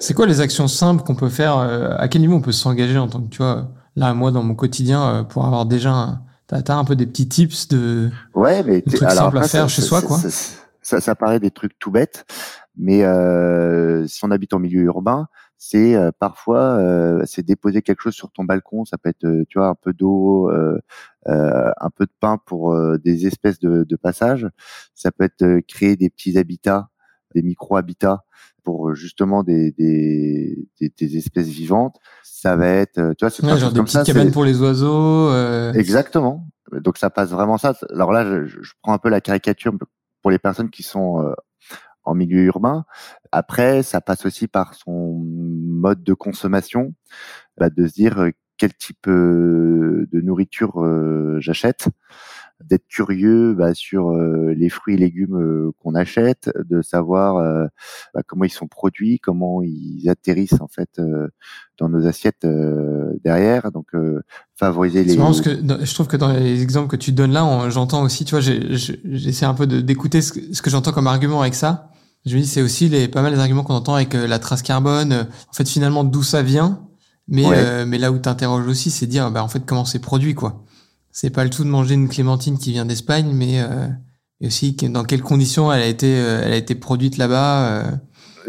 C'est 0.00 0.14
quoi 0.14 0.26
les 0.26 0.40
actions 0.40 0.68
simples 0.68 1.04
qu'on 1.04 1.14
peut 1.14 1.28
faire 1.28 1.58
euh, 1.58 1.94
À 1.98 2.08
quel 2.08 2.20
niveau 2.20 2.34
on 2.34 2.40
peut 2.40 2.52
s'engager 2.52 2.98
en 2.98 3.08
tant 3.08 3.22
que 3.22 3.28
tu 3.28 3.38
vois 3.38 3.70
là 3.96 4.12
moi 4.12 4.32
dans 4.32 4.42
mon 4.42 4.54
quotidien 4.54 5.08
euh, 5.08 5.22
pour 5.22 5.46
avoir 5.46 5.66
déjà 5.66 5.92
un, 5.92 6.22
t'as, 6.46 6.60
as 6.66 6.76
un 6.76 6.84
peu 6.84 6.96
des 6.96 7.06
petits 7.06 7.28
tips 7.28 7.68
de 7.68 8.10
ouais 8.34 8.62
mais 8.64 8.82
trucs 8.82 9.08
simples 9.10 9.38
à 9.38 9.42
faire 9.42 9.68
chez 9.68 9.82
soi 9.82 10.02
quoi. 10.02 10.18
Ça, 10.82 11.00
ça, 11.00 11.14
paraît 11.14 11.40
des 11.40 11.50
trucs 11.50 11.78
tout 11.78 11.90
bêtes, 11.90 12.26
mais 12.76 13.04
euh, 13.04 14.06
si 14.06 14.22
on 14.22 14.30
habite 14.30 14.52
en 14.52 14.58
milieu 14.58 14.82
urbain, 14.82 15.28
c'est 15.66 15.94
euh, 15.94 16.10
parfois 16.18 16.76
euh, 16.78 17.22
c'est 17.24 17.42
déposer 17.42 17.80
quelque 17.80 18.02
chose 18.02 18.14
sur 18.14 18.30
ton 18.30 18.44
balcon 18.44 18.84
ça 18.84 18.98
peut 18.98 19.08
être 19.08 19.24
euh, 19.24 19.44
tu 19.48 19.58
vois 19.58 19.68
un 19.68 19.74
peu 19.74 19.92
d'eau 19.94 20.50
un 21.26 21.90
peu 21.96 22.04
de 22.04 22.12
pain 22.20 22.38
pour 22.44 22.76
des 22.98 23.26
espèces 23.26 23.58
de, 23.58 23.84
de 23.84 23.96
passage 23.96 24.46
ça 24.94 25.10
peut 25.10 25.24
être 25.24 25.60
créer 25.66 25.96
des 25.96 26.10
petits 26.10 26.36
habitats 26.38 26.90
des 27.34 27.42
micro 27.42 27.76
habitats 27.76 28.24
pour 28.62 28.94
justement 28.94 29.42
des, 29.42 29.72
des, 29.72 30.56
des, 30.80 30.92
des 30.96 31.16
espèces 31.18 31.48
vivantes. 31.48 31.96
Ça 32.22 32.56
va 32.56 32.66
être, 32.68 33.12
tu 33.18 33.24
vois, 33.24 33.30
c'est 33.30 33.44
Ouais, 33.44 33.58
genre 33.58 33.70
des 33.72 33.76
comme 33.76 33.84
petites 33.86 33.98
ça. 33.98 34.04
cabanes 34.04 34.30
pour 34.30 34.44
les 34.44 34.58
oiseaux. 34.62 35.28
euh, 35.30 35.72
Exactement. 35.74 36.46
Donc 36.72 36.96
ça 36.96 37.10
passe 37.10 37.30
vraiment 37.30 37.58
ça. 37.58 37.74
Alors 37.90 38.12
là, 38.12 38.24
je, 38.24 38.46
je 38.62 38.72
prends 38.82 38.92
un 38.94 38.98
peu 38.98 39.08
la 39.10 39.20
caricature 39.20 39.74
pour 40.22 40.30
les 40.30 40.38
personnes 40.38 40.70
qui 40.70 40.82
sont 40.82 41.20
euh, 41.20 41.34
en 42.04 42.14
milieu 42.14 42.42
urbain. 42.44 42.84
Après, 43.32 43.82
ça 43.82 44.00
passe 44.00 44.24
aussi 44.24 44.46
par 44.48 44.72
son 44.74 45.20
mode 45.84 46.02
de 46.02 46.14
consommation, 46.14 46.94
bah, 47.58 47.68
de 47.68 47.86
se 47.86 47.92
dire 47.92 48.18
euh, 48.18 48.30
quel 48.56 48.72
type 48.72 49.06
euh, 49.06 50.08
de 50.10 50.20
nourriture 50.22 50.82
euh, 50.82 51.36
j'achète, 51.40 51.88
d'être 52.64 52.86
curieux 52.88 53.52
bah, 53.52 53.74
sur 53.74 54.12
les 54.12 54.70
fruits 54.70 54.94
et 54.94 54.96
légumes 54.96 55.72
qu'on 55.80 55.94
achète, 55.94 56.50
de 56.56 56.80
savoir 56.80 57.68
bah, 58.14 58.22
comment 58.26 58.44
ils 58.44 58.52
sont 58.52 58.68
produits, 58.68 59.18
comment 59.18 59.60
ils 59.60 60.08
atterrissent 60.08 60.60
en 60.60 60.68
fait 60.68 61.02
dans 61.76 61.88
nos 61.88 62.06
assiettes 62.06 62.46
derrière. 63.24 63.70
Donc 63.72 63.88
favoriser 64.54 65.02
les 65.02 65.16
que 65.16 65.84
je 65.84 65.94
trouve 65.94 66.06
que 66.06 66.16
dans 66.16 66.32
les 66.32 66.62
exemples 66.62 66.88
que 66.88 66.96
tu 66.96 67.12
donnes 67.12 67.32
là, 67.32 67.68
j'entends 67.68 68.02
aussi, 68.02 68.24
tu 68.24 68.30
vois, 68.30 68.40
j'essaie 68.40 69.46
un 69.46 69.54
peu 69.54 69.66
d'écouter 69.66 70.22
ce 70.22 70.32
que, 70.32 70.54
ce 70.54 70.62
que 70.62 70.70
j'entends 70.70 70.92
comme 70.92 71.08
argument 71.08 71.42
avec 71.42 71.54
ça. 71.54 71.90
Je 72.26 72.36
me 72.36 72.40
dis, 72.42 72.46
c'est 72.46 72.62
aussi 72.62 72.88
les, 72.88 73.08
pas 73.08 73.22
mal 73.22 73.32
les 73.34 73.38
arguments 73.38 73.64
qu'on 73.64 73.74
entend 73.74 73.94
avec 73.94 74.14
euh, 74.14 74.26
la 74.26 74.38
trace 74.38 74.62
carbone. 74.62 75.12
euh, 75.12 75.24
En 75.48 75.52
fait, 75.52 75.68
finalement, 75.68 76.04
d'où 76.04 76.22
ça 76.22 76.42
vient. 76.42 76.86
Mais, 77.28 77.44
Ouais. 77.46 77.56
euh, 77.56 77.84
mais 77.86 77.98
là 77.98 78.12
où 78.12 78.18
t'interroges 78.18 78.66
aussi, 78.66 78.90
c'est 78.90 79.06
dire, 79.06 79.30
bah, 79.30 79.42
en 79.42 79.48
fait, 79.48 79.64
comment 79.66 79.84
c'est 79.84 79.98
produit, 79.98 80.34
quoi. 80.34 80.64
C'est 81.10 81.30
pas 81.30 81.44
le 81.44 81.50
tout 81.50 81.64
de 81.64 81.68
manger 81.68 81.94
une 81.94 82.08
clémentine 82.08 82.58
qui 82.58 82.72
vient 82.72 82.84
d'Espagne, 82.86 83.30
mais, 83.32 83.60
euh, 83.60 83.86
et 84.40 84.48
aussi 84.48 84.72
dans 84.74 85.04
quelles 85.04 85.22
conditions 85.22 85.72
elle 85.72 85.82
a 85.82 85.86
été, 85.86 86.10
elle 86.10 86.52
a 86.52 86.56
été 86.56 86.74
produite 86.74 87.16
là-bas. 87.18 87.68
euh. 87.68 87.90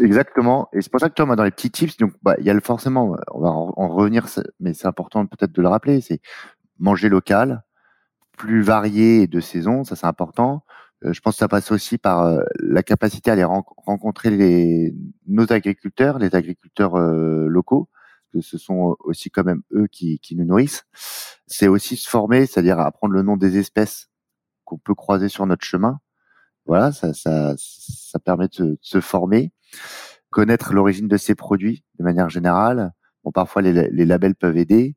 Exactement. 0.02 0.68
Et 0.74 0.82
c'est 0.82 0.90
pour 0.90 1.00
ça 1.00 1.08
que 1.08 1.14
tu 1.14 1.22
vois, 1.24 1.36
dans 1.36 1.44
les 1.44 1.50
petits 1.50 1.70
tips, 1.70 1.96
donc, 1.96 2.12
bah, 2.22 2.34
il 2.38 2.44
y 2.44 2.50
a 2.50 2.54
le 2.54 2.60
forcément, 2.60 3.16
on 3.32 3.40
va 3.40 3.50
en, 3.50 3.72
en 3.76 3.88
revenir, 3.88 4.26
mais 4.60 4.74
c'est 4.74 4.86
important 4.86 5.24
peut-être 5.26 5.52
de 5.52 5.62
le 5.62 5.68
rappeler, 5.68 6.00
c'est 6.02 6.20
manger 6.78 7.08
local, 7.08 7.62
plus 8.36 8.60
varié 8.62 9.22
et 9.22 9.26
de 9.26 9.40
saison, 9.40 9.84
ça 9.84 9.96
c'est 9.96 10.06
important. 10.06 10.62
Euh, 11.04 11.12
je 11.12 11.20
pense 11.20 11.34
que 11.34 11.38
ça 11.40 11.48
passe 11.48 11.70
aussi 11.72 11.98
par 11.98 12.24
euh, 12.24 12.42
la 12.58 12.82
capacité 12.82 13.30
à 13.30 13.34
aller 13.34 13.44
ren- 13.44 13.64
rencontrer 13.76 14.30
les, 14.30 14.94
nos 15.26 15.50
agriculteurs, 15.52 16.18
les 16.18 16.34
agriculteurs 16.34 16.96
euh, 16.96 17.46
locaux, 17.48 17.88
que 18.32 18.40
ce 18.40 18.58
sont 18.58 18.96
aussi 19.00 19.30
quand 19.30 19.44
même 19.44 19.62
eux 19.72 19.86
qui, 19.90 20.18
qui 20.20 20.36
nous 20.36 20.44
nourrissent. 20.44 20.84
C'est 21.46 21.68
aussi 21.68 21.96
se 21.96 22.08
former, 22.08 22.46
c'est-à-dire 22.46 22.78
apprendre 22.80 23.12
le 23.12 23.22
nom 23.22 23.36
des 23.36 23.58
espèces 23.58 24.08
qu'on 24.64 24.78
peut 24.78 24.94
croiser 24.94 25.28
sur 25.28 25.46
notre 25.46 25.64
chemin. 25.64 26.00
Voilà, 26.64 26.92
ça, 26.92 27.14
ça, 27.14 27.54
ça 27.58 28.18
permet 28.18 28.48
de 28.48 28.64
de 28.64 28.78
se 28.80 29.00
former, 29.00 29.52
connaître 30.30 30.72
l'origine 30.72 31.08
de 31.08 31.16
ces 31.16 31.34
produits 31.34 31.84
de 31.98 32.04
manière 32.04 32.28
générale. 32.28 32.92
Bon, 33.22 33.30
parfois 33.30 33.62
les, 33.62 33.72
les 33.90 34.04
labels 34.04 34.34
peuvent 34.34 34.56
aider, 34.56 34.96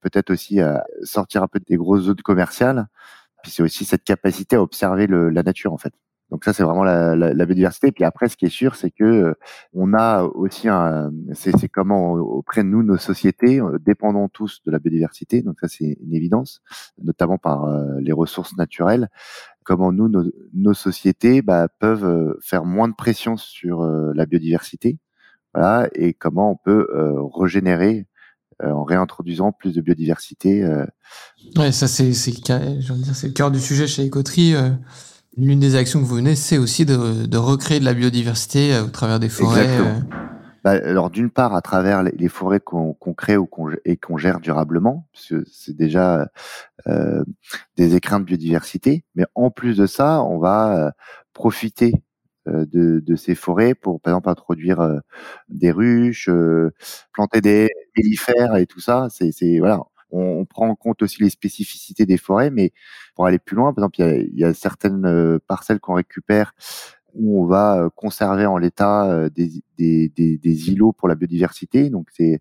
peut-être 0.00 0.30
aussi 0.30 0.60
à 0.60 0.84
sortir 1.02 1.42
un 1.42 1.48
peu 1.48 1.60
des 1.60 1.76
grosses 1.76 2.04
zones 2.04 2.22
commerciales. 2.22 2.88
Puis 3.44 3.52
c'est 3.52 3.62
aussi 3.62 3.84
cette 3.84 4.02
capacité 4.02 4.56
à 4.56 4.62
observer 4.62 5.06
le, 5.06 5.28
la 5.28 5.44
nature 5.44 5.72
en 5.72 5.78
fait. 5.78 5.92
Donc 6.30 6.44
ça 6.44 6.52
c'est 6.52 6.64
vraiment 6.64 6.82
la, 6.82 7.14
la, 7.14 7.32
la 7.32 7.46
biodiversité. 7.46 7.92
Puis 7.92 8.02
après 8.02 8.28
ce 8.28 8.36
qui 8.36 8.46
est 8.46 8.48
sûr 8.48 8.74
c'est 8.74 8.90
que 8.90 9.04
euh, 9.04 9.34
on 9.74 9.94
a 9.94 10.24
aussi 10.24 10.68
un, 10.68 11.12
c'est 11.34 11.68
comment 11.68 12.14
auprès 12.14 12.64
de 12.64 12.68
nous 12.68 12.82
nos 12.82 12.96
sociétés 12.96 13.60
euh, 13.60 13.78
dépendons 13.78 14.28
tous 14.28 14.62
de 14.64 14.72
la 14.72 14.80
biodiversité. 14.80 15.42
Donc 15.42 15.60
ça 15.60 15.68
c'est 15.68 15.98
une 16.02 16.14
évidence, 16.14 16.62
notamment 17.00 17.38
par 17.38 17.66
euh, 17.66 18.00
les 18.00 18.12
ressources 18.12 18.56
naturelles 18.56 19.08
comment 19.64 19.92
nous, 19.92 20.08
nos, 20.08 20.24
nos 20.52 20.74
sociétés 20.74 21.42
bah, 21.42 21.68
peuvent 21.68 22.04
euh, 22.04 22.38
faire 22.40 22.64
moins 22.64 22.88
de 22.88 22.94
pression 22.94 23.36
sur 23.36 23.82
euh, 23.82 24.12
la 24.14 24.26
biodiversité, 24.26 24.98
voilà, 25.54 25.88
et 25.94 26.14
comment 26.14 26.50
on 26.50 26.56
peut 26.56 26.88
régénérer 27.32 28.06
en 28.62 28.84
réintroduisant 28.84 29.52
plus 29.52 29.74
de 29.74 29.80
biodiversité. 29.80 30.62
euh. 30.62 30.84
Ouais, 31.56 31.72
ça 31.72 31.88
c'est 31.88 32.04
le 32.08 33.32
cœur 33.32 33.50
du 33.50 33.60
sujet 33.60 33.86
chez 33.86 34.06
Ecoterie. 34.06 34.54
euh, 34.54 34.70
L'une 35.36 35.58
des 35.58 35.74
actions 35.74 36.00
que 36.00 36.04
vous 36.04 36.14
menez, 36.16 36.36
c'est 36.36 36.58
aussi 36.58 36.86
de, 36.86 37.26
de 37.26 37.36
recréer 37.38 37.80
de 37.80 37.84
la 37.84 37.94
biodiversité 37.94 38.72
euh, 38.74 38.84
au 38.84 38.88
travers 38.88 39.18
des 39.18 39.28
forêts. 39.28 39.62
Exactement. 39.62 39.96
euh. 39.96 40.24
Bah, 40.62 40.70
alors 40.70 41.10
d'une 41.10 41.28
part 41.28 41.54
à 41.54 41.60
travers 41.60 42.02
les, 42.02 42.12
les 42.12 42.28
forêts 42.28 42.60
qu'on 42.60 42.94
crée 43.16 43.36
ou 43.36 43.48
et 43.84 43.96
qu'on 43.98 44.16
gère 44.16 44.40
durablement, 44.40 45.06
parce 45.12 45.26
que 45.26 45.44
c'est 45.52 45.76
déjà 45.76 46.30
euh, 46.86 47.22
des 47.76 47.96
écrins 47.96 48.18
de 48.18 48.24
biodiversité, 48.24 49.04
mais 49.14 49.26
en 49.34 49.50
plus 49.50 49.76
de 49.76 49.86
ça, 49.86 50.22
on 50.22 50.38
va 50.38 50.86
euh, 50.86 50.90
profiter 51.34 51.92
euh, 52.48 52.64
de, 52.72 53.00
de 53.00 53.16
ces 53.16 53.34
forêts 53.34 53.74
pour 53.74 54.00
par 54.00 54.12
exemple 54.12 54.30
introduire 54.30 54.80
euh, 54.80 54.98
des 55.50 55.70
ruches, 55.70 56.30
euh, 56.30 56.72
planter 57.12 57.42
des 57.42 57.68
mellifères 57.96 58.56
et 58.56 58.66
tout 58.66 58.80
ça. 58.80 59.08
C'est 59.10 59.58
voilà, 59.58 59.80
on, 60.10 60.20
on 60.40 60.44
prend 60.46 60.68
en 60.68 60.74
compte 60.76 61.02
aussi 61.02 61.22
les 61.22 61.30
spécificités 61.30 62.06
des 62.06 62.18
forêts, 62.18 62.50
mais 62.50 62.72
pour 63.14 63.26
aller 63.26 63.38
plus 63.38 63.56
loin, 63.56 63.72
par 63.72 63.84
exemple, 63.84 64.00
il 64.00 64.38
y 64.38 64.44
a, 64.44 64.48
y 64.48 64.50
a 64.50 64.54
certaines 64.54 65.04
euh, 65.06 65.38
parcelles 65.46 65.80
qu'on 65.80 65.94
récupère 65.94 66.52
où 67.14 67.42
on 67.44 67.46
va 67.46 67.78
euh, 67.84 67.90
conserver 67.94 68.44
en 68.46 68.58
l'état 68.58 69.08
euh, 69.10 69.30
des, 69.30 69.50
des, 69.78 70.08
des, 70.16 70.36
des 70.38 70.70
îlots 70.70 70.92
pour 70.92 71.08
la 71.08 71.14
biodiversité. 71.14 71.88
Donc 71.90 72.08
c'est 72.12 72.40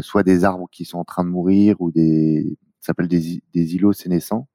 soit 0.00 0.22
des 0.22 0.44
arbres 0.44 0.68
qui 0.70 0.84
sont 0.84 0.98
en 0.98 1.04
train 1.04 1.24
de 1.24 1.30
mourir 1.30 1.76
ou 1.80 1.90
des 1.90 2.58
ça 2.80 2.88
s'appelle 2.88 3.08
des, 3.08 3.42
des 3.54 3.74
îlots 3.76 3.92
sénescents, 3.92 4.48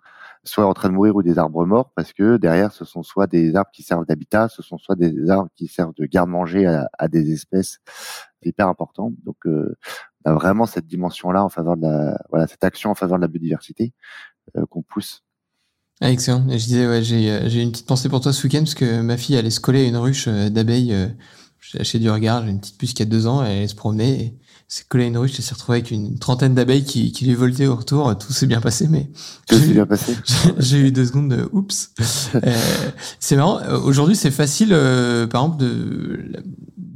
soit 0.43 0.65
en 0.67 0.73
train 0.73 0.89
de 0.89 0.93
mourir 0.95 1.15
ou 1.15 1.23
des 1.23 1.39
arbres 1.39 1.65
morts 1.65 1.91
parce 1.95 2.13
que 2.13 2.37
derrière 2.37 2.73
ce 2.73 2.85
sont 2.85 3.01
soit 3.03 3.27
des 3.27 3.55
arbres 3.55 3.71
qui 3.73 3.83
servent 3.83 4.05
d'habitat, 4.05 4.49
ce 4.49 4.61
sont 4.61 4.77
soit 4.77 4.95
des 4.97 5.29
arbres 5.29 5.49
qui 5.55 5.67
servent 5.67 5.93
de 5.95 6.05
garde-manger 6.05 6.65
à, 6.67 6.89
à 6.99 7.07
des 7.07 7.31
espèces. 7.31 7.79
Hyper 8.43 8.67
important. 8.67 9.13
Donc 9.25 9.37
euh, 9.47 9.75
vraiment 10.33 10.65
cette 10.65 10.87
dimension-là 10.87 11.43
en 11.43 11.49
faveur 11.49 11.77
de 11.77 11.83
la 11.83 12.17
voilà 12.29 12.47
cette 12.47 12.63
action 12.63 12.91
en 12.91 12.95
faveur 12.95 13.17
de 13.17 13.21
la 13.21 13.27
biodiversité 13.27 13.93
euh, 14.57 14.65
qu'on 14.69 14.81
pousse. 14.81 15.23
Ah, 16.01 16.11
excellent. 16.11 16.47
Et 16.49 16.59
je 16.59 16.65
disais, 16.65 16.87
ouais, 16.87 17.01
j'ai 17.03 17.31
euh, 17.31 17.49
j'ai 17.49 17.61
une 17.61 17.71
petite 17.71 17.87
pensée 17.87 18.07
pour 18.09 18.21
toi 18.21 18.31
ce 18.33 18.43
week-end 18.45 18.59
parce 18.59 18.75
que 18.75 19.01
ma 19.01 19.17
fille 19.17 19.35
allait 19.37 19.49
se 19.49 19.59
coller 19.59 19.85
à 19.85 19.87
une 19.87 19.97
ruche 19.97 20.27
euh, 20.27 20.49
d'abeilles. 20.49 20.93
euh, 20.93 21.07
J'ai 21.59 21.81
acheté 21.81 21.97
du 21.99 22.09
regard, 22.09 22.43
j'ai 22.45 22.51
une 22.51 22.59
petite 22.59 22.77
puce 22.77 22.93
qui 22.93 23.01
a 23.01 23.05
deux 23.05 23.25
ans, 23.25 23.43
elle 23.43 23.57
allait 23.57 23.67
se 23.67 23.73
promener 23.75 24.21
et 24.21 24.37
s'est 24.69 24.83
collée 24.87 25.05
à 25.05 25.07
une 25.07 25.17
ruche 25.17 25.39
et 25.39 25.41
s'est 25.41 25.55
retrouvée 25.55 25.79
avec 25.79 25.91
une 25.91 26.19
trentaine 26.19 26.53
d'abeilles 26.53 26.83
qui, 26.83 27.11
qui 27.13 27.25
lui 27.25 27.33
voltaient 27.33 27.65
au 27.67 27.75
retour. 27.75 28.15
Tout 28.17 28.31
s'est 28.31 28.45
bien 28.47 28.61
passé, 28.61 28.87
mais 28.87 29.09
j'ai 29.49 29.57
s'est 29.59 29.73
bien 29.73 29.85
passé 29.87 30.15
j'ai- 30.59 30.79
eu 30.79 30.91
deux 30.91 31.05
secondes 31.05 31.29
de 31.29 31.49
oups. 31.51 31.91
Euh, 32.35 32.53
c'est 33.19 33.35
marrant. 33.37 33.59
euh, 33.61 33.79
Aujourd'hui, 33.79 34.15
c'est 34.15 34.29
facile, 34.31 34.69
euh, 34.73 35.25
par 35.25 35.43
exemple, 35.45 35.63
de, 35.63 36.31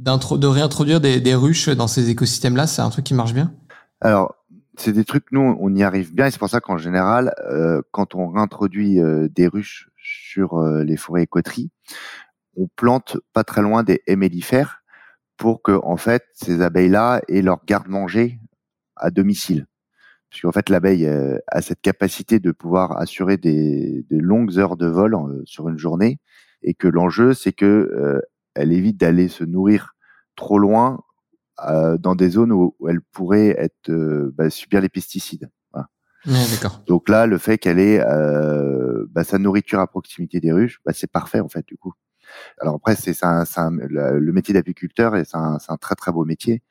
de 0.02 0.46
réintroduire 0.46 1.00
des, 1.00 1.20
des 1.20 1.34
ruches 1.34 1.68
dans 1.68 1.86
ces 1.86 2.10
écosystèmes-là. 2.10 2.66
C'est 2.66 2.82
un 2.82 2.90
truc 2.90 3.04
qui 3.04 3.14
marche 3.14 3.34
bien? 3.34 3.54
Alors, 4.00 4.34
c'est 4.76 4.92
des 4.92 5.04
trucs, 5.04 5.30
nous, 5.32 5.56
on 5.60 5.74
y 5.74 5.82
arrive 5.82 6.14
bien, 6.14 6.26
et 6.26 6.30
c'est 6.30 6.38
pour 6.38 6.48
ça 6.48 6.60
qu'en 6.60 6.78
général, 6.78 7.34
euh, 7.50 7.82
quand 7.90 8.14
on 8.14 8.28
réintroduit 8.30 9.00
euh, 9.00 9.28
des 9.28 9.46
ruches 9.46 9.90
sur 9.96 10.58
euh, 10.58 10.82
les 10.82 10.96
forêts 10.96 11.22
et 11.24 11.70
on 12.56 12.68
plante 12.74 13.16
pas 13.32 13.44
très 13.44 13.62
loin 13.62 13.82
des 13.82 14.02
haies 14.06 14.16
mellifères 14.16 14.82
pour 15.36 15.62
que, 15.62 15.78
en 15.84 15.96
fait, 15.96 16.24
ces 16.32 16.62
abeilles-là 16.62 17.20
aient 17.28 17.42
leur 17.42 17.64
garde-manger 17.66 18.38
à 18.96 19.10
domicile. 19.10 19.66
Puisqu'en 20.30 20.52
fait, 20.52 20.68
l'abeille 20.70 21.06
euh, 21.06 21.38
a 21.48 21.60
cette 21.60 21.82
capacité 21.82 22.40
de 22.40 22.52
pouvoir 22.52 22.98
assurer 22.98 23.36
des, 23.36 24.04
des 24.10 24.20
longues 24.20 24.58
heures 24.58 24.76
de 24.76 24.86
vol 24.86 25.14
euh, 25.14 25.42
sur 25.44 25.68
une 25.68 25.78
journée, 25.78 26.18
et 26.62 26.74
que 26.74 26.88
l'enjeu, 26.88 27.34
c'est 27.34 27.52
que 27.52 27.66
euh, 27.66 28.20
elle 28.54 28.72
évite 28.72 28.98
d'aller 28.98 29.28
se 29.28 29.44
nourrir 29.44 29.94
trop 30.36 30.58
loin 30.58 31.02
euh, 31.68 31.98
dans 31.98 32.14
des 32.14 32.30
zones 32.30 32.52
où, 32.52 32.74
où 32.78 32.88
elle 32.88 33.00
pourrait 33.00 33.54
être 33.58 33.90
euh, 33.90 34.32
bah, 34.34 34.50
subir 34.50 34.80
les 34.80 34.88
pesticides. 34.88 35.50
Voilà. 35.72 35.88
Ouais, 36.26 36.50
d'accord. 36.50 36.82
Donc 36.86 37.08
là, 37.08 37.26
le 37.26 37.38
fait 37.38 37.58
qu'elle 37.58 37.78
ait 37.78 38.00
euh, 38.00 39.06
bah, 39.10 39.24
sa 39.24 39.38
nourriture 39.38 39.80
à 39.80 39.86
proximité 39.86 40.40
des 40.40 40.52
ruches, 40.52 40.80
bah, 40.84 40.92
c'est 40.94 41.10
parfait 41.10 41.40
en 41.40 41.48
fait 41.48 41.66
du 41.66 41.76
coup. 41.76 41.92
Alors 42.60 42.76
après, 42.76 42.96
c'est 42.96 43.12
le 43.22 44.32
métier 44.32 44.54
d'apiculteur 44.54 45.16
et 45.16 45.24
c'est 45.24 45.36
un, 45.36 45.58
un 45.68 45.76
très 45.76 45.94
très 45.94 46.12
beau 46.12 46.24
métier. 46.24 46.62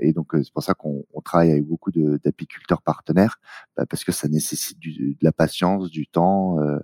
Et 0.00 0.12
donc 0.12 0.34
euh, 0.34 0.42
c'est 0.42 0.52
pour 0.52 0.62
ça 0.62 0.74
qu'on 0.74 1.04
on 1.12 1.20
travaille 1.20 1.52
avec 1.52 1.64
beaucoup 1.64 1.90
d'apiculteurs 1.92 2.82
partenaires 2.82 3.38
bah, 3.76 3.86
parce 3.86 4.04
que 4.04 4.12
ça 4.12 4.28
nécessite 4.28 4.78
du, 4.78 5.14
de 5.14 5.18
la 5.22 5.32
patience, 5.32 5.90
du 5.90 6.06
temps, 6.06 6.60
euh, 6.60 6.78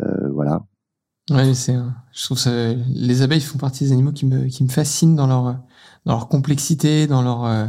euh, 0.00 0.30
voilà. 0.32 0.64
Ouais, 1.30 1.54
c'est, 1.54 1.72
un- 1.72 1.94
je 2.12 2.22
trouve 2.24 2.38
ça, 2.38 2.50
les 2.72 3.22
abeilles 3.22 3.40
font 3.40 3.58
partie 3.58 3.84
des 3.84 3.92
animaux 3.92 4.12
qui 4.12 4.26
me, 4.26 4.46
qui 4.46 4.62
me 4.62 4.68
fascinent 4.68 5.16
dans 5.16 5.26
leur, 5.26 5.44
dans 6.04 6.12
leur 6.12 6.28
complexité, 6.28 7.08
dans 7.08 7.20
leur, 7.22 7.44
euh, 7.44 7.66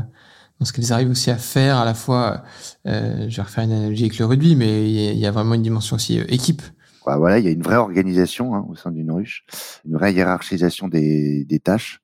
dans 0.60 0.66
ce 0.66 0.74
qu'elles 0.74 0.94
arrivent 0.94 1.10
aussi 1.10 1.32
à 1.32 1.38
faire, 1.38 1.78
à 1.78 1.86
la 1.86 1.96
fois, 1.96 2.44
euh, 2.86 3.28
je 3.30 3.36
vais 3.36 3.42
refaire 3.42 3.64
une 3.64 3.72
analogie 3.72 4.04
avec 4.04 4.20
le 4.20 4.26
rugby, 4.26 4.56
mais 4.56 4.88
il 4.88 4.96
y 4.96 5.08
a, 5.08 5.12
il 5.12 5.18
y 5.18 5.26
a 5.26 5.32
vraiment 5.32 5.56
une 5.56 5.64
dimension 5.64 5.96
aussi 5.96 6.20
euh, 6.20 6.26
équipe. 6.28 6.62
Voilà, 7.04 7.40
il 7.40 7.46
y 7.46 7.48
a 7.48 7.52
une 7.52 7.64
vraie 7.64 7.78
organisation 7.78 8.54
hein, 8.54 8.66
au 8.70 8.76
sein 8.76 8.92
d'une 8.92 9.12
ruche, 9.12 9.46
une 9.86 9.94
vraie 9.94 10.14
hiérarchisation 10.14 10.88
des, 10.90 11.46
des 11.46 11.60
tâches. 11.60 12.02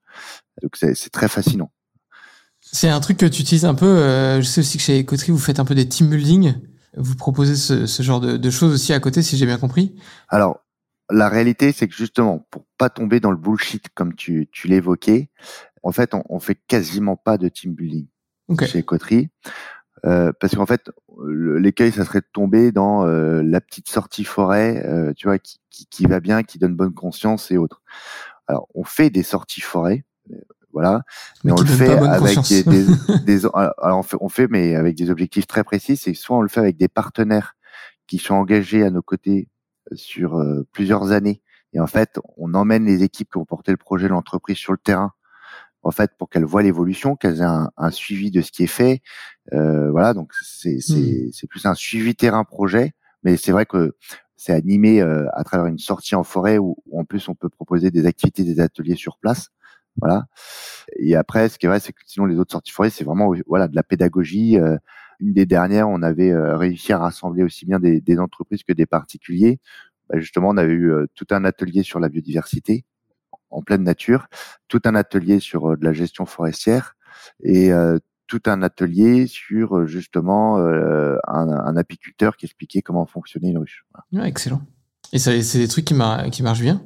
Donc 0.62 0.76
c'est 0.78 0.96
c'est 0.96 1.10
très 1.10 1.28
fascinant. 1.28 1.72
C'est 2.62 2.90
un 2.90 3.00
truc 3.00 3.18
que 3.18 3.26
tu 3.26 3.42
utilises 3.42 3.66
un 3.66 3.76
peu, 3.76 3.86
euh, 3.86 4.42
je 4.42 4.48
sais 4.48 4.62
aussi 4.62 4.78
que 4.78 4.84
chez 4.84 5.04
Coterie, 5.06 5.32
vous 5.32 5.38
faites 5.38 5.60
un 5.60 5.66
peu 5.66 5.76
des 5.76 5.88
team 5.88 6.10
building. 6.10 6.56
Vous 6.96 7.16
proposez 7.16 7.56
ce, 7.56 7.86
ce 7.86 8.04
genre 8.04 8.22
de, 8.22 8.38
de 8.38 8.50
choses 8.50 8.74
aussi 8.74 8.94
à 8.94 9.00
côté, 9.00 9.22
si 9.22 9.36
j'ai 9.38 9.46
bien 9.46 9.58
compris? 9.58 9.96
Alors, 10.28 10.64
la 11.10 11.30
réalité, 11.30 11.72
c'est 11.72 11.88
que 11.88 11.94
justement, 11.96 12.46
pour 12.50 12.66
pas 12.78 12.90
tomber 12.90 13.20
dans 13.20 13.32
le 13.32 13.38
bullshit 13.38 13.90
comme 13.94 14.16
tu, 14.16 14.48
tu 14.52 14.68
l'évoquais, 14.68 15.30
en 15.84 15.92
fait, 15.92 16.14
on, 16.14 16.24
on 16.30 16.40
fait 16.40 16.56
quasiment 16.68 17.16
pas 17.18 17.38
de 17.38 17.50
team 17.50 17.74
building 17.74 18.08
Ok. 18.48 18.66
chez 18.66 18.84
Coterie. 18.84 19.30
Euh, 20.06 20.34
parce 20.40 20.56
qu'en 20.56 20.66
fait, 20.66 20.92
l'écueil, 21.28 21.92
ça 21.92 22.04
serait 22.04 22.20
de 22.20 22.28
tomber 22.34 22.72
dans 22.74 23.06
euh, 23.06 23.42
la 23.42 23.62
petite 23.62 23.88
sortie 23.90 24.26
forêt, 24.26 24.86
euh, 24.86 25.14
tu 25.16 25.28
vois, 25.28 25.40
qui, 25.40 25.60
qui, 25.70 25.86
qui 25.88 26.06
va 26.06 26.20
bien, 26.20 26.44
qui 26.44 26.60
donne 26.60 26.76
bonne 26.76 26.94
conscience 26.94 27.52
et 27.52 27.58
autres. 27.58 27.82
Alors, 28.48 28.68
on 28.76 28.84
fait 28.84 29.10
des 29.10 29.24
sorties 29.24 29.62
forêt, 29.62 30.04
euh, 30.32 30.36
voilà, 30.74 31.04
mais, 31.44 31.52
on 31.54 31.56
le 31.56 31.66
fait 31.66 31.90
avec 31.90 32.40
des, 32.50 32.64
des, 32.64 32.86
des- 33.26 33.46
alors 33.82 34.00
on 34.00 34.04
fait, 34.04 34.18
on 34.20 34.28
fait, 34.28 34.48
mais 34.50 34.76
avec 34.76 34.96
des 34.96 35.10
objectifs 35.10 35.48
très 35.48 35.64
précis. 35.64 35.96
C'est 35.96 36.14
soit 36.14 36.36
on 36.38 36.42
le 36.42 36.50
fait 36.50 36.60
avec 36.60 36.76
des 36.76 36.90
partenaires 36.90 37.56
qui 38.08 38.18
sont 38.18 38.34
engagés 38.34 38.84
à 38.84 38.90
nos 38.90 39.02
côtés 39.04 39.48
sur 39.92 40.38
euh, 40.38 40.68
plusieurs 40.72 41.12
années, 41.12 41.42
et 41.74 41.80
en 41.80 41.88
fait, 41.88 42.20
on 42.38 42.54
emmène 42.54 42.86
les 42.86 43.04
équipes 43.04 43.32
qui 43.32 43.38
ont 43.38 43.46
porté 43.46 43.72
le 43.72 43.78
projet 43.78 44.06
de 44.06 44.12
l'entreprise 44.12 44.58
sur 44.58 44.72
le 44.72 44.78
terrain 44.78 45.14
en 45.84 45.92
fait, 45.92 46.12
pour 46.18 46.30
qu'elles 46.30 46.46
voient 46.46 46.64
l'évolution, 46.64 47.16
qu'elles 47.16 47.40
aient 47.40 47.44
un, 47.44 47.70
un 47.78 47.92
suivi 47.92 48.32
de 48.32 48.42
ce 48.42 48.52
qui 48.52 48.64
est 48.64 48.68
fait. 48.68 49.02
Euh, 49.54 49.92
voilà, 49.92 50.14
donc 50.14 50.32
c'est 50.42 50.80
c'est 50.80 51.30
c'est 51.34 51.48
plus 51.48 51.66
un 51.66 51.76
suivi 51.76 52.16
terrain 52.16 52.44
projet, 52.44 52.94
mais 53.24 53.38
c'est 53.38 53.52
vrai 53.52 53.66
que 53.66 53.96
c'est 54.36 54.54
animé 54.54 55.02
euh, 55.02 55.28
à 55.34 55.44
travers 55.44 55.68
une 55.68 55.78
sortie 55.78 56.16
en 56.16 56.24
forêt 56.24 56.58
où, 56.58 56.78
où 56.86 57.00
en 57.00 57.06
plus 57.06 57.28
on 57.28 57.36
peut 57.36 57.50
proposer 57.50 57.92
des 57.92 58.06
activités, 58.06 58.44
des 58.44 58.60
ateliers 58.60 58.96
sur 58.96 59.18
place. 59.18 59.50
Voilà. 59.98 60.26
Et 60.98 61.16
après, 61.16 61.50
ce 61.50 61.60
qui 61.60 61.68
est 61.68 61.70
vrai, 61.70 61.80
c'est 61.80 61.94
que 61.94 62.02
sinon 62.06 62.26
les 62.26 62.40
autres 62.40 62.52
sorties 62.52 62.72
forêt, 62.72 62.90
c'est 62.90 63.04
vraiment 63.04 63.32
voilà 63.46 63.68
de 63.68 63.76
la 63.76 63.84
pédagogie. 63.84 64.58
Euh, 64.58 64.78
une 65.20 65.34
des 65.34 65.46
dernières, 65.46 65.90
on 65.90 66.02
avait 66.02 66.32
euh, 66.32 66.58
réussi 66.58 66.94
à 66.94 66.98
rassembler 66.98 67.44
aussi 67.44 67.66
bien 67.66 67.80
des, 67.80 68.02
des 68.02 68.20
entreprises 68.20 68.64
que 68.64 68.74
des 68.74 68.86
particuliers. 68.86 69.60
Bah, 70.10 70.20
justement, 70.20 70.50
on 70.50 70.58
avait 70.58 70.74
eu 70.74 70.92
euh, 70.92 71.06
tout 71.16 71.28
un 71.32 71.46
atelier 71.46 71.84
sur 71.84 72.00
la 72.00 72.10
biodiversité 72.10 72.86
en 73.50 73.62
pleine 73.62 73.84
nature, 73.84 74.28
tout 74.68 74.82
un 74.86 74.96
atelier 74.96 75.40
sur 75.40 75.72
euh, 75.72 75.78
de 75.78 75.86
la 75.86 75.94
gestion 75.94 76.26
forestière 76.26 76.96
et 77.44 77.72
tout 78.28 78.42
un 78.48 78.64
atelier 78.64 79.28
sur 79.28 79.86
justement 79.86 80.58
un, 80.58 81.20
un 81.28 81.78
apiculteur 81.78 82.36
qui 82.36 82.46
expliquait 82.46 82.82
comment 82.82 83.06
fonctionnait 83.06 83.50
une 83.50 83.60
ruche. 83.60 83.86
Voilà. 83.94 84.24
Ouais, 84.24 84.30
excellent. 84.30 84.62
Et 85.12 85.20
c'est 85.20 85.60
des 85.60 85.68
trucs 85.68 85.86
qui, 85.86 85.94
mar- 85.94 86.30
qui 86.32 86.42
marchent 86.42 86.62
bien? 86.62 86.82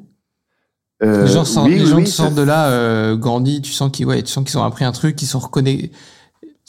Euh, 1.04 1.24
les 1.24 1.32
gens 1.32 1.46
sortent, 1.46 1.70
oui, 1.70 1.76
les 1.76 1.84
oui, 1.84 1.90
gens 1.90 1.98
oui, 1.98 2.08
sortent 2.08 2.36
de 2.36 2.42
là 2.42 2.72
euh, 2.72 3.16
grandis. 3.16 3.62
Tu 3.62 3.72
sens 3.72 3.92
qu'ils, 3.92 4.06
ouais, 4.06 4.22
tu 4.22 4.32
sens 4.32 4.44
qu'ils 4.44 4.58
ont 4.58 4.64
appris 4.64 4.84
un 4.84 4.92
truc, 4.92 5.16
qu'ils 5.16 5.28
sont 5.28 5.40
reconnectés. 5.40 5.92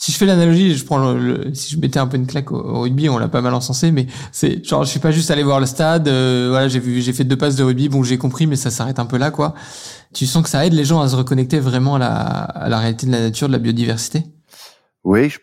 Si 0.01 0.13
je 0.13 0.17
fais 0.17 0.25
l'analogie, 0.25 0.75
je 0.75 0.85
prends 0.85 1.11
le, 1.11 1.19
le- 1.19 1.53
si 1.53 1.75
je 1.75 1.77
mettais 1.77 1.99
un 1.99 2.07
peu 2.07 2.15
une 2.15 2.25
claque 2.25 2.53
au, 2.53 2.79
rugby, 2.79 3.09
on 3.09 3.17
l'a 3.17 3.27
pas 3.27 3.41
mal 3.41 3.53
encensé, 3.53 3.91
mais 3.91 4.07
c'est 4.31 4.65
genre 4.65 4.85
je 4.85 4.89
suis 4.89 5.01
pas 5.01 5.11
juste 5.11 5.29
allé 5.29 5.43
voir 5.43 5.59
le 5.59 5.65
stade, 5.65 6.07
euh, 6.07 6.47
voilà, 6.49 6.69
j'ai 6.69 6.79
vu, 6.79 7.01
j'ai 7.01 7.11
fait 7.11 7.25
deux 7.25 7.35
passes 7.35 7.57
de 7.57 7.65
rugby, 7.65 7.89
bon 7.89 8.01
j'ai 8.01 8.17
compris, 8.17 8.47
mais 8.47 8.55
ça 8.55 8.71
s'arrête 8.71 8.97
un 8.97 9.05
peu 9.05 9.17
là, 9.17 9.29
quoi. 9.29 9.55
Tu 10.13 10.25
sens 10.25 10.41
que 10.41 10.47
ça 10.47 10.65
aide 10.65 10.71
les 10.71 10.85
gens 10.85 11.01
à 11.01 11.09
se 11.09 11.17
reconnecter 11.17 11.59
vraiment 11.59 11.95
à 11.95 11.99
la, 11.99 12.11
à 12.11 12.69
la 12.69 12.79
réalité 12.79 13.07
de 13.07 13.11
la 13.11 13.19
nature, 13.19 13.47
de 13.47 13.51
la 13.51 13.59
biodiversité? 13.59 14.23
Oui, 15.03 15.29
je, 15.29 15.39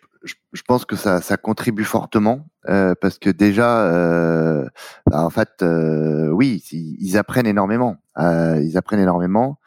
je, 0.54 0.62
pense 0.66 0.86
que 0.86 0.96
ça, 0.96 1.20
ça 1.20 1.36
contribue 1.36 1.84
fortement 1.84 2.46
euh, 2.70 2.94
parce 2.98 3.18
que 3.18 3.28
déjà, 3.28 3.82
euh, 3.82 4.66
bah, 5.10 5.22
en 5.22 5.30
fait, 5.30 5.50
euh, 5.60 6.30
oui, 6.30 6.64
ils, 6.72 7.18
apprennent 7.18 7.46
énormément. 7.46 7.98
Euh, 8.18 8.58
ils 8.62 8.78
apprennent 8.78 9.00
énormément 9.00 9.58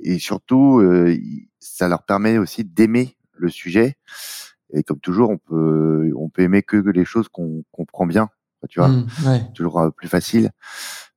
et 0.00 0.18
surtout, 0.18 0.78
euh, 0.78 1.14
ça 1.60 1.86
leur 1.88 2.04
permet 2.04 2.38
aussi 2.38 2.64
d'aimer 2.64 3.17
le 3.38 3.48
sujet. 3.48 3.96
Et 4.72 4.82
comme 4.82 5.00
toujours, 5.00 5.30
on 5.30 5.38
peut, 5.38 6.12
on 6.16 6.28
peut 6.28 6.42
aimer 6.42 6.62
que 6.62 6.76
les 6.76 7.04
choses 7.04 7.28
qu'on 7.28 7.64
comprend 7.72 8.06
bien. 8.06 8.28
Tu 8.68 8.80
vois, 8.80 8.88
Mm, 8.88 9.06
ouais. 9.26 9.42
toujours 9.54 9.80
euh, 9.80 9.90
plus 9.90 10.08
facile. 10.08 10.50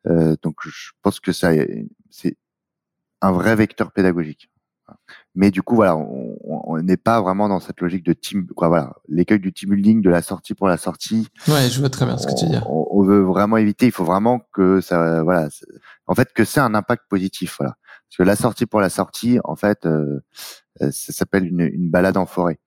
Euh, 0.07 0.36
donc, 0.43 0.55
je 0.63 0.91
pense 1.01 1.19
que 1.19 1.32
ça, 1.32 1.51
c'est 2.09 2.38
un 3.22 3.32
vrai 3.32 3.55
vecteur 3.55 3.91
pédagogique. 3.91 4.49
Mais 5.36 5.51
du 5.51 5.61
coup, 5.61 5.76
voilà, 5.76 5.95
on 5.95 6.38
on- 6.43 6.61
on 6.65 6.82
n'est 6.82 6.97
pas 6.97 7.22
vraiment 7.22 7.47
dans 7.49 7.59
cette 7.61 7.80
logique 7.82 8.03
de 8.05 8.13
team, 8.13 8.45
quoi, 8.47 8.67
voilà, 8.67 8.93
l'écueil 9.07 9.39
du 9.39 9.53
team 9.53 9.69
building, 9.72 10.01
de 10.01 10.09
la 10.09 10.22
sortie 10.22 10.53
pour 10.53 10.67
la 10.67 10.78
sortie. 10.78 11.28
Ouais, 11.47 11.69
je 11.69 11.80
vois 11.80 11.89
très 11.89 12.05
bien 12.05 12.17
ce 12.17 12.28
que 12.28 12.34
tu 12.38 12.45
dire. 12.45 12.65
On, 12.69 12.88
on 12.91 13.03
veut 13.03 13.22
vraiment 13.22 13.57
éviter. 13.57 13.86
Il 13.86 13.91
faut 13.91 14.03
vraiment 14.03 14.41
que 14.53 14.82
ça, 14.82 15.24
voilà, 15.24 15.47
en 16.07 16.15
fait, 16.15 16.34
que 16.34 16.43
c'est 16.43 16.59
un 16.59 16.74
impact 16.76 17.03
positif, 17.09 17.55
voilà. 17.59 17.76
Parce 18.09 18.17
que 18.17 18.24
la 18.24 18.36
sortie 18.36 18.65
pour 18.65 18.82
la 18.82 18.89
sortie, 18.89 19.39
en 19.45 19.55
fait, 19.55 19.86
euh, 19.86 20.19
ça 20.91 21.13
s'appelle 21.13 21.45
une, 21.47 21.61
une 21.61 21.89
balade 21.89 22.17
en 22.17 22.25
forêt. 22.25 22.59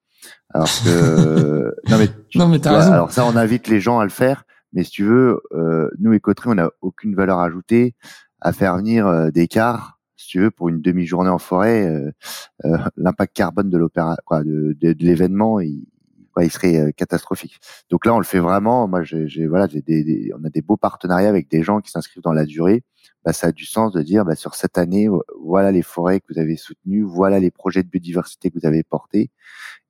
Alors 0.53 0.69
que, 0.83 1.73
non 1.89 1.97
mais, 1.97 2.07
tu- 2.29 2.37
Non, 2.37 2.47
mais 2.47 2.57
vois, 2.59 2.77
raison. 2.79 2.91
alors 2.93 3.11
ça, 3.11 3.25
on 3.25 3.35
invite 3.35 3.67
les 3.67 3.79
gens 3.79 3.99
à 3.99 4.03
le 4.03 4.09
faire. 4.09 4.43
Mais 4.73 4.83
si 4.83 4.91
tu 4.91 5.03
veux, 5.03 5.39
euh, 5.53 5.89
nous, 5.99 6.13
Écoterie, 6.13 6.49
on 6.49 6.55
n'a 6.55 6.69
aucune 6.81 7.15
valeur 7.15 7.39
ajoutée 7.39 7.95
à 8.41 8.51
faire 8.53 8.77
venir 8.77 9.07
euh, 9.07 9.29
des 9.31 9.47
cars, 9.47 9.99
si 10.17 10.27
tu 10.27 10.39
veux, 10.39 10.51
pour 10.51 10.69
une 10.69 10.81
demi-journée 10.81 11.29
en 11.29 11.37
forêt. 11.37 11.87
euh, 11.87 12.11
euh, 12.65 12.77
L'impact 12.97 13.35
carbone 13.35 13.69
de 13.69 13.77
l'opéra, 13.77 14.17
de, 14.31 14.75
de, 14.79 14.93
de 14.93 15.03
l'événement, 15.05 15.59
il, 15.59 15.85
ouais, 16.35 16.47
il 16.47 16.51
serait 16.51 16.77
euh, 16.77 16.91
catastrophique. 16.91 17.59
Donc 17.89 18.05
là, 18.05 18.13
on 18.13 18.19
le 18.19 18.25
fait 18.25 18.39
vraiment. 18.39 18.87
Moi, 18.87 19.03
j'ai, 19.03 19.47
voilà, 19.47 19.67
des, 19.67 19.81
des- 19.81 20.31
on 20.39 20.43
a 20.43 20.49
des 20.49 20.61
beaux 20.61 20.77
partenariats 20.77 21.29
avec 21.29 21.49
des 21.49 21.63
gens 21.63 21.81
qui 21.81 21.91
s'inscrivent 21.91 22.23
dans 22.23 22.33
la 22.33 22.45
durée. 22.45 22.83
Bah, 23.23 23.33
ça 23.33 23.47
a 23.47 23.51
du 23.51 23.65
sens 23.65 23.91
de 23.91 24.01
dire, 24.01 24.23
bah, 24.25 24.35
sur 24.35 24.55
cette 24.55 24.77
année, 24.77 25.07
voilà 25.41 25.71
les 25.71 25.81
forêts 25.81 26.19
que 26.19 26.27
vous 26.33 26.39
avez 26.39 26.57
soutenues, 26.57 27.03
voilà 27.03 27.39
les 27.39 27.51
projets 27.51 27.83
de 27.83 27.89
biodiversité 27.89 28.51
que 28.51 28.59
vous 28.59 28.67
avez 28.67 28.83
portés, 28.83 29.31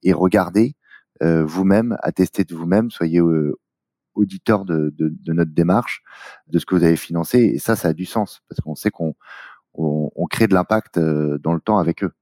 et 0.03 0.13
regardez 0.13 0.75
euh, 1.21 1.43
vous-même, 1.45 1.97
attestez 2.01 2.43
de 2.45 2.55
vous-même, 2.55 2.91
soyez 2.91 3.19
euh, 3.19 3.57
auditeur 4.13 4.63
de, 4.63 4.93
de, 4.97 5.09
de 5.09 5.33
notre 5.33 5.51
démarche, 5.51 6.01
de 6.47 6.59
ce 6.59 6.65
que 6.65 6.75
vous 6.75 6.83
avez 6.83 6.95
financé, 6.95 7.39
et 7.39 7.59
ça, 7.59 7.75
ça 7.75 7.89
a 7.89 7.93
du 7.93 8.05
sens 8.05 8.41
parce 8.47 8.61
qu'on 8.61 8.75
sait 8.75 8.91
qu'on 8.91 9.15
on, 9.73 10.11
on 10.15 10.25
crée 10.27 10.47
de 10.47 10.53
l'impact 10.53 10.97
euh, 10.97 11.37
dans 11.37 11.53
le 11.53 11.59
temps 11.59 11.77
avec 11.77 12.03
eux. 12.03 12.13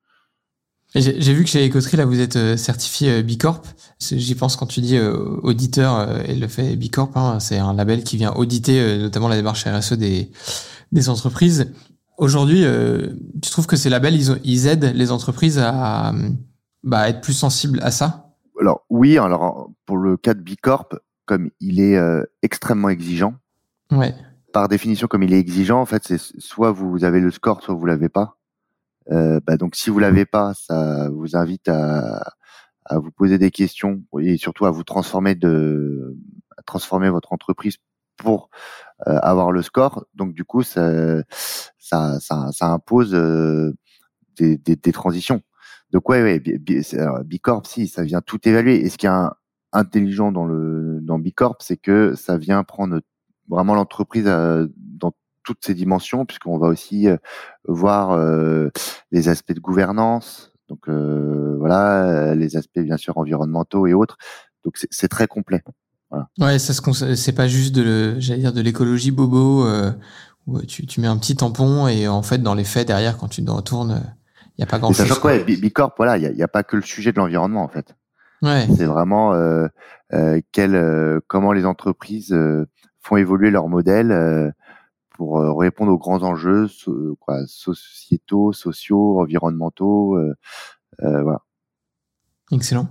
J'ai 0.96 1.34
vu 1.34 1.44
que 1.44 1.50
chez 1.50 1.68
Ecoterie, 1.68 1.98
là, 1.98 2.06
vous 2.06 2.20
êtes 2.20 2.36
euh, 2.36 2.56
certifié 2.56 3.10
euh, 3.12 3.22
Bicorp. 3.24 3.64
J'y 4.00 4.36
pense 4.36 4.56
quand 4.56 4.68
tu 4.68 4.80
dis 4.80 4.96
euh, 4.98 5.40
auditeur, 5.42 6.22
et 6.30 6.36
le 6.36 6.48
fait 6.48 6.76
Bicorp, 6.76 7.12
hein, 7.16 7.40
c'est 7.40 7.58
un 7.58 7.74
label 7.74 8.04
qui 8.04 8.18
vient 8.18 8.32
auditer 8.34 8.98
notamment 9.00 9.28
la 9.28 9.36
démarche 9.36 9.66
RSE 9.66 9.94
des, 9.94 10.30
des 10.92 11.10
entreprises. 11.10 11.72
Aujourd'hui, 12.20 12.64
tu 13.42 13.50
trouves 13.50 13.66
que 13.66 13.76
ces 13.76 13.90
labels, 13.90 14.14
ils, 14.14 14.32
ont, 14.32 14.38
ils 14.44 14.68
aident 14.68 14.92
les 14.94 15.10
entreprises 15.12 15.58
à 15.58 16.14
bah, 16.84 17.10
être 17.10 17.22
plus 17.22 17.34
sensibles 17.34 17.80
à 17.82 17.90
ça? 17.92 18.36
Alors 18.60 18.86
oui, 18.90 19.18
alors 19.18 19.72
pour 19.86 19.98
le 19.98 20.16
cas 20.18 20.34
de 20.34 20.42
Bicorp, 20.42 20.90
comme 21.26 21.50
il 21.60 21.80
est 21.80 21.98
euh, 21.98 22.24
extrêmement 22.44 22.90
exigeant, 22.90 23.34
Ouais. 23.92 24.14
par 24.54 24.68
définition, 24.68 25.08
comme 25.08 25.24
il 25.24 25.34
est 25.34 25.40
exigeant, 25.40 25.82
en 25.82 25.86
fait, 25.86 26.04
c'est 26.06 26.20
soit 26.20 26.72
vous 26.72 27.04
avez 27.04 27.20
le 27.20 27.32
score, 27.32 27.62
soit 27.64 27.74
vous 27.74 27.86
l'avez 27.86 28.10
pas. 28.10 28.38
Euh, 29.12 29.40
bah, 29.46 29.58
donc, 29.58 29.76
si 29.76 29.90
vous 29.90 30.00
l'avez 30.00 30.26
pas, 30.26 30.54
ça 30.54 31.10
vous 31.10 31.36
invite 31.36 31.68
à, 31.68 32.24
à 32.86 33.00
vous 33.00 33.12
poser 33.12 33.38
des 33.38 33.52
questions 33.52 34.04
et 34.20 34.38
surtout 34.38 34.66
à 34.66 34.72
vous 34.72 34.84
transformer 34.84 35.36
de, 35.36 36.18
à 36.58 36.62
transformer 36.64 37.10
votre 37.10 37.34
entreprise 37.34 37.78
pour 38.18 38.50
euh, 39.08 39.18
avoir 39.22 39.52
le 39.52 39.62
score. 39.62 40.06
Donc, 40.14 40.34
du 40.34 40.46
coup, 40.46 40.64
ça, 40.64 41.24
ça, 41.78 42.20
ça, 42.20 42.50
ça 42.52 42.68
impose 42.68 43.14
euh, 43.14 43.74
des, 44.38 44.58
des, 44.58 44.76
des 44.76 44.92
transitions. 44.92 45.42
Donc, 45.92 46.10
ouais, 46.10 46.24
ouais, 46.24 46.40
Bicorp, 47.26 47.68
si, 47.68 47.88
ça 47.88 48.04
vient 48.04 48.22
tout 48.22 48.48
évaluer. 48.48 48.84
Et 48.84 48.90
ce 48.90 48.98
qui 48.98 49.06
est 49.06 49.30
intelligent 49.72 50.32
dans 50.32 50.46
le 50.46 51.00
dans 51.02 51.20
Bicorp, 51.20 51.58
c'est 51.62 51.78
que 51.78 52.16
ça 52.16 52.38
vient 52.38 52.64
prendre 52.64 53.02
vraiment 53.50 53.76
l'entreprise 53.76 54.26
euh, 54.28 54.68
dans 54.78 55.12
toutes 55.44 55.64
ses 55.66 55.74
dimensions, 55.74 56.26
puisqu'on 56.26 56.58
va 56.58 56.68
aussi 56.68 57.08
euh, 57.08 57.18
voir 57.68 58.12
euh, 58.12 58.70
les 59.12 59.30
aspects 59.30 59.54
de 59.54 59.60
gouvernance, 59.60 60.52
donc 60.70 60.88
euh, 60.90 61.56
voilà, 61.60 62.36
les 62.36 62.56
aspects 62.58 62.80
bien 62.80 62.98
sûr 62.98 63.18
environnementaux 63.18 63.88
et 63.88 63.94
autres. 63.94 64.18
Donc 64.64 64.78
c'est- 64.78 65.08
très 65.08 65.28
complet. 65.28 65.62
Ouais, 66.40 66.60
ça 66.60 66.74
se 66.74 67.16
c'est 67.16 67.32
pas 67.34 67.48
juste 67.48 67.74
de, 67.76 68.16
j'allais 68.20 68.40
dire, 68.42 68.54
de 68.54 68.62
l'écologie 68.62 69.12
bobo, 69.12 69.66
euh, 69.66 69.92
où 70.46 70.62
tu, 70.62 70.86
tu 70.86 71.02
mets 71.02 71.08
un 71.08 71.18
petit 71.18 71.36
tampon 71.36 71.88
et 71.88 72.08
en 72.08 72.22
fait, 72.22 72.38
dans 72.38 72.54
les 72.54 72.64
faits, 72.64 72.88
derrière, 72.88 73.18
quand 73.18 73.28
tu 73.28 73.44
te 73.44 73.50
retournes, 73.52 74.02
il 74.46 74.54
n'y 74.60 74.64
a 74.64 74.68
pas 74.68 74.78
grand 74.80 74.94
chose. 74.94 75.20
que 75.20 75.28
ouais, 75.28 75.44
Bi- 75.44 75.58
Bicorp, 75.58 75.94
voilà, 75.98 76.18
il 76.18 76.22
n'y 76.22 76.42
a, 76.42 76.46
y 76.46 76.48
pas 76.48 76.64
que 76.64 76.76
le 76.76 76.82
sujet 76.84 77.12
de 77.12 77.18
l'environnement 77.18 77.64
en 77.64 77.68
fait. 77.68 77.96
Ouais. 78.44 78.68
C'est 78.78 78.86
vraiment 78.86 79.34
euh, 79.34 79.68
euh, 80.14 80.40
quel, 80.52 80.76
euh, 80.76 81.20
comment 81.28 81.52
les 81.52 81.66
entreprises 81.66 82.32
euh, 82.34 82.68
font 83.02 83.18
évoluer 83.18 83.50
leur 83.52 83.68
modèle 83.68 84.12
euh, 84.12 84.52
pour 85.24 85.40
euh, 85.40 85.54
répondre 85.54 85.92
aux 85.92 85.98
grands 85.98 86.22
enjeux 86.24 86.68
so- 86.68 87.18
quoi, 87.22 87.38
sociétaux, 87.48 88.52
sociaux, 88.52 89.22
environnementaux. 89.22 90.18
euh, 90.18 90.34
euh, 91.02 91.24
voilà. 91.24 91.40
Excellent. 92.52 92.90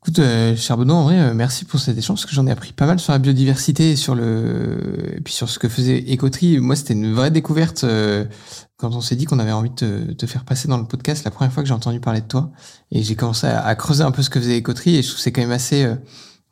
Écoute, 0.00 0.20
euh, 0.20 0.54
cher 0.54 0.76
Benoît, 0.76 0.94
en 0.94 1.02
vrai, 1.02 1.18
euh, 1.18 1.34
merci 1.34 1.64
pour 1.64 1.80
cet 1.80 1.98
échange, 1.98 2.18
parce 2.18 2.26
que 2.26 2.34
j'en 2.34 2.46
ai 2.46 2.52
appris 2.52 2.72
pas 2.72 2.86
mal 2.86 3.00
sur 3.00 3.12
la 3.12 3.18
biodiversité 3.18 3.90
et 3.90 3.96
sur 3.96 4.14
le, 4.14 5.16
et 5.16 5.20
puis 5.20 5.34
sur 5.34 5.48
ce 5.48 5.58
que 5.58 5.68
faisait 5.68 5.98
Écoterie. 5.98 6.60
Moi, 6.60 6.76
c'était 6.76 6.94
une 6.94 7.12
vraie 7.12 7.32
découverte 7.32 7.82
euh, 7.82 8.24
quand 8.76 8.94
on 8.94 9.00
s'est 9.00 9.16
dit 9.16 9.24
qu'on 9.24 9.40
avait 9.40 9.50
envie 9.50 9.70
de 9.70 10.12
te, 10.12 10.26
faire 10.26 10.44
passer 10.44 10.68
dans 10.68 10.78
le 10.78 10.86
podcast. 10.86 11.24
La 11.24 11.32
première 11.32 11.52
fois 11.52 11.64
que 11.64 11.68
j'ai 11.68 11.74
entendu 11.74 11.98
parler 11.98 12.20
de 12.20 12.28
toi, 12.28 12.52
et 12.92 13.02
j'ai 13.02 13.16
commencé 13.16 13.48
à, 13.48 13.74
creuser 13.74 14.04
un 14.04 14.12
peu 14.12 14.22
ce 14.22 14.30
que 14.30 14.38
faisait 14.38 14.56
Écoterie, 14.56 14.94
et 14.94 15.02
je 15.02 15.08
trouve 15.08 15.16
que 15.16 15.22
c'est 15.22 15.32
quand 15.32 15.42
même 15.42 15.50
assez. 15.50 15.82
euh, 15.82 15.96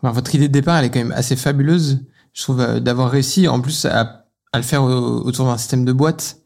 votre 0.02 0.34
idée 0.34 0.48
de 0.48 0.52
départ, 0.52 0.78
elle 0.78 0.86
est 0.86 0.90
quand 0.90 0.98
même 0.98 1.12
assez 1.12 1.36
fabuleuse. 1.36 2.00
Je 2.32 2.42
trouve 2.42 2.60
euh, 2.60 2.80
d'avoir 2.80 3.08
réussi, 3.12 3.46
en 3.46 3.60
plus, 3.60 3.84
à, 3.84 4.23
à 4.54 4.58
le 4.58 4.64
faire 4.64 4.82
au- 4.84 5.22
autour 5.26 5.46
d'un 5.46 5.58
système 5.58 5.84
de 5.84 5.92
boîte, 5.92 6.38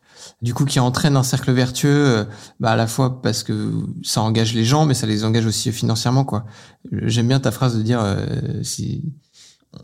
du 0.43 0.55
coup 0.55 0.65
qui 0.65 0.81
entraîne 0.81 1.17
un 1.17 1.23
cercle 1.23 1.53
vertueux, 1.53 1.89
euh, 2.19 2.25
bah 2.61 2.73
à 2.73 2.77
la 2.77 2.87
fois 2.87 3.23
parce 3.23 3.43
que 3.43 3.73
ça 4.03 4.23
engage 4.23 4.55
les 4.55 4.65
gens, 4.65 4.87
mais 4.87 4.95
ça 4.95 5.07
les 5.07 5.25
engage 5.25 5.47
aussi 5.47 5.73
financièrement 5.73 6.25
quoi. 6.25 6.45
J'aime 6.93 7.29
bien 7.29 7.41
ta 7.41 7.51
phrase 7.53 7.77
de 7.77 7.83
dire 7.83 8.01
euh, 8.03 8.25
si 8.63 9.05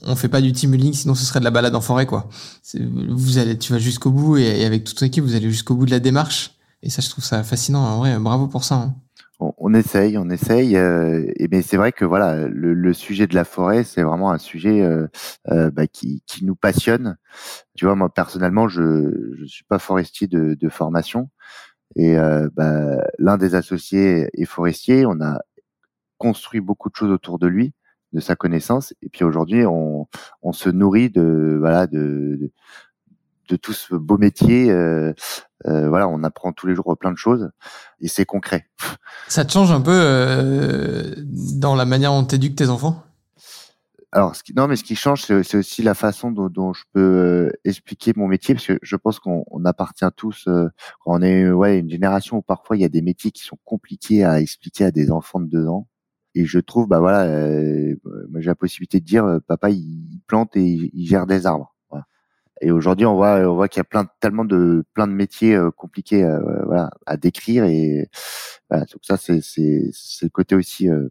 on 0.03 0.17
fait 0.17 0.29
pas 0.29 0.41
du 0.41 0.53
team 0.53 0.71
building, 0.73 0.93
sinon 0.95 1.15
ce 1.15 1.25
serait 1.25 1.41
de 1.41 1.45
la 1.45 1.51
balade 1.51 1.75
en 1.77 1.81
forêt 1.81 2.07
quoi. 2.07 2.29
Vous 3.11 3.39
allez, 3.39 3.59
tu 3.59 3.73
vas 3.73 3.79
jusqu'au 3.79 4.11
bout 4.11 4.37
et, 4.39 4.61
et 4.61 4.65
avec 4.65 4.85
toute 4.85 4.97
ton 4.99 5.07
équipe, 5.07 5.25
vous 5.25 5.35
allez 5.35 5.51
jusqu'au 5.51 5.75
bout 5.77 5.87
de 5.87 5.91
la 5.93 6.01
démarche. 6.01 6.53
Et 6.83 6.91
ça, 6.91 7.01
je 7.03 7.09
trouve 7.11 7.25
ça 7.25 7.43
fascinant. 7.45 7.81
En 7.83 7.99
vrai, 7.99 8.19
bravo 8.19 8.47
pour 8.49 8.65
ça. 8.65 8.75
hein. 8.77 8.95
On, 9.41 9.53
on 9.59 9.75
essaye, 9.75 10.19
on 10.19 10.29
essaye. 10.31 10.77
euh, 10.77 11.27
mais 11.51 11.63
c'est 11.63 11.77
vrai 11.77 11.93
que 11.93 12.05
voilà, 12.05 12.47
le, 12.47 12.93
sujet 12.93 13.27
de 13.27 13.35
la 13.35 13.45
forêt, 13.45 13.85
c'est 13.85 14.03
vraiment 14.03 14.31
un 14.31 14.39
sujet 14.39 14.83
euh, 14.83 15.07
euh, 15.51 15.71
bah, 15.71 15.87
qui, 15.87 16.23
nous 16.43 16.57
passionne. 16.57 17.17
Tu 17.77 17.85
vois, 17.87 17.95
moi 17.97 18.13
personnellement, 18.13 18.69
je 18.69 19.35
je 19.39 19.45
suis 19.47 19.65
pas 19.65 19.79
forestier 19.79 20.27
de, 20.29 20.69
formation, 20.69 21.31
et 21.97 22.19
euh, 22.19 22.49
bah, 22.55 22.99
l'un 23.19 23.37
des 23.39 23.55
associés 23.55 24.29
est 24.35 24.45
forestier. 24.47 25.07
On 25.07 25.21
a 25.21 25.41
construit 26.19 26.61
beaucoup 26.61 26.91
de 26.91 26.97
choses 26.97 27.11
autour 27.11 27.39
de 27.39 27.47
lui, 27.49 27.75
de 28.13 28.21
sa 28.21 28.37
connaissance, 28.37 28.95
et 29.03 29.09
puis 29.09 29.25
aujourd'hui, 29.25 29.67
on 29.67 30.09
on 30.43 30.53
se 30.53 30.71
nourrit 30.71 31.11
de 31.11 31.57
voilà 31.61 31.87
de 31.87 32.39
de, 32.41 32.53
de 33.49 33.57
tout 33.57 33.73
ce 33.73 33.95
beau 33.95 34.19
métier. 34.19 34.71
euh, 34.71 35.13
euh, 35.67 35.89
voilà, 35.89 36.09
on 36.09 36.23
apprend 36.25 36.53
tous 36.53 36.67
les 36.67 36.75
jours 36.75 36.97
plein 36.99 37.13
de 37.13 37.17
choses, 37.17 37.51
et 38.01 38.09
c'est 38.09 38.27
concret. 38.27 38.67
Ça 39.29 39.45
te 39.45 39.53
change 39.53 39.73
un 39.73 39.81
peu 39.81 39.93
euh, 39.95 41.15
dans 41.55 41.75
la 41.75 41.85
manière 41.85 42.13
dont 42.13 42.25
t'éduques 42.25 42.57
tes 42.57 42.69
enfants? 42.69 43.03
Alors, 44.13 44.37
ce 44.37 44.45
qui, 44.45 44.55
non, 44.55 44.69
mais 44.69 44.77
ce 44.77 44.85
qui 44.85 44.95
change, 44.95 45.23
c'est 45.23 45.57
aussi 45.57 45.83
la 45.83 45.95
façon 45.95 46.31
dont, 46.31 46.49
dont 46.49 46.73
je 46.73 46.85
peux 46.93 47.01
euh, 47.01 47.51
expliquer 47.65 48.13
mon 48.15 48.29
métier, 48.29 48.55
parce 48.55 48.67
que 48.67 48.79
je 48.81 48.95
pense 48.95 49.19
qu'on 49.19 49.45
on 49.51 49.65
appartient 49.65 50.07
tous, 50.17 50.45
euh, 50.47 50.69
on 51.05 51.21
est 51.21 51.51
ouais, 51.51 51.81
une 51.81 51.91
génération 51.91 52.37
où 52.37 52.43
parfois 52.43 52.77
il 52.77 52.83
y 52.83 52.85
a 52.85 52.89
des 52.89 53.03
métiers 53.03 53.33
qui 53.33 53.43
sont 53.43 53.59
compliqués 53.65 54.23
à 54.23 54.41
expliquer 54.41 54.85
à 54.85 54.91
des 54.93 55.11
enfants 55.11 55.41
de 55.41 55.49
deux 55.49 55.67
ans. 55.67 55.89
Et 56.37 56.45
je 56.45 56.61
trouve, 56.61 56.87
bah 56.87 57.01
voilà, 57.01 57.23
euh, 57.25 57.97
j'ai 58.37 58.47
la 58.47 58.55
possibilité 58.55 59.01
de 59.01 59.05
dire, 59.05 59.25
euh, 59.25 59.41
papa, 59.41 59.71
il 59.71 60.21
plante 60.29 60.57
et 60.57 60.91
il 60.93 61.07
gère 61.09 61.27
des 61.27 61.47
arbres. 61.47 61.74
Et 62.61 62.71
aujourd'hui, 62.71 63.07
on 63.07 63.15
voit, 63.15 63.37
on 63.49 63.55
voit 63.55 63.69
qu'il 63.69 63.81
y 63.81 63.83
a 63.83 63.85
plein, 63.85 64.07
tellement 64.21 64.45
de, 64.45 64.85
plein 64.95 65.07
de 65.07 65.13
métiers 65.13 65.55
euh, 65.55 65.71
compliqués, 65.71 66.25
euh, 66.25 66.65
voilà, 66.67 66.91
à 67.07 67.17
décrire. 67.17 67.65
Et 67.65 68.09
voilà, 68.71 68.85
donc 68.85 69.01
ça, 69.03 69.17
c'est, 69.17 69.41
c'est, 69.41 69.91
c'est 69.93 70.27
le 70.27 70.31
côté 70.31 70.55
aussi 70.55 70.89
euh, 70.89 71.09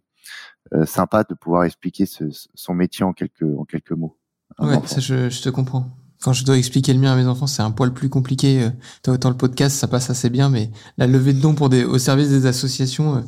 euh, 0.73 0.85
sympa 0.85 1.23
de 1.23 1.33
pouvoir 1.33 1.65
expliquer 1.65 2.05
ce, 2.05 2.25
son 2.53 2.73
métier 2.73 3.03
en 3.03 3.13
quelques, 3.13 3.43
en 3.43 3.65
quelques 3.65 3.91
mots. 3.91 4.17
Ouais, 4.59 4.79
ça 4.85 4.99
je, 4.99 5.29
je 5.29 5.41
te 5.41 5.49
comprends. 5.49 5.97
Quand 6.23 6.31
je 6.31 6.45
dois 6.45 6.57
expliquer 6.57 6.93
le 6.93 6.99
mien 6.99 7.11
à 7.11 7.17
mes 7.17 7.27
enfants, 7.27 7.47
c'est 7.47 7.63
un 7.63 7.71
poil 7.71 7.93
plus 7.93 8.07
compliqué. 8.07 8.63
Euh, 8.63 9.11
autant 9.11 9.29
le 9.29 9.35
podcast, 9.35 9.75
ça 9.75 9.89
passe 9.89 10.09
assez 10.09 10.29
bien, 10.29 10.49
mais 10.49 10.71
la 10.97 11.05
levée 11.05 11.33
de 11.33 11.41
dons 11.41 11.53
pour 11.53 11.67
des, 11.67 11.83
au 11.83 11.97
service 11.97 12.29
des 12.29 12.45
associations, 12.45 13.17
euh, 13.17 13.21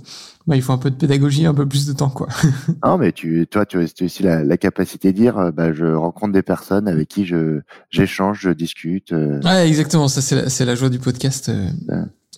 bah, 0.47 0.55
il 0.55 0.61
faut 0.61 0.71
un 0.71 0.77
peu 0.77 0.91
de 0.91 0.95
pédagogie, 0.95 1.45
un 1.45 1.53
peu 1.53 1.67
plus 1.67 1.87
de 1.87 1.91
temps, 1.91 2.09
quoi. 2.09 2.29
Non, 2.85 2.97
mais 2.97 3.11
tu, 3.11 3.47
toi, 3.51 3.65
tu 3.65 3.77
as 3.79 3.81
aussi 4.01 4.23
la, 4.23 4.45
la 4.45 4.57
capacité 4.57 5.11
de 5.11 5.17
dire, 5.17 5.37
euh, 5.37 5.51
bah, 5.51 5.73
je 5.73 5.85
rencontre 5.85 6.31
des 6.31 6.41
personnes 6.41 6.87
avec 6.87 7.09
qui 7.09 7.25
je, 7.25 7.59
j'échange, 7.89 8.39
je 8.39 8.51
discute. 8.51 9.11
Ouais, 9.11 9.67
exactement. 9.67 10.07
Ça, 10.07 10.21
c'est 10.21 10.43
la, 10.43 10.49
c'est 10.49 10.63
la 10.63 10.75
joie 10.75 10.89
du 10.89 10.99
podcast, 10.99 11.51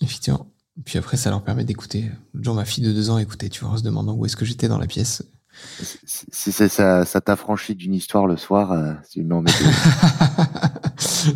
effectivement. 0.02 0.48
Puis 0.84 0.98
après, 0.98 1.16
ça 1.16 1.30
leur 1.30 1.44
permet 1.44 1.64
d'écouter. 1.64 2.10
Jour, 2.34 2.56
ma 2.56 2.64
fille 2.64 2.82
de 2.82 2.92
deux 2.92 3.10
ans 3.10 3.18
écoutait, 3.18 3.48
tu 3.48 3.64
vois, 3.64 3.74
en 3.74 3.76
se 3.76 3.84
demandant 3.84 4.14
où 4.14 4.26
est-ce 4.26 4.36
que 4.36 4.44
j'étais 4.44 4.66
dans 4.66 4.78
la 4.78 4.86
pièce. 4.86 5.22
Si 5.80 6.52
ça, 6.52 7.04
ça 7.04 7.20
t'affranchit 7.20 7.74
d'une 7.74 7.94
histoire 7.94 8.26
le 8.26 8.36
soir, 8.36 8.72
euh, 8.72 8.92
c'est 9.08 9.20
une 9.20 9.32
embêtée. 9.32 9.64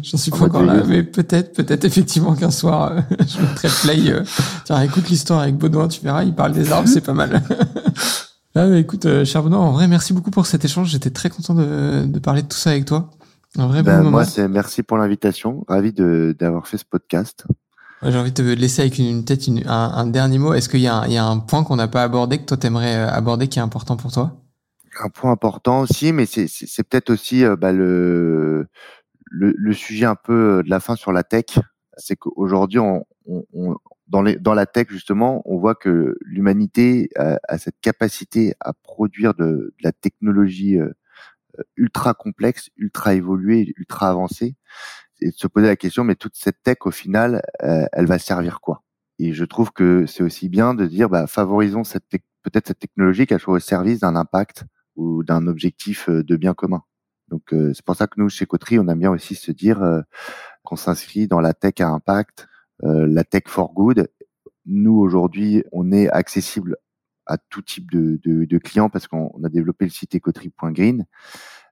J'en 0.03 0.19
suis 0.19 0.33
En 0.33 0.39
pas 0.39 0.45
encore 0.47 0.63
là, 0.63 0.83
mais 0.87 1.03
peut-être, 1.03 1.53
peut-être 1.55 1.85
effectivement 1.85 2.35
qu'un 2.35 2.51
soir, 2.51 2.93
euh, 2.93 3.01
je 3.27 3.41
mettrai 3.41 3.69
play. 3.83 4.11
euh, 4.11 4.23
tiens, 4.65 4.81
écoute 4.83 5.09
l'histoire 5.09 5.41
avec 5.41 5.57
Baudouin, 5.57 5.89
tu 5.89 6.01
verras, 6.03 6.25
il 6.25 6.35
parle 6.35 6.53
des 6.53 6.73
arbres, 6.73 6.89
c'est 6.89 7.01
pas 7.05 7.15
mal. 7.15 7.43
Ah, 8.55 8.67
mais 8.67 8.81
écoute, 8.83 9.07
euh, 9.07 9.25
cher 9.25 9.43
Benoît, 9.43 9.61
en 9.61 9.73
vrai, 9.73 9.89
merci 9.89 10.13
beaucoup 10.13 10.31
pour 10.31 10.45
cet 10.45 10.63
échange. 10.63 10.91
J'étais 10.91 11.09
très 11.09 11.31
content 11.31 11.55
de, 11.55 12.05
de 12.05 12.19
parler 12.19 12.43
de 12.43 12.49
tout 12.49 12.57
ça 12.59 12.69
avec 12.69 12.85
toi. 12.85 13.09
Un 13.57 13.67
vrai 13.67 13.83
Ben, 13.83 13.93
bon 13.97 14.05
moment. 14.05 14.11
moi, 14.11 14.25
c'est 14.27 14.47
merci 14.47 14.83
pour 14.83 14.99
l'invitation. 14.99 15.65
Ravi 15.69 15.95
d'avoir 15.95 16.67
fait 16.69 16.77
ce 16.77 16.85
podcast. 16.85 17.47
J'ai 18.05 18.19
envie 18.19 18.33
de 18.33 18.37
te 18.37 18.43
laisser 18.43 18.83
avec 18.83 18.99
une, 18.99 19.25
peut-être 19.25 19.49
un, 19.67 19.93
un 19.95 20.07
dernier 20.07 20.39
mot. 20.39 20.55
Est-ce 20.55 20.69
qu'il 20.69 20.81
y, 20.81 20.89
a 20.89 20.95
un- 20.97 21.07
il 21.07 21.13
y 21.13 21.19
a 21.19 21.25
un 21.25 21.39
point 21.39 21.63
qu'on 21.63 21.77
n'a 21.77 21.89
pas 21.89 22.03
abordé 22.03 22.39
que 22.39 22.45
toi 22.45 22.57
t'aimerais 22.57 22.97
euh, 22.97 23.09
aborder 23.09 23.49
qui 23.49 23.59
est 23.59 23.63
important 23.63 23.97
pour 23.97 24.11
toi? 24.13 24.37
Un 25.01 25.09
point 25.09 25.31
important 25.31 25.81
aussi, 25.81 26.13
mais 26.13 26.27
c'est, 26.27 26.47
peut-être 26.83 27.11
aussi 27.11 27.45
euh, 27.45 27.55
bah, 27.57 27.73
le, 27.73 28.67
le, 29.31 29.55
le 29.57 29.73
sujet 29.73 30.05
un 30.07 30.17
peu 30.17 30.59
euh, 30.59 30.63
de 30.63 30.71
la 30.71 30.81
fin 30.81 30.97
sur 30.97 31.13
la 31.13 31.23
tech. 31.23 31.59
C'est 31.97 32.17
qu'aujourd'hui, 32.17 32.81
on, 32.81 33.05
on, 33.27 33.45
on- 33.53 33.77
dans, 34.09 34.23
dans 34.41 34.53
la 34.53 34.67
tech, 34.67 34.89
justement, 34.91 35.41
on 35.47 35.59
voit 35.59 35.75
que 35.75 36.19
l'humanité 36.21 37.09
a, 37.17 37.57
cette 37.57 37.81
capacité 37.81 38.53
à 38.61 38.75
produire 38.75 39.33
de, 39.33 39.45
de 39.45 39.75
la 39.83 39.93
technologie 39.93 40.77
ultra 41.77 42.13
complexe, 42.13 42.69
ultra 42.77 43.15
évoluée, 43.15 43.73
ultra 43.79 44.11
avancée, 44.11 44.55
et 45.23 45.31
de 45.31 45.37
se 45.37 45.47
poser 45.47 45.67
la 45.67 45.77
question, 45.77 46.05
mais 46.05 46.15
toute 46.15 46.35
cette 46.37 46.63
tech, 46.63 46.79
au 46.85 46.91
final, 46.91 47.43
euh, 47.63 47.87
elle 47.93 48.07
va 48.07 48.19
servir 48.19 48.61
quoi? 48.61 48.83
Et 49.19 49.33
je 49.33 49.45
trouve 49.45 49.73
que 49.73 50.07
c'est 50.07 50.23
aussi 50.23 50.49
bien 50.49 50.75
de 50.75 50.87
dire, 50.87 51.09
bah, 51.09 51.27
favorisons 51.27 51.85
cette 51.85 52.09
peut-être 52.43 52.69
cette 52.69 52.81
technologie 52.81 53.27
qu'elle 53.27 53.41
soit 53.41 53.55
au 53.55 53.61
service 53.61 54.01
d'un 54.01 54.17
impact 54.17 54.65
ou 54.97 55.23
d'un 55.23 55.47
objectif 55.47 56.09
euh, 56.09 56.23
de 56.25 56.37
bien 56.37 56.55
commun. 56.55 56.83
Donc 57.29 57.55
euh, 57.55 57.73
c'est 57.73 57.85
pour 57.85 57.97
ça 57.97 58.07
que 58.07 58.21
nous, 58.21 58.29
chez 58.29 58.47
Coterie, 58.47 58.79
on 58.79 58.89
aime 58.89 58.99
bien 58.99 59.11
aussi 59.11 59.35
se 59.35 59.53
dire 59.53 59.83
euh, 59.83 60.03
qu'on 60.65 60.77
s'inscrit 60.77 61.29
dans 61.29 61.41
la 61.41 61.55
tech 61.55 61.75
à 61.81 61.89
impact, 61.89 62.47
euh, 62.85 63.07
la 63.07 63.25
tech 63.25 63.45
for 63.47 63.73
good. 63.73 64.09
Nous, 64.67 64.99
aujourd'hui, 64.99 65.65
on 65.73 65.93
est 65.93 66.11
accessible 66.11 66.77
à 67.27 67.39
tout 67.39 67.63
type 67.63 67.91
de, 67.91 68.21
de, 68.25 68.45
de 68.45 68.59
clients 68.59 68.91
parce 68.91 69.09
qu'on 69.09 69.31
on 69.35 69.45
a 69.45 69.49
développé 69.49 69.85
le 69.85 69.91
site 69.91 70.15
ecoterie.green, 70.15 71.07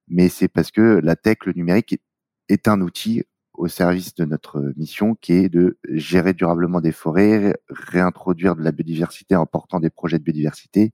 mais 0.09 0.29
c'est 0.29 0.49
parce 0.49 0.71
que 0.71 1.01
la 1.03 1.17
tech, 1.17 1.39
le 1.45 1.53
numérique, 1.53 2.01
est 2.49 2.69
un 2.69 2.81
outil 2.81 3.25
au 3.61 3.69
service 3.69 4.15
de 4.15 4.25
notre 4.25 4.73
mission 4.77 5.15
qui 5.15 5.35
est 5.35 5.49
de 5.49 5.79
gérer 5.91 6.33
durablement 6.33 6.81
des 6.81 6.93
forêts, 6.93 7.39
ré- 7.39 7.57
réintroduire 7.69 8.57
de 8.57 8.63
la 8.63 8.73
biodiversité 8.73 9.37
en 9.37 9.47
portant 9.47 9.81
des 9.81 9.91
projets 9.91 10.19
de 10.19 10.25
biodiversité, 10.25 10.93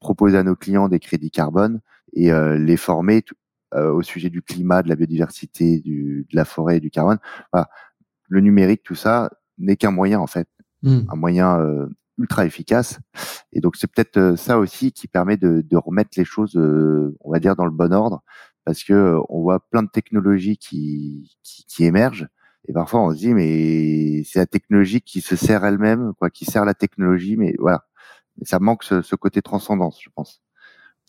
proposer 0.00 0.38
à 0.38 0.42
nos 0.42 0.56
clients 0.56 0.88
des 0.88 0.98
crédits 0.98 1.30
carbone 1.30 1.80
et 2.14 2.32
euh, 2.32 2.56
les 2.58 2.76
former 2.78 3.22
euh, 3.74 3.92
au 3.92 4.02
sujet 4.02 4.30
du 4.30 4.40
climat, 4.40 4.82
de 4.82 4.88
la 4.88 4.96
biodiversité, 4.96 5.80
du, 5.80 6.26
de 6.30 6.36
la 6.36 6.44
forêt 6.44 6.78
et 6.78 6.80
du 6.80 6.90
carbone. 6.90 7.18
Voilà. 7.52 7.68
Le 8.28 8.40
numérique, 8.40 8.82
tout 8.82 8.94
ça 8.94 9.30
n'est 9.58 9.76
qu'un 9.76 9.90
moyen 9.92 10.18
en 10.20 10.26
fait, 10.26 10.48
Hmm. 10.82 11.04
un 11.08 11.16
moyen 11.16 11.58
euh, 11.58 11.88
ultra 12.18 12.44
efficace. 12.44 12.98
Et 13.52 13.60
donc 13.60 13.76
c'est 13.76 13.90
peut-être 13.90 14.18
euh, 14.18 14.36
ça 14.36 14.58
aussi 14.58 14.92
qui 14.92 15.08
permet 15.08 15.36
de, 15.38 15.62
de 15.62 15.76
remettre 15.76 16.10
les 16.16 16.24
choses, 16.24 16.54
euh, 16.56 17.16
on 17.20 17.32
va 17.32 17.40
dire, 17.40 17.56
dans 17.56 17.64
le 17.64 17.70
bon 17.70 17.92
ordre, 17.92 18.22
parce 18.66 18.84
que 18.84 18.92
euh, 18.92 19.20
on 19.30 19.40
voit 19.40 19.60
plein 19.70 19.82
de 19.82 19.88
technologies 19.88 20.58
qui, 20.58 21.34
qui, 21.42 21.64
qui 21.64 21.84
émergent. 21.86 22.28
Et 22.68 22.72
parfois 22.74 23.00
on 23.00 23.12
se 23.12 23.16
dit 23.16 23.32
mais 23.32 24.24
c'est 24.24 24.40
la 24.40 24.46
technologie 24.46 25.00
qui 25.00 25.22
se 25.22 25.36
sert 25.36 25.64
elle-même, 25.64 26.12
quoi, 26.18 26.28
qui 26.28 26.44
sert 26.44 26.64
la 26.66 26.74
technologie, 26.74 27.36
mais 27.36 27.54
voilà, 27.58 27.86
ça 28.42 28.58
manque 28.58 28.82
ce, 28.84 29.00
ce 29.02 29.16
côté 29.16 29.40
transcendance, 29.40 29.98
je 30.02 30.10
pense. 30.14 30.42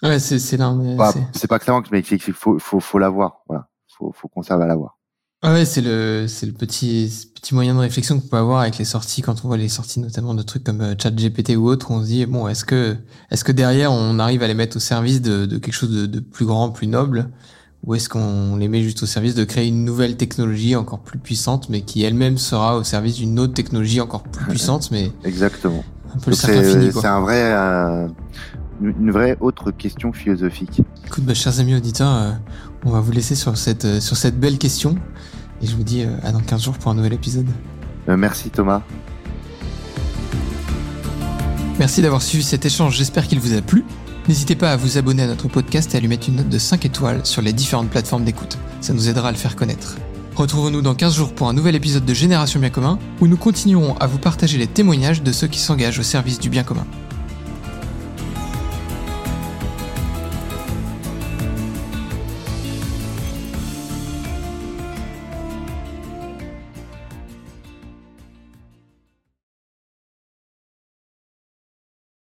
Ouais, 0.03 0.19
c'est 0.19 0.39
c'est 0.39 0.57
Bah, 0.97 1.11
c'est- 1.33 1.47
pas 1.47 1.57
que 1.59 1.65
ça 1.65 1.71
manque, 1.71 1.89
mais 1.91 1.99
il 2.01 2.19
faut, 2.21 2.59
faut, 2.59 2.79
faut 2.79 2.99
l'avoir. 2.99 3.41
Voilà, 3.47 3.67
faut, 3.97 4.11
faut 4.11 4.27
conserver 4.27 4.63
à 4.65 4.67
l'avoir. 4.67 4.96
Ah 5.43 5.53
ouais, 5.53 5.65
c'est 5.65 5.81
le, 5.81 6.25
c'est 6.27 6.47
le 6.47 6.51
petit, 6.51 7.29
petit 7.35 7.53
moyen 7.53 7.75
de 7.75 7.79
réflexion 7.79 8.19
qu'on 8.19 8.27
peut 8.27 8.37
avoir 8.37 8.61
avec 8.61 8.79
les 8.79 8.85
sorties, 8.85 9.21
quand 9.21 9.45
on 9.45 9.49
voit 9.49 9.57
les 9.57 9.69
sorties 9.69 9.99
notamment 9.99 10.33
de 10.33 10.41
trucs 10.41 10.63
comme 10.63 10.81
euh, 10.81 10.95
ChatGPT 10.97 11.55
ou 11.55 11.67
autre, 11.69 11.91
on 11.91 12.01
se 12.01 12.07
dit, 12.07 12.25
bon, 12.25 12.47
est-ce 12.47 12.65
que, 12.65 12.95
est-ce 13.29 13.43
que 13.43 13.51
derrière 13.51 13.91
on 13.91 14.17
arrive 14.17 14.41
à 14.41 14.47
les 14.47 14.55
mettre 14.55 14.77
au 14.77 14.79
service 14.79 15.21
de, 15.21 15.45
de 15.45 15.59
quelque 15.59 15.75
chose 15.75 15.91
de, 15.91 16.05
de 16.07 16.19
plus 16.19 16.45
grand, 16.47 16.71
plus 16.71 16.87
noble, 16.87 17.29
ou 17.85 17.93
est-ce 17.93 18.09
qu'on 18.09 18.55
les 18.55 18.67
met 18.67 18.81
juste 18.81 19.03
au 19.03 19.05
service 19.05 19.35
de 19.35 19.43
créer 19.43 19.67
une 19.67 19.85
nouvelle 19.85 20.17
technologie 20.17 20.75
encore 20.75 21.01
plus 21.01 21.19
puissante, 21.19 21.69
mais 21.69 21.81
qui 21.81 22.01
elle-même 22.01 22.39
sera 22.39 22.75
au 22.75 22.83
service 22.83 23.17
d'une 23.17 23.37
autre 23.39 23.53
technologie 23.53 24.01
encore 24.01 24.23
plus 24.23 24.45
puissante, 24.47 24.89
mais 24.89 25.11
Exactement. 25.23 25.83
un 26.15 26.17
peu 26.17 26.31
le 26.31 26.35
Donc 26.35 26.35
cercle 26.35 26.57
infini, 26.57 26.91
C'est 26.91 27.05
un 27.05 27.21
vrai, 27.21 27.53
euh, 27.53 28.07
une 28.81 28.95
une 28.99 29.11
vraie 29.11 29.37
autre 29.39 29.69
question 29.69 30.13
philosophique. 30.13 30.81
Écoute, 31.05 31.25
bah, 31.25 31.35
chers 31.35 31.59
amis 31.59 31.75
auditeurs, 31.75 32.11
euh, 32.11 32.31
on 32.87 32.91
va 32.91 33.01
vous 33.01 33.11
laisser 33.11 33.35
sur 33.35 33.57
cette, 33.57 33.83
euh, 33.83 33.99
sur 33.99 34.15
cette 34.15 34.39
belle 34.39 34.57
question, 34.57 34.95
et 35.61 35.67
je 35.67 35.75
vous 35.75 35.83
dis 35.83 36.03
euh, 36.03 36.15
à 36.23 36.31
dans 36.31 36.39
15 36.39 36.63
jours 36.63 36.77
pour 36.77 36.89
un 36.89 36.95
nouvel 36.95 37.13
épisode. 37.13 37.47
Euh, 38.07 38.15
merci 38.15 38.49
Thomas. 38.49 38.81
Merci 41.79 42.01
d'avoir 42.01 42.21
suivi 42.21 42.43
cet 42.43 42.65
échange, 42.65 42.95
j'espère 42.95 43.27
qu'il 43.27 43.39
vous 43.39 43.53
a 43.53 43.61
plu. 43.61 43.83
N'hésitez 44.29 44.55
pas 44.55 44.71
à 44.71 44.77
vous 44.77 44.97
abonner 44.97 45.23
à 45.23 45.27
notre 45.27 45.49
podcast 45.49 45.93
et 45.93 45.97
à 45.97 45.99
lui 45.99 46.07
mettre 46.07 46.29
une 46.29 46.37
note 46.37 46.49
de 46.49 46.57
5 46.57 46.85
étoiles 46.85 47.25
sur 47.25 47.41
les 47.41 47.53
différentes 47.53 47.89
plateformes 47.89 48.23
d'écoute. 48.23 48.57
Ça 48.79 48.93
nous 48.93 49.09
aidera 49.09 49.29
à 49.29 49.31
le 49.31 49.37
faire 49.37 49.55
connaître. 49.55 49.97
Retrouvons-nous 50.35 50.81
dans 50.81 50.95
15 50.95 51.15
jours 51.15 51.33
pour 51.33 51.49
un 51.49 51.53
nouvel 51.53 51.75
épisode 51.75 52.05
de 52.05 52.13
Génération 52.13 52.59
Bien 52.59 52.69
Commun, 52.69 52.99
où 53.19 53.27
nous 53.27 53.37
continuerons 53.37 53.97
à 53.97 54.07
vous 54.07 54.17
partager 54.17 54.57
les 54.57 54.67
témoignages 54.67 55.23
de 55.23 55.31
ceux 55.33 55.47
qui 55.47 55.59
s'engagent 55.59 55.99
au 55.99 56.03
service 56.03 56.39
du 56.39 56.49
bien 56.49 56.63
commun. 56.63 56.85